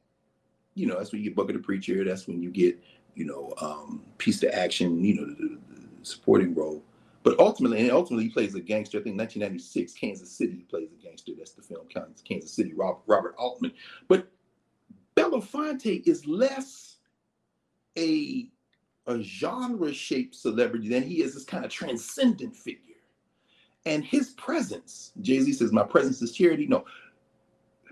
[0.75, 2.03] You know, that's when you get Buck and the Preacher.
[2.03, 2.83] That's when you get,
[3.15, 5.59] you know, um, Peace to Action, you know, the, the,
[5.99, 6.83] the supporting role.
[7.23, 8.99] But ultimately, and ultimately, he plays a gangster.
[8.99, 11.31] I think 1996, Kansas City, he plays a gangster.
[11.35, 11.87] That's the film,
[12.23, 13.71] Kansas City, Robert Altman.
[14.07, 14.27] But
[15.15, 16.97] Belafonte is less
[17.97, 18.47] a
[19.07, 22.81] a genre shaped celebrity than he is this kind of transcendent figure.
[23.85, 26.65] And his presence, Jay Z says, My presence is charity.
[26.65, 26.85] No,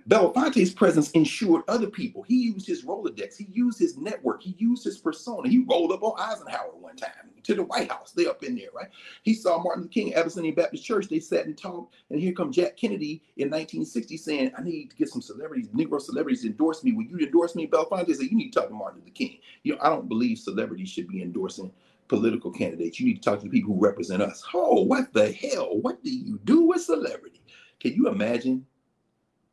[0.10, 2.24] Belafonte's presence ensured other people.
[2.24, 3.38] He used his Rolodex.
[3.38, 4.44] He used his network.
[4.44, 5.48] He used his persona.
[5.48, 8.12] He rolled up on Eisenhower one time to the White House.
[8.12, 8.90] They up in there, right?
[9.24, 11.08] He saw Martin Luther King, at Abyssinian Baptist Church.
[11.08, 11.96] They sat and talked.
[12.10, 16.02] And here come Jack Kennedy in 1960 saying, I need to get some celebrities, Negro
[16.02, 16.92] celebrities endorse me.
[16.92, 17.68] Will you endorse me?
[17.68, 19.38] Belafonte said, you need to talk to Martin Luther King.
[19.64, 21.72] You know, I don't believe celebrities should be endorsing
[22.10, 23.00] political candidates.
[23.00, 24.44] You need to talk to the people who represent us.
[24.54, 25.78] Oh, what the hell?
[25.80, 27.42] What do you do with celebrity?
[27.80, 28.66] Can you imagine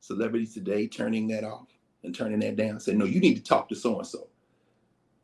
[0.01, 1.69] celebrities today turning that off
[2.03, 4.29] and turning that down, saying, no, you need to talk to so and so.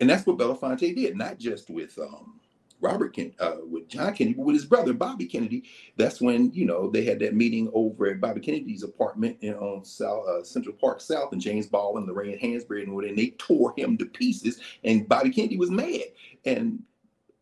[0.01, 2.41] And that's what Belafonte did, not just with um,
[2.81, 5.65] Robert Ken, uh, with John Kennedy, but with his brother Bobby Kennedy.
[5.97, 9.85] That's when you know they had that meeting over at Bobby Kennedy's apartment in, on
[9.87, 13.97] South uh, Central Park South, and James Baldwin, Lorraine Hansberry, and and they tore him
[13.97, 14.61] to pieces.
[14.85, 16.03] And Bobby Kennedy was mad,
[16.45, 16.83] and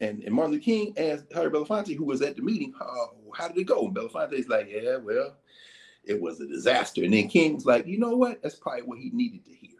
[0.00, 3.48] and, and Martin Luther King asked Harry Belafonte, who was at the meeting, how, how
[3.48, 3.86] did it go?
[3.86, 5.36] And Belafonte's like, yeah, well,
[6.06, 7.04] it was a disaster.
[7.04, 8.42] And then King's like, you know what?
[8.42, 9.70] That's probably what he needed to hear.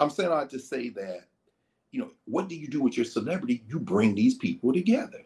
[0.00, 1.28] I'm saying I to say that,
[1.90, 3.64] you know, what do you do with your celebrity?
[3.68, 5.22] You bring these people together.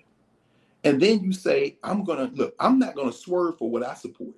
[0.84, 4.36] And then you say, I'm gonna look, I'm not gonna swerve for what I support.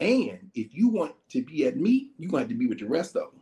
[0.00, 2.86] And if you want to be at me, you're gonna have to be with the
[2.86, 3.40] rest of them.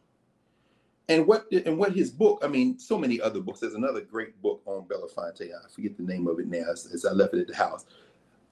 [1.08, 3.60] And what and what his book, I mean, so many other books.
[3.60, 5.50] There's another great book on Belafonte.
[5.50, 7.84] I forget the name of it now as, as I left it at the house.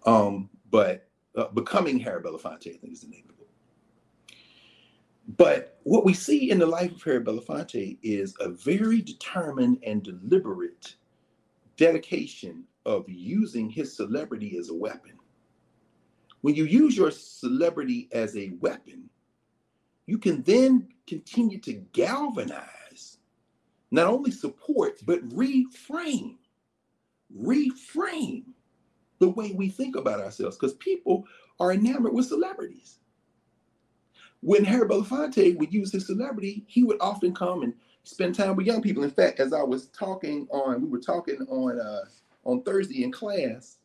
[0.04, 3.48] Um, but uh, Becoming Harry Belafonte, I think is the name of book.
[5.36, 10.02] But what we see in the life of Harry Belafonte is a very determined and
[10.02, 10.96] deliberate
[11.76, 15.12] dedication of using his celebrity as a weapon.
[16.40, 19.08] When you use your celebrity as a weapon,
[20.06, 23.18] you can then continue to galvanize,
[23.90, 26.36] not only support, but reframe,
[27.38, 28.44] reframe
[29.20, 31.24] the way we think about ourselves because people
[31.60, 32.98] are enamored with celebrities.
[34.40, 37.74] When Harry Belafonte would use his celebrity, he would often come and
[38.04, 39.04] spend time with young people.
[39.04, 42.06] In fact, as I was talking on, we were talking on uh,
[42.44, 43.76] on Thursday in class,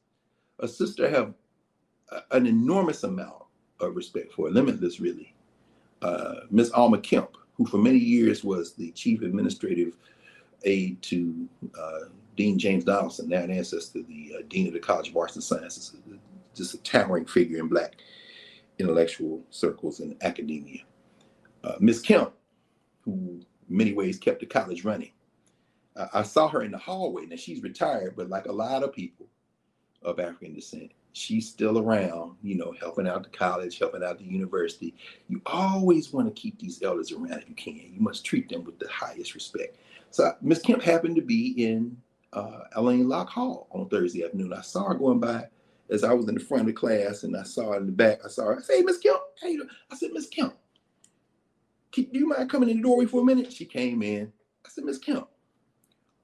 [0.59, 1.33] a sister have
[2.31, 3.43] an enormous amount
[3.81, 5.35] of respect for, limitless really.
[6.01, 9.97] Uh, Miss Alma Kemp, who for many years was the chief administrative
[10.63, 11.47] aide to
[11.77, 12.05] uh,
[12.35, 15.43] Dean James Donaldson, now an ancestor, the uh, dean of the College of Arts and
[15.43, 15.95] Sciences,
[16.53, 17.95] just a towering figure in Black
[18.79, 20.81] intellectual circles and academia.
[21.63, 22.33] Uh, Miss Kemp,
[23.01, 25.11] who many ways kept the college running.
[25.95, 27.25] Uh, I saw her in the hallway.
[27.25, 29.27] Now she's retired, but like a lot of people
[30.03, 34.25] of African descent, she's still around, you know, helping out the college, helping out the
[34.25, 34.93] university.
[35.29, 37.93] You always want to keep these elders around if you can.
[37.93, 39.77] You must treat them with the highest respect.
[40.11, 41.97] So Miss Kemp happened to be in
[42.35, 44.53] uh, Alain Locke Hall on Thursday afternoon.
[44.53, 45.45] I saw her going by
[45.89, 47.91] as I was in the front of the class, and I saw her in the
[47.91, 48.19] back.
[48.23, 48.57] I saw her.
[48.57, 50.55] I said, "Hey, Miss Kemp, how you doing?" I said, "Miss Kemp,
[51.91, 54.31] do you mind coming in the doorway for a minute?" She came in.
[54.65, 55.27] I said, "Miss Kemp,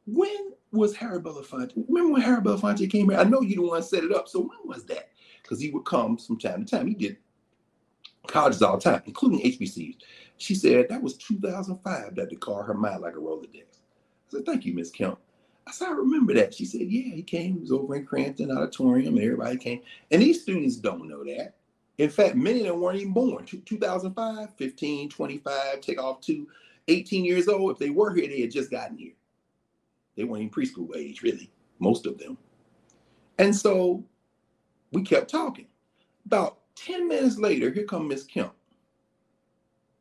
[0.06, 1.74] when was Harry Belafonte?
[1.88, 3.20] Remember when Harry Belafonte came here?
[3.20, 4.28] I know you the one set it up.
[4.28, 5.10] So when was that?
[5.42, 6.88] Because he would come from time to time.
[6.88, 7.18] He did
[8.28, 9.98] colleges all the time, including HBCUs.
[10.38, 13.56] She said that was 2005 that they called her mind like a Rolodex.
[13.56, 15.20] I said, thank you, Miss Kemp.
[15.72, 16.54] I said, I remember that.
[16.54, 17.54] She said, Yeah, he came.
[17.54, 19.80] He was over in Cramton Auditorium, and everybody came.
[20.12, 21.56] And these students don't know that.
[21.98, 23.46] In fact, many of them weren't even born.
[23.46, 26.46] 2005, 15, 25, take off to
[26.90, 27.72] 18 years old.
[27.72, 29.14] If they were here, they had just gotten here.
[30.18, 31.50] They weren't even preschool age, really,
[31.80, 32.38] most of them.
[33.38, 34.04] And so
[34.92, 35.68] we kept talking.
[36.26, 38.52] About 10 minutes later, here comes Miss Kemp.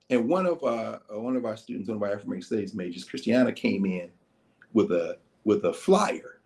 [0.09, 3.05] And one of our uh, one of our students, one of our African Studies majors,
[3.05, 4.11] Christiana, came in
[4.73, 5.19] with a
[5.51, 6.41] with a flyer.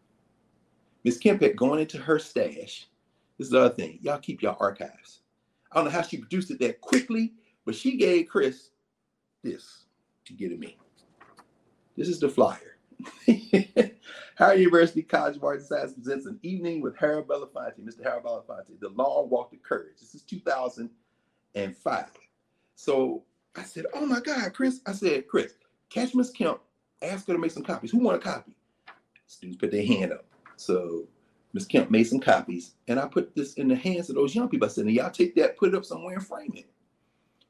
[1.05, 2.89] Miss Kemp had gone into her stash.
[3.37, 3.99] This is the other thing.
[4.01, 5.21] Y'all keep your archives.
[5.71, 7.35] I don't know how she produced it that quickly,
[7.67, 8.71] but she gave Chris
[9.43, 9.85] this
[10.25, 10.79] to get it me.
[11.99, 12.79] This is the flyer.
[14.37, 18.03] Howard University College of Arts and Science presents an evening with Harold Belafonte, Mr.
[18.05, 20.01] Harold Belafonte, The Long Walk to Courage.
[20.01, 22.07] This is 2005.
[22.75, 23.23] So
[23.55, 24.81] I said, Oh my God, Chris.
[24.87, 25.57] I said, Chris,
[25.91, 26.61] catch Miss Kemp,
[27.03, 27.91] ask her to make some copies.
[27.91, 28.57] Who want a copy?
[29.35, 30.25] Students put their hand up.
[30.57, 31.09] So
[31.53, 34.49] Miss Kemp made some copies, and I put this in the hands of those young
[34.49, 34.67] people.
[34.67, 36.67] I said, y'all take that, put it up somewhere and frame it.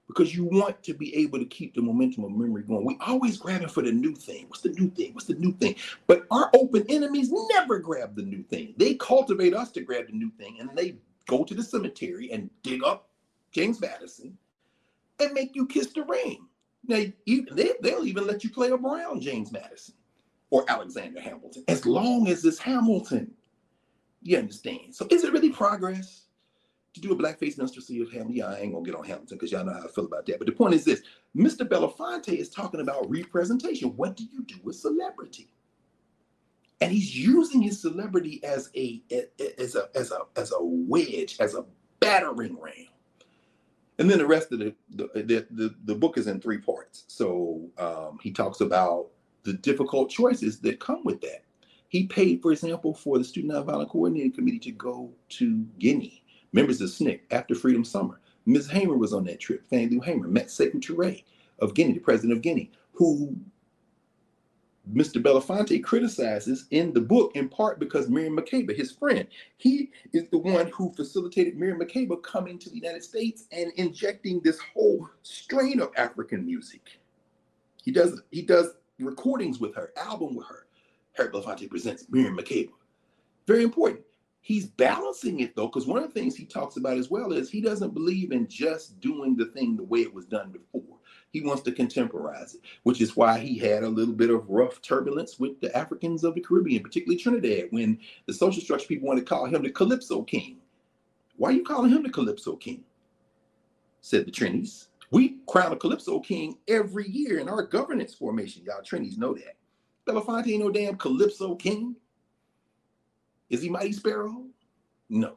[0.06, 2.84] Because you want to be able to keep the momentum of memory going.
[2.84, 4.46] We always grabbing for the new thing.
[4.48, 5.14] What's the new thing?
[5.14, 5.76] What's the new thing?
[6.06, 8.74] But our open enemies never grab the new thing.
[8.76, 10.96] They cultivate us to grab the new thing, and they
[11.26, 13.08] go to the cemetery and dig up
[13.52, 14.36] James Madison
[15.20, 16.46] and make you kiss the ring.
[16.86, 19.94] Now, they, they'll even let you play around James Madison
[20.54, 23.28] or Alexander Hamilton, as long as it's Hamilton.
[24.22, 24.94] You understand?
[24.94, 26.26] So is it really progress
[26.92, 28.36] to do a blackface minstrelsy of Hamilton?
[28.36, 30.38] Yeah, I ain't gonna get on Hamilton because y'all know how I feel about that.
[30.38, 31.02] But the point is this:
[31.36, 31.68] Mr.
[31.68, 33.96] Belafonte is talking about representation.
[33.96, 35.50] What do you do with celebrity?
[36.80, 39.02] And he's using his celebrity as a
[39.58, 41.64] as a as a as a wedge, as a
[41.98, 42.74] battering ram.
[43.98, 47.06] And then the rest of the the the, the, the book is in three parts.
[47.08, 49.08] So um, he talks about
[49.44, 51.44] the difficult choices that come with that.
[51.88, 56.80] He paid, for example, for the Student Nonviolent Coordinating Committee to go to Guinea, members
[56.80, 58.20] of SNCC after Freedom Summer.
[58.46, 58.68] Ms.
[58.68, 59.68] Hamer was on that trip.
[59.70, 61.22] Fannie Lou Hamer met Sekou Touré
[61.60, 63.36] of Guinea, the president of Guinea, who
[64.92, 65.22] Mr.
[65.22, 69.26] Belafonte criticizes in the book in part because Miriam Makeba, his friend,
[69.56, 74.40] he is the one who facilitated Miriam Makeba coming to the United States and injecting
[74.40, 76.98] this whole strain of African music.
[77.82, 80.66] He does he does recordings with her, album with her.
[81.12, 82.70] Harry Belafonte presents Miriam Makeba.
[83.46, 84.02] Very important.
[84.40, 87.50] He's balancing it though, because one of the things he talks about as well is
[87.50, 90.98] he doesn't believe in just doing the thing the way it was done before.
[91.30, 94.82] He wants to contemporize it, which is why he had a little bit of rough
[94.82, 99.18] turbulence with the Africans of the Caribbean, particularly Trinidad, when the social structure people want
[99.18, 100.58] to call him the Calypso King.
[101.36, 102.84] Why are you calling him the Calypso King?
[104.02, 104.88] Said the Trinis.
[105.14, 108.64] We crown a Calypso King every year in our governance formation.
[108.64, 109.54] Y'all Trinis know that.
[110.08, 111.94] Belafonte ain't no damn Calypso king.
[113.48, 114.44] Is he Mighty Sparrow?
[115.08, 115.36] No.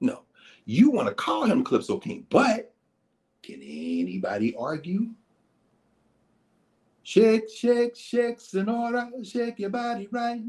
[0.00, 0.22] No.
[0.64, 2.72] You want to call him Calypso king, but
[3.42, 5.10] can anybody argue?
[7.02, 10.40] Shake, shake, shake, Senora, shake your body right.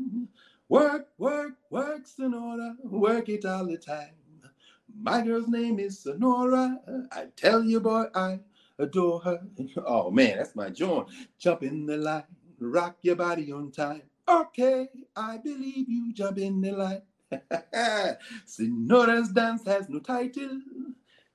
[0.69, 4.13] Work, work, work, Senora, work it all the time.
[5.01, 6.79] My girl's name is Senora.
[7.11, 8.39] I tell you, boy, I
[8.79, 9.41] adore her.
[9.85, 11.07] Oh man, that's my joint.
[11.39, 12.23] Jump in the line
[12.59, 14.03] rock your body on time.
[14.29, 17.03] Okay, I believe you jump in the line.
[18.45, 20.61] Senora's dance has no title.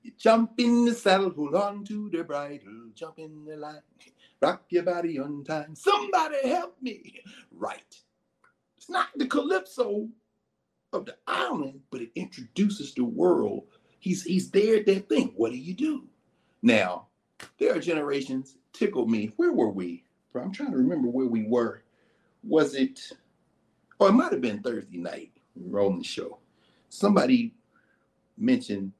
[0.03, 3.81] You jump in the saddle, hold on to the bridle, jump in the line,
[4.41, 5.75] rock your body on time.
[5.75, 7.21] Somebody help me.
[7.51, 7.95] Right.
[8.77, 10.09] It's not the calypso
[10.93, 13.63] of the island, but it introduces the world.
[13.99, 15.33] He's he's there at that thing.
[15.35, 16.07] What do you do?
[16.61, 17.07] Now,
[17.59, 19.31] there are generations tickled me.
[19.35, 20.03] Where were we?
[20.35, 21.83] I'm trying to remember where we were.
[22.43, 22.99] Was it,
[23.99, 26.39] or it might have been Thursday night, rolling show.
[26.89, 27.53] Somebody
[28.37, 28.91] mentioned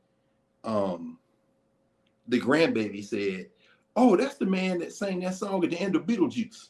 [0.64, 1.18] um
[2.28, 3.48] the grandbaby said,
[3.96, 6.70] Oh, that's the man that sang that song at the end of Beetlejuice.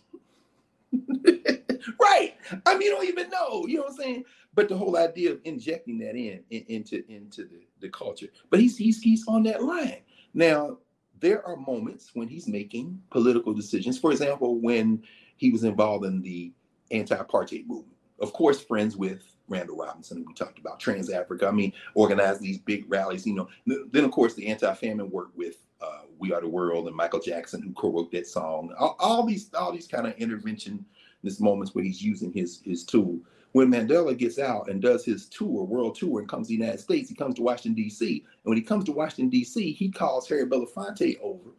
[2.01, 2.35] right.
[2.65, 3.65] I mean, you don't even know.
[3.65, 4.25] You know what I'm saying?
[4.55, 8.27] But the whole idea of injecting that in, in into into the, the culture.
[8.49, 10.01] But he's he's he's on that line.
[10.33, 10.77] Now,
[11.19, 13.97] there are moments when he's making political decisions.
[13.97, 15.03] For example, when
[15.37, 16.51] he was involved in the
[16.91, 17.97] anti-apartheid movement.
[18.19, 21.47] Of course, friends with Randall Robinson, we talked about Trans Africa.
[21.47, 23.25] I mean, organized these big rallies.
[23.25, 26.95] You know, then of course the anti-famine work with uh, We Are the World and
[26.95, 28.73] Michael Jackson, who co-wrote that song.
[28.79, 30.85] All, all these, all these kind of intervention,
[31.23, 33.19] this moments where he's using his his tool
[33.53, 36.79] when Mandela gets out and does his tour, world tour, and comes to the United
[36.79, 38.17] States, he comes to Washington, D.C.
[38.17, 41.51] And when he comes to Washington, D.C., he calls Harry Belafonte over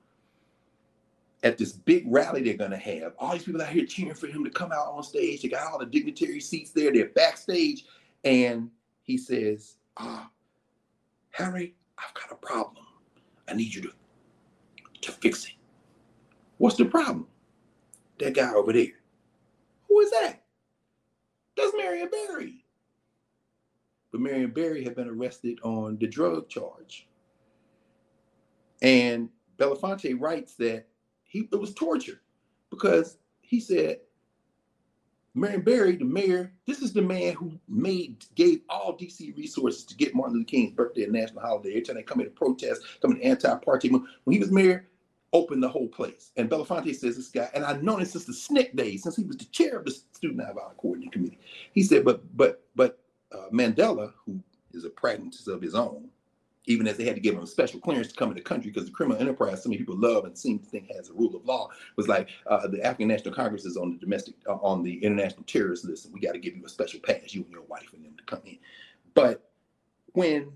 [1.44, 3.12] at this big rally they're going to have.
[3.18, 5.42] All these people out here cheering for him to come out on stage.
[5.42, 6.92] They got all the dignitary seats there.
[6.92, 7.84] They're backstage.
[8.24, 8.70] And
[9.02, 10.30] he says, Ah,
[11.30, 12.86] Harry, I've got a problem.
[13.46, 13.92] I need you to,
[15.02, 15.52] to fix it.
[16.56, 17.26] What's the problem?
[18.18, 18.86] That guy over there.
[19.88, 20.43] Who is that?
[21.56, 22.64] That's Marion Barry.
[24.10, 27.06] But Marion Barry had been arrested on the drug charge.
[28.82, 29.28] And
[29.58, 30.86] Belafonte writes that
[31.24, 32.20] he it was torture
[32.70, 34.00] because he said
[35.34, 39.96] Marion Barry, the mayor, this is the man who made gave all DC resources to
[39.96, 41.70] get Martin Luther King's birthday a national holiday.
[41.70, 43.88] Every time they come in to protest, come in anti-party.
[43.88, 44.86] When he was mayor,
[45.34, 46.30] opened the whole place.
[46.36, 49.24] And Belafonte says this guy, and I've known him since the SNCC days, since he
[49.24, 51.38] was the chair of the Student Nonviolent Coordinating Committee.
[51.72, 53.00] He said, but but but
[53.32, 54.40] uh, Mandela, who
[54.72, 56.08] is a pragmatist of his own,
[56.66, 58.86] even as they had to give him special clearance to come in the country because
[58.86, 61.44] the criminal enterprise, so many people love and seem to think has a rule of
[61.44, 65.02] law, was like uh, the African National Congress is on the domestic, uh, on the
[65.04, 67.62] international terrorist list, and we got to give you a special pass, you and your
[67.62, 68.58] wife, and them to come in.
[69.14, 69.50] But
[70.12, 70.52] when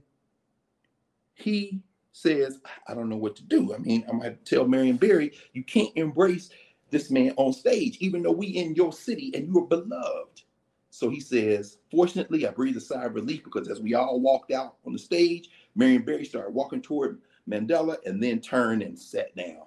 [1.35, 1.83] he
[2.21, 3.75] says, I don't know what to do.
[3.75, 6.51] I mean, I might tell Marion Barry, you can't embrace
[6.91, 10.43] this man on stage, even though we in your city and you are beloved.
[10.91, 14.53] So he says, fortunately, I breathe a sigh of relief because as we all walked
[14.53, 19.35] out on the stage, Marion Barry started walking toward Mandela and then turned and sat
[19.37, 19.63] down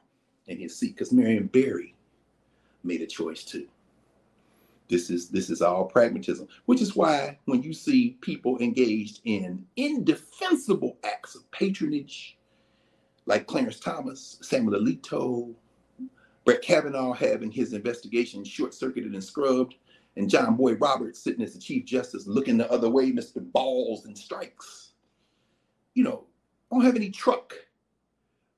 [0.48, 1.96] in his seat because Marion Barry
[2.84, 3.68] made a choice too.
[4.90, 9.66] This is this is all pragmatism, which is why when you see people engaged in
[9.78, 12.38] indefensible acts of patronage,
[13.32, 15.54] like Clarence Thomas, Samuel Alito,
[16.44, 19.76] Brett Kavanaugh having his investigation short-circuited and scrubbed,
[20.18, 23.42] and John Boyd Roberts sitting as the Chief Justice looking the other way, Mr.
[23.54, 24.92] Balls and Strikes.
[25.94, 26.26] You know,
[26.70, 27.54] don't have any truck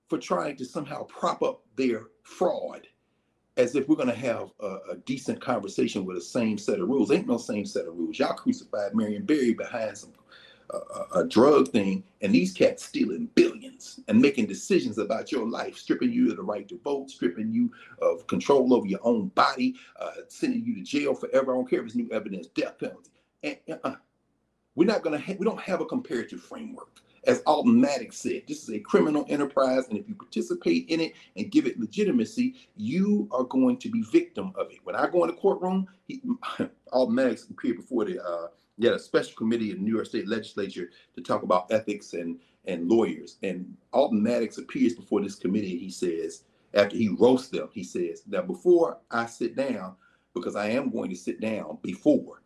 [0.10, 2.88] for trying to somehow prop up their fraud
[3.58, 6.88] as if we're going to have a, a, decent conversation with the same set of
[6.88, 7.12] rules.
[7.12, 8.18] Ain't no same set of rules.
[8.18, 10.14] Y'all crucified Marion Barry behind some
[10.70, 15.78] uh, a drug thing, and these cats stealing billions and making decisions about your life,
[15.78, 17.72] stripping you of the right to vote, stripping you
[18.02, 21.54] of control over your own body, uh, sending you to jail forever.
[21.54, 23.12] I don't care if it's new evidence, death penalty.
[23.44, 23.96] And uh,
[24.76, 25.18] we're not to.
[25.18, 29.88] Ha- we don't have a comparative framework as Automatic said, this is a criminal enterprise,
[29.88, 34.02] and if you participate in it and give it legitimacy, you are going to be
[34.02, 34.80] victim of it.
[34.84, 36.22] When I go in the courtroom, he,
[36.94, 40.90] Maddox appeared before the uh, he had a special committee in New York State Legislature
[41.16, 43.38] to talk about ethics and and lawyers.
[43.44, 45.78] And Alton Maddox appears before this committee.
[45.78, 46.44] He says,
[46.74, 49.96] after he roasts them, he says, "Now before I sit down,
[50.34, 52.44] because I am going to sit down before."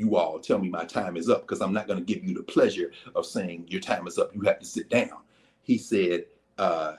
[0.00, 2.34] you all tell me my time is up because I'm not going to give you
[2.34, 4.34] the pleasure of saying your time is up.
[4.34, 5.18] You have to sit down.
[5.62, 6.24] He said,
[6.56, 6.94] uh,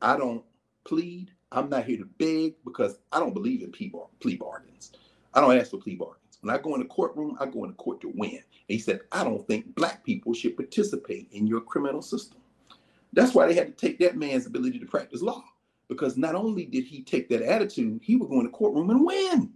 [0.00, 0.42] I don't
[0.84, 1.30] plead.
[1.52, 4.92] I'm not here to beg because I don't believe in plea, plea bargains.
[5.34, 6.21] I don't ask for plea bargains.
[6.42, 8.34] When I go in the courtroom, I go in the court to win.
[8.34, 12.38] And he said, I don't think black people should participate in your criminal system.
[13.12, 15.44] That's why they had to take that man's ability to practice law.
[15.88, 19.04] Because not only did he take that attitude, he would go in the courtroom and
[19.04, 19.52] win.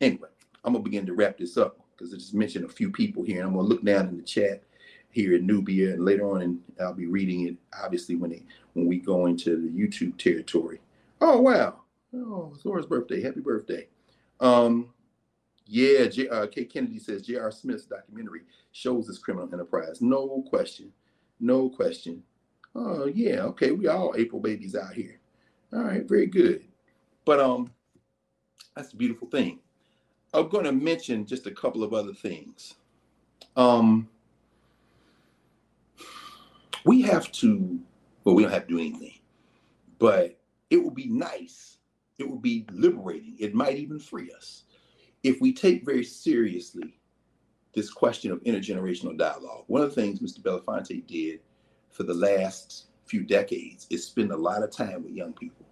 [0.00, 0.28] Anyway,
[0.64, 3.38] I'm gonna begin to wrap this up because I just mentioned a few people here.
[3.38, 4.62] And I'm gonna look down in the chat
[5.10, 8.42] here in Knubia, and later on, and I'll be reading it obviously when they
[8.74, 10.80] when we go into the YouTube territory.
[11.20, 11.80] Oh wow!
[12.14, 13.22] Oh, Zora's birthday!
[13.22, 13.88] Happy birthday!
[14.40, 14.90] Um,
[15.68, 17.50] yeah, J, uh, Kennedy says J.R.
[17.50, 18.40] Smith's documentary
[18.72, 20.00] shows this criminal enterprise.
[20.00, 20.90] No question,
[21.40, 22.22] no question.
[22.74, 25.20] Oh yeah, okay, we all April babies out here.
[25.72, 26.64] All right, very good.
[27.26, 27.70] But um,
[28.74, 29.58] that's a beautiful thing.
[30.32, 32.74] I'm going to mention just a couple of other things.
[33.54, 34.08] Um,
[36.84, 37.78] we have to,
[38.24, 39.18] well, we don't have to do anything,
[39.98, 40.38] but
[40.70, 41.76] it would be nice.
[42.18, 43.36] It would be liberating.
[43.38, 44.64] It might even free us
[45.22, 46.98] if we take very seriously
[47.74, 49.64] this question of intergenerational dialogue.
[49.68, 50.40] One of the things Mr.
[50.40, 51.40] Belafonte did
[51.90, 55.66] for the last few decades is spend a lot of time with young people.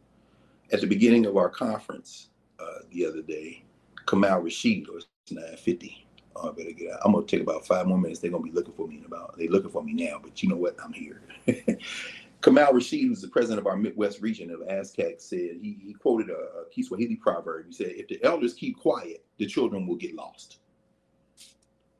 [0.73, 2.29] At the beginning of our conference
[2.59, 3.65] uh, the other day,
[4.07, 5.01] Kamal Rashid, or
[5.31, 6.07] 950.
[6.37, 7.01] Oh, I better get out.
[7.05, 8.21] I'm gonna take about five more minutes.
[8.21, 9.37] They're gonna be looking for me in about.
[9.39, 10.77] They're looking for me now, but you know what?
[10.83, 11.23] I'm here.
[12.43, 16.31] Kamal Rashid, who's the president of our Midwest region of ASCAC, said he, he quoted
[16.31, 17.67] a, a Kiswahili proverb.
[17.67, 20.59] He said, "If the elders keep quiet, the children will get lost."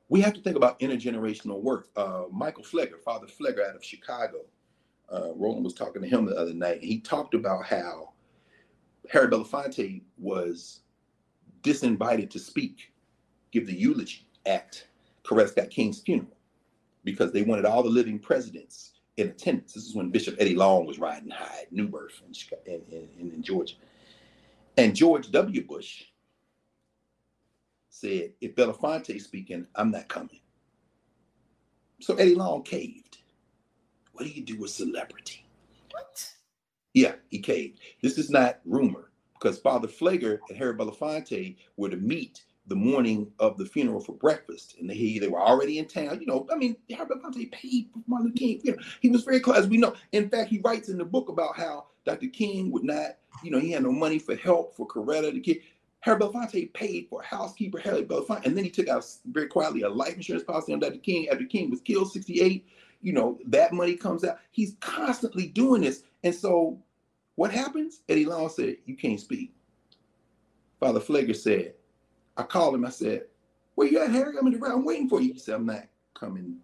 [0.09, 1.89] We have to think about intergenerational work.
[1.97, 4.43] Uh, Michael Pfleger, Father Pfleger out of Chicago,
[5.13, 6.77] uh, Roland was talking to him the other night.
[6.81, 8.13] and He talked about how
[9.11, 10.81] Harry Belafonte was
[11.63, 12.93] disinvited to speak,
[13.51, 14.83] give the eulogy at
[15.25, 16.37] Coretta King's funeral
[17.03, 19.73] because they wanted all the living presidents in attendance.
[19.73, 22.21] This is when Bishop Eddie Long was riding high at New Birth
[22.67, 23.75] in, in, in, in Georgia.
[24.77, 25.67] And George W.
[25.67, 26.05] Bush
[27.89, 30.41] said, if Belafonte speaking, I'm not coming.
[32.01, 33.19] So Eddie Long caved.
[34.13, 35.47] What do you do with celebrity?
[35.91, 36.33] What?
[36.95, 37.81] Yeah, he caved.
[38.03, 43.31] This is not rumor because Father Pfleger and Harry Belafonte were to meet the morning
[43.39, 46.21] of the funeral for breakfast, and they they were already in town.
[46.21, 48.61] You know, I mean, Harry Belafonte paid for Martin Luther King.
[48.65, 49.67] You know, he was very close.
[49.67, 49.95] We know.
[50.13, 52.29] In fact, he writes in the book about how Dr.
[52.29, 55.59] King would not, you know, he had no money for help for Coretta the kid.
[56.01, 59.89] Harry Belafonte paid for housekeeper Harry Belafonte, and then he took out very quietly a
[59.89, 60.99] life insurance policy on Dr.
[60.99, 62.67] King after King was killed 68.
[63.03, 64.39] You know, that money comes out.
[64.53, 66.03] He's constantly doing this.
[66.23, 66.79] And so
[67.37, 68.01] what happens?
[68.09, 69.53] Eddie Long said, You can't speak.
[70.81, 71.75] Father Pfleger said,
[72.37, 72.85] I called him.
[72.85, 73.25] I said,
[73.75, 74.37] Where you at, Harry?
[74.39, 75.33] I'm in the I'm waiting for you.
[75.33, 76.57] He said, I'm not coming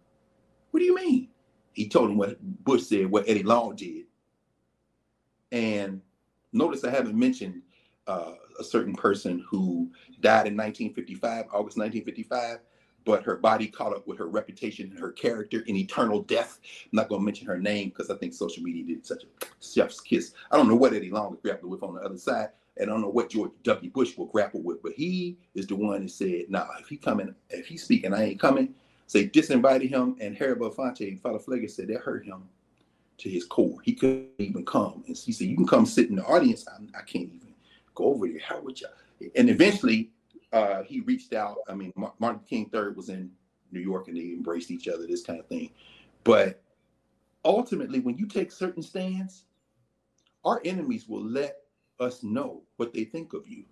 [0.70, 1.28] What do you mean?
[1.72, 4.04] He told him what Bush said, what Eddie Long did.
[5.50, 6.00] And
[6.52, 7.62] notice I haven't mentioned
[8.06, 9.90] uh, a certain person who
[10.20, 12.58] died in 1955, August 1955,
[13.04, 16.60] but her body caught up with her reputation and her character in eternal death.
[16.84, 19.46] I'm not going to mention her name because I think social media did such a
[19.60, 20.34] chef's kiss.
[20.50, 23.02] I don't know what Eddie Long grappled with on the other side, and I don't
[23.02, 23.90] know what George W.
[23.90, 27.34] Bush will grapple with, but he is the one that said, "Nah, if he coming,
[27.50, 28.74] if he's speaking, I ain't coming."
[29.06, 32.48] Say disinvited him, and Harry Belafonte, and Father Pfleger said that hurt him
[33.18, 33.78] to his core.
[33.82, 36.66] He couldn't even come, and he said, "You can come sit in the audience.
[36.66, 37.54] I, I can't even
[37.94, 38.40] go over there.
[38.40, 38.88] How would you?"
[39.36, 40.10] And eventually,
[40.52, 41.58] uh, he reached out.
[41.68, 43.30] I mean, Martin King III was in
[43.70, 45.06] New York, and they embraced each other.
[45.06, 45.70] This kind of thing,
[46.24, 46.62] but
[47.44, 49.44] ultimately, when you take certain stands,
[50.44, 51.61] our enemies will let
[52.02, 53.64] us know what they think of you.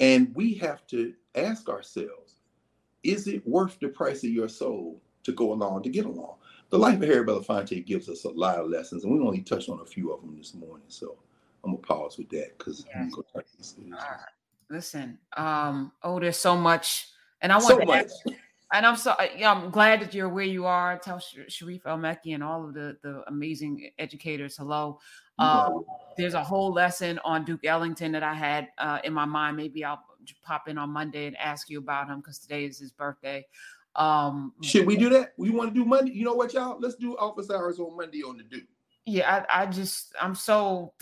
[0.00, 2.36] And we have to ask ourselves,
[3.02, 6.36] is it worth the price of your soul to go along to get along?
[6.70, 9.68] The life of Harry Belafonte gives us a lot of lessons, and we only touched
[9.68, 10.86] on a few of them this morning.
[10.88, 11.16] So
[11.62, 13.08] I'm gonna pause with that because yeah.
[14.68, 18.06] Listen, um, oh, there's so much, and I want so to much.
[18.06, 18.36] Ask,
[18.72, 20.98] and I'm so yeah, I'm glad that you're where you are.
[20.98, 24.98] Tell Sharif El Mekki and all of the the amazing educators hello.
[25.38, 25.84] Um,
[26.16, 29.56] there's a whole lesson on Duke Ellington that I had uh, in my mind.
[29.56, 30.02] Maybe I'll
[30.42, 33.46] pop in on Monday and ask you about him because today is his birthday.
[33.94, 35.32] Um, Should we do that?
[35.36, 36.12] We want to do Monday.
[36.12, 36.78] You know what, y'all?
[36.80, 38.64] Let's do office hours on Monday on the Duke.
[39.04, 40.92] Yeah, I, I just I'm so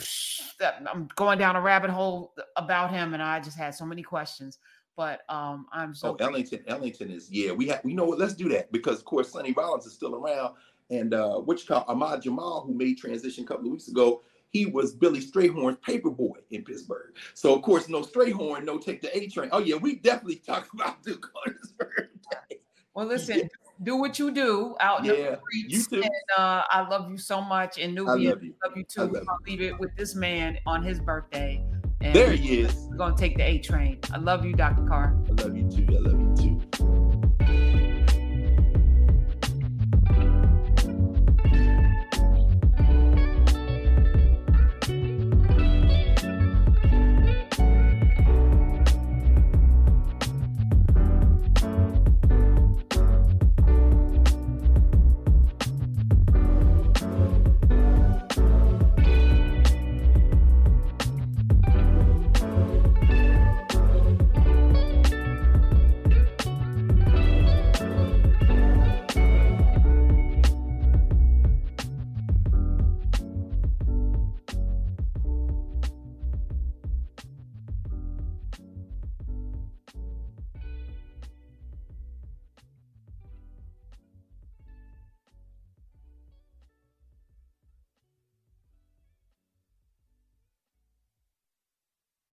[0.61, 4.59] I'm going down a rabbit hole about him, and I just had so many questions.
[4.97, 6.17] But um, I'm so.
[6.19, 7.53] Oh, Ellington, Ellington is yeah.
[7.53, 8.19] We have we know what.
[8.19, 10.55] Let's do that because of course Sonny Rollins is still around,
[10.91, 14.23] and uh, what you call Ahmad Jamal, who made transition a couple of weeks ago,
[14.55, 17.15] he was Billy Strayhorn's paper boy in Pittsburgh.
[17.35, 19.49] So of course, no Strayhorn, no take the A train.
[19.53, 22.61] Oh yeah, we definitely talk about Duke on his birthday.
[22.95, 23.45] Well, listen, yeah.
[23.83, 25.91] do what you do out in yeah, the streets.
[25.91, 26.03] You too.
[26.05, 29.01] And uh, I love you so much, and Knubia, I love you, love you too.
[29.03, 31.61] Love I'll leave it with this man on his birthday.
[32.05, 32.87] And there he is.
[32.91, 33.99] We're gonna take the A train.
[34.13, 34.85] I love you, Dr.
[34.87, 35.17] Carr.
[35.27, 35.87] I love you too.
[35.89, 37.24] I love you too.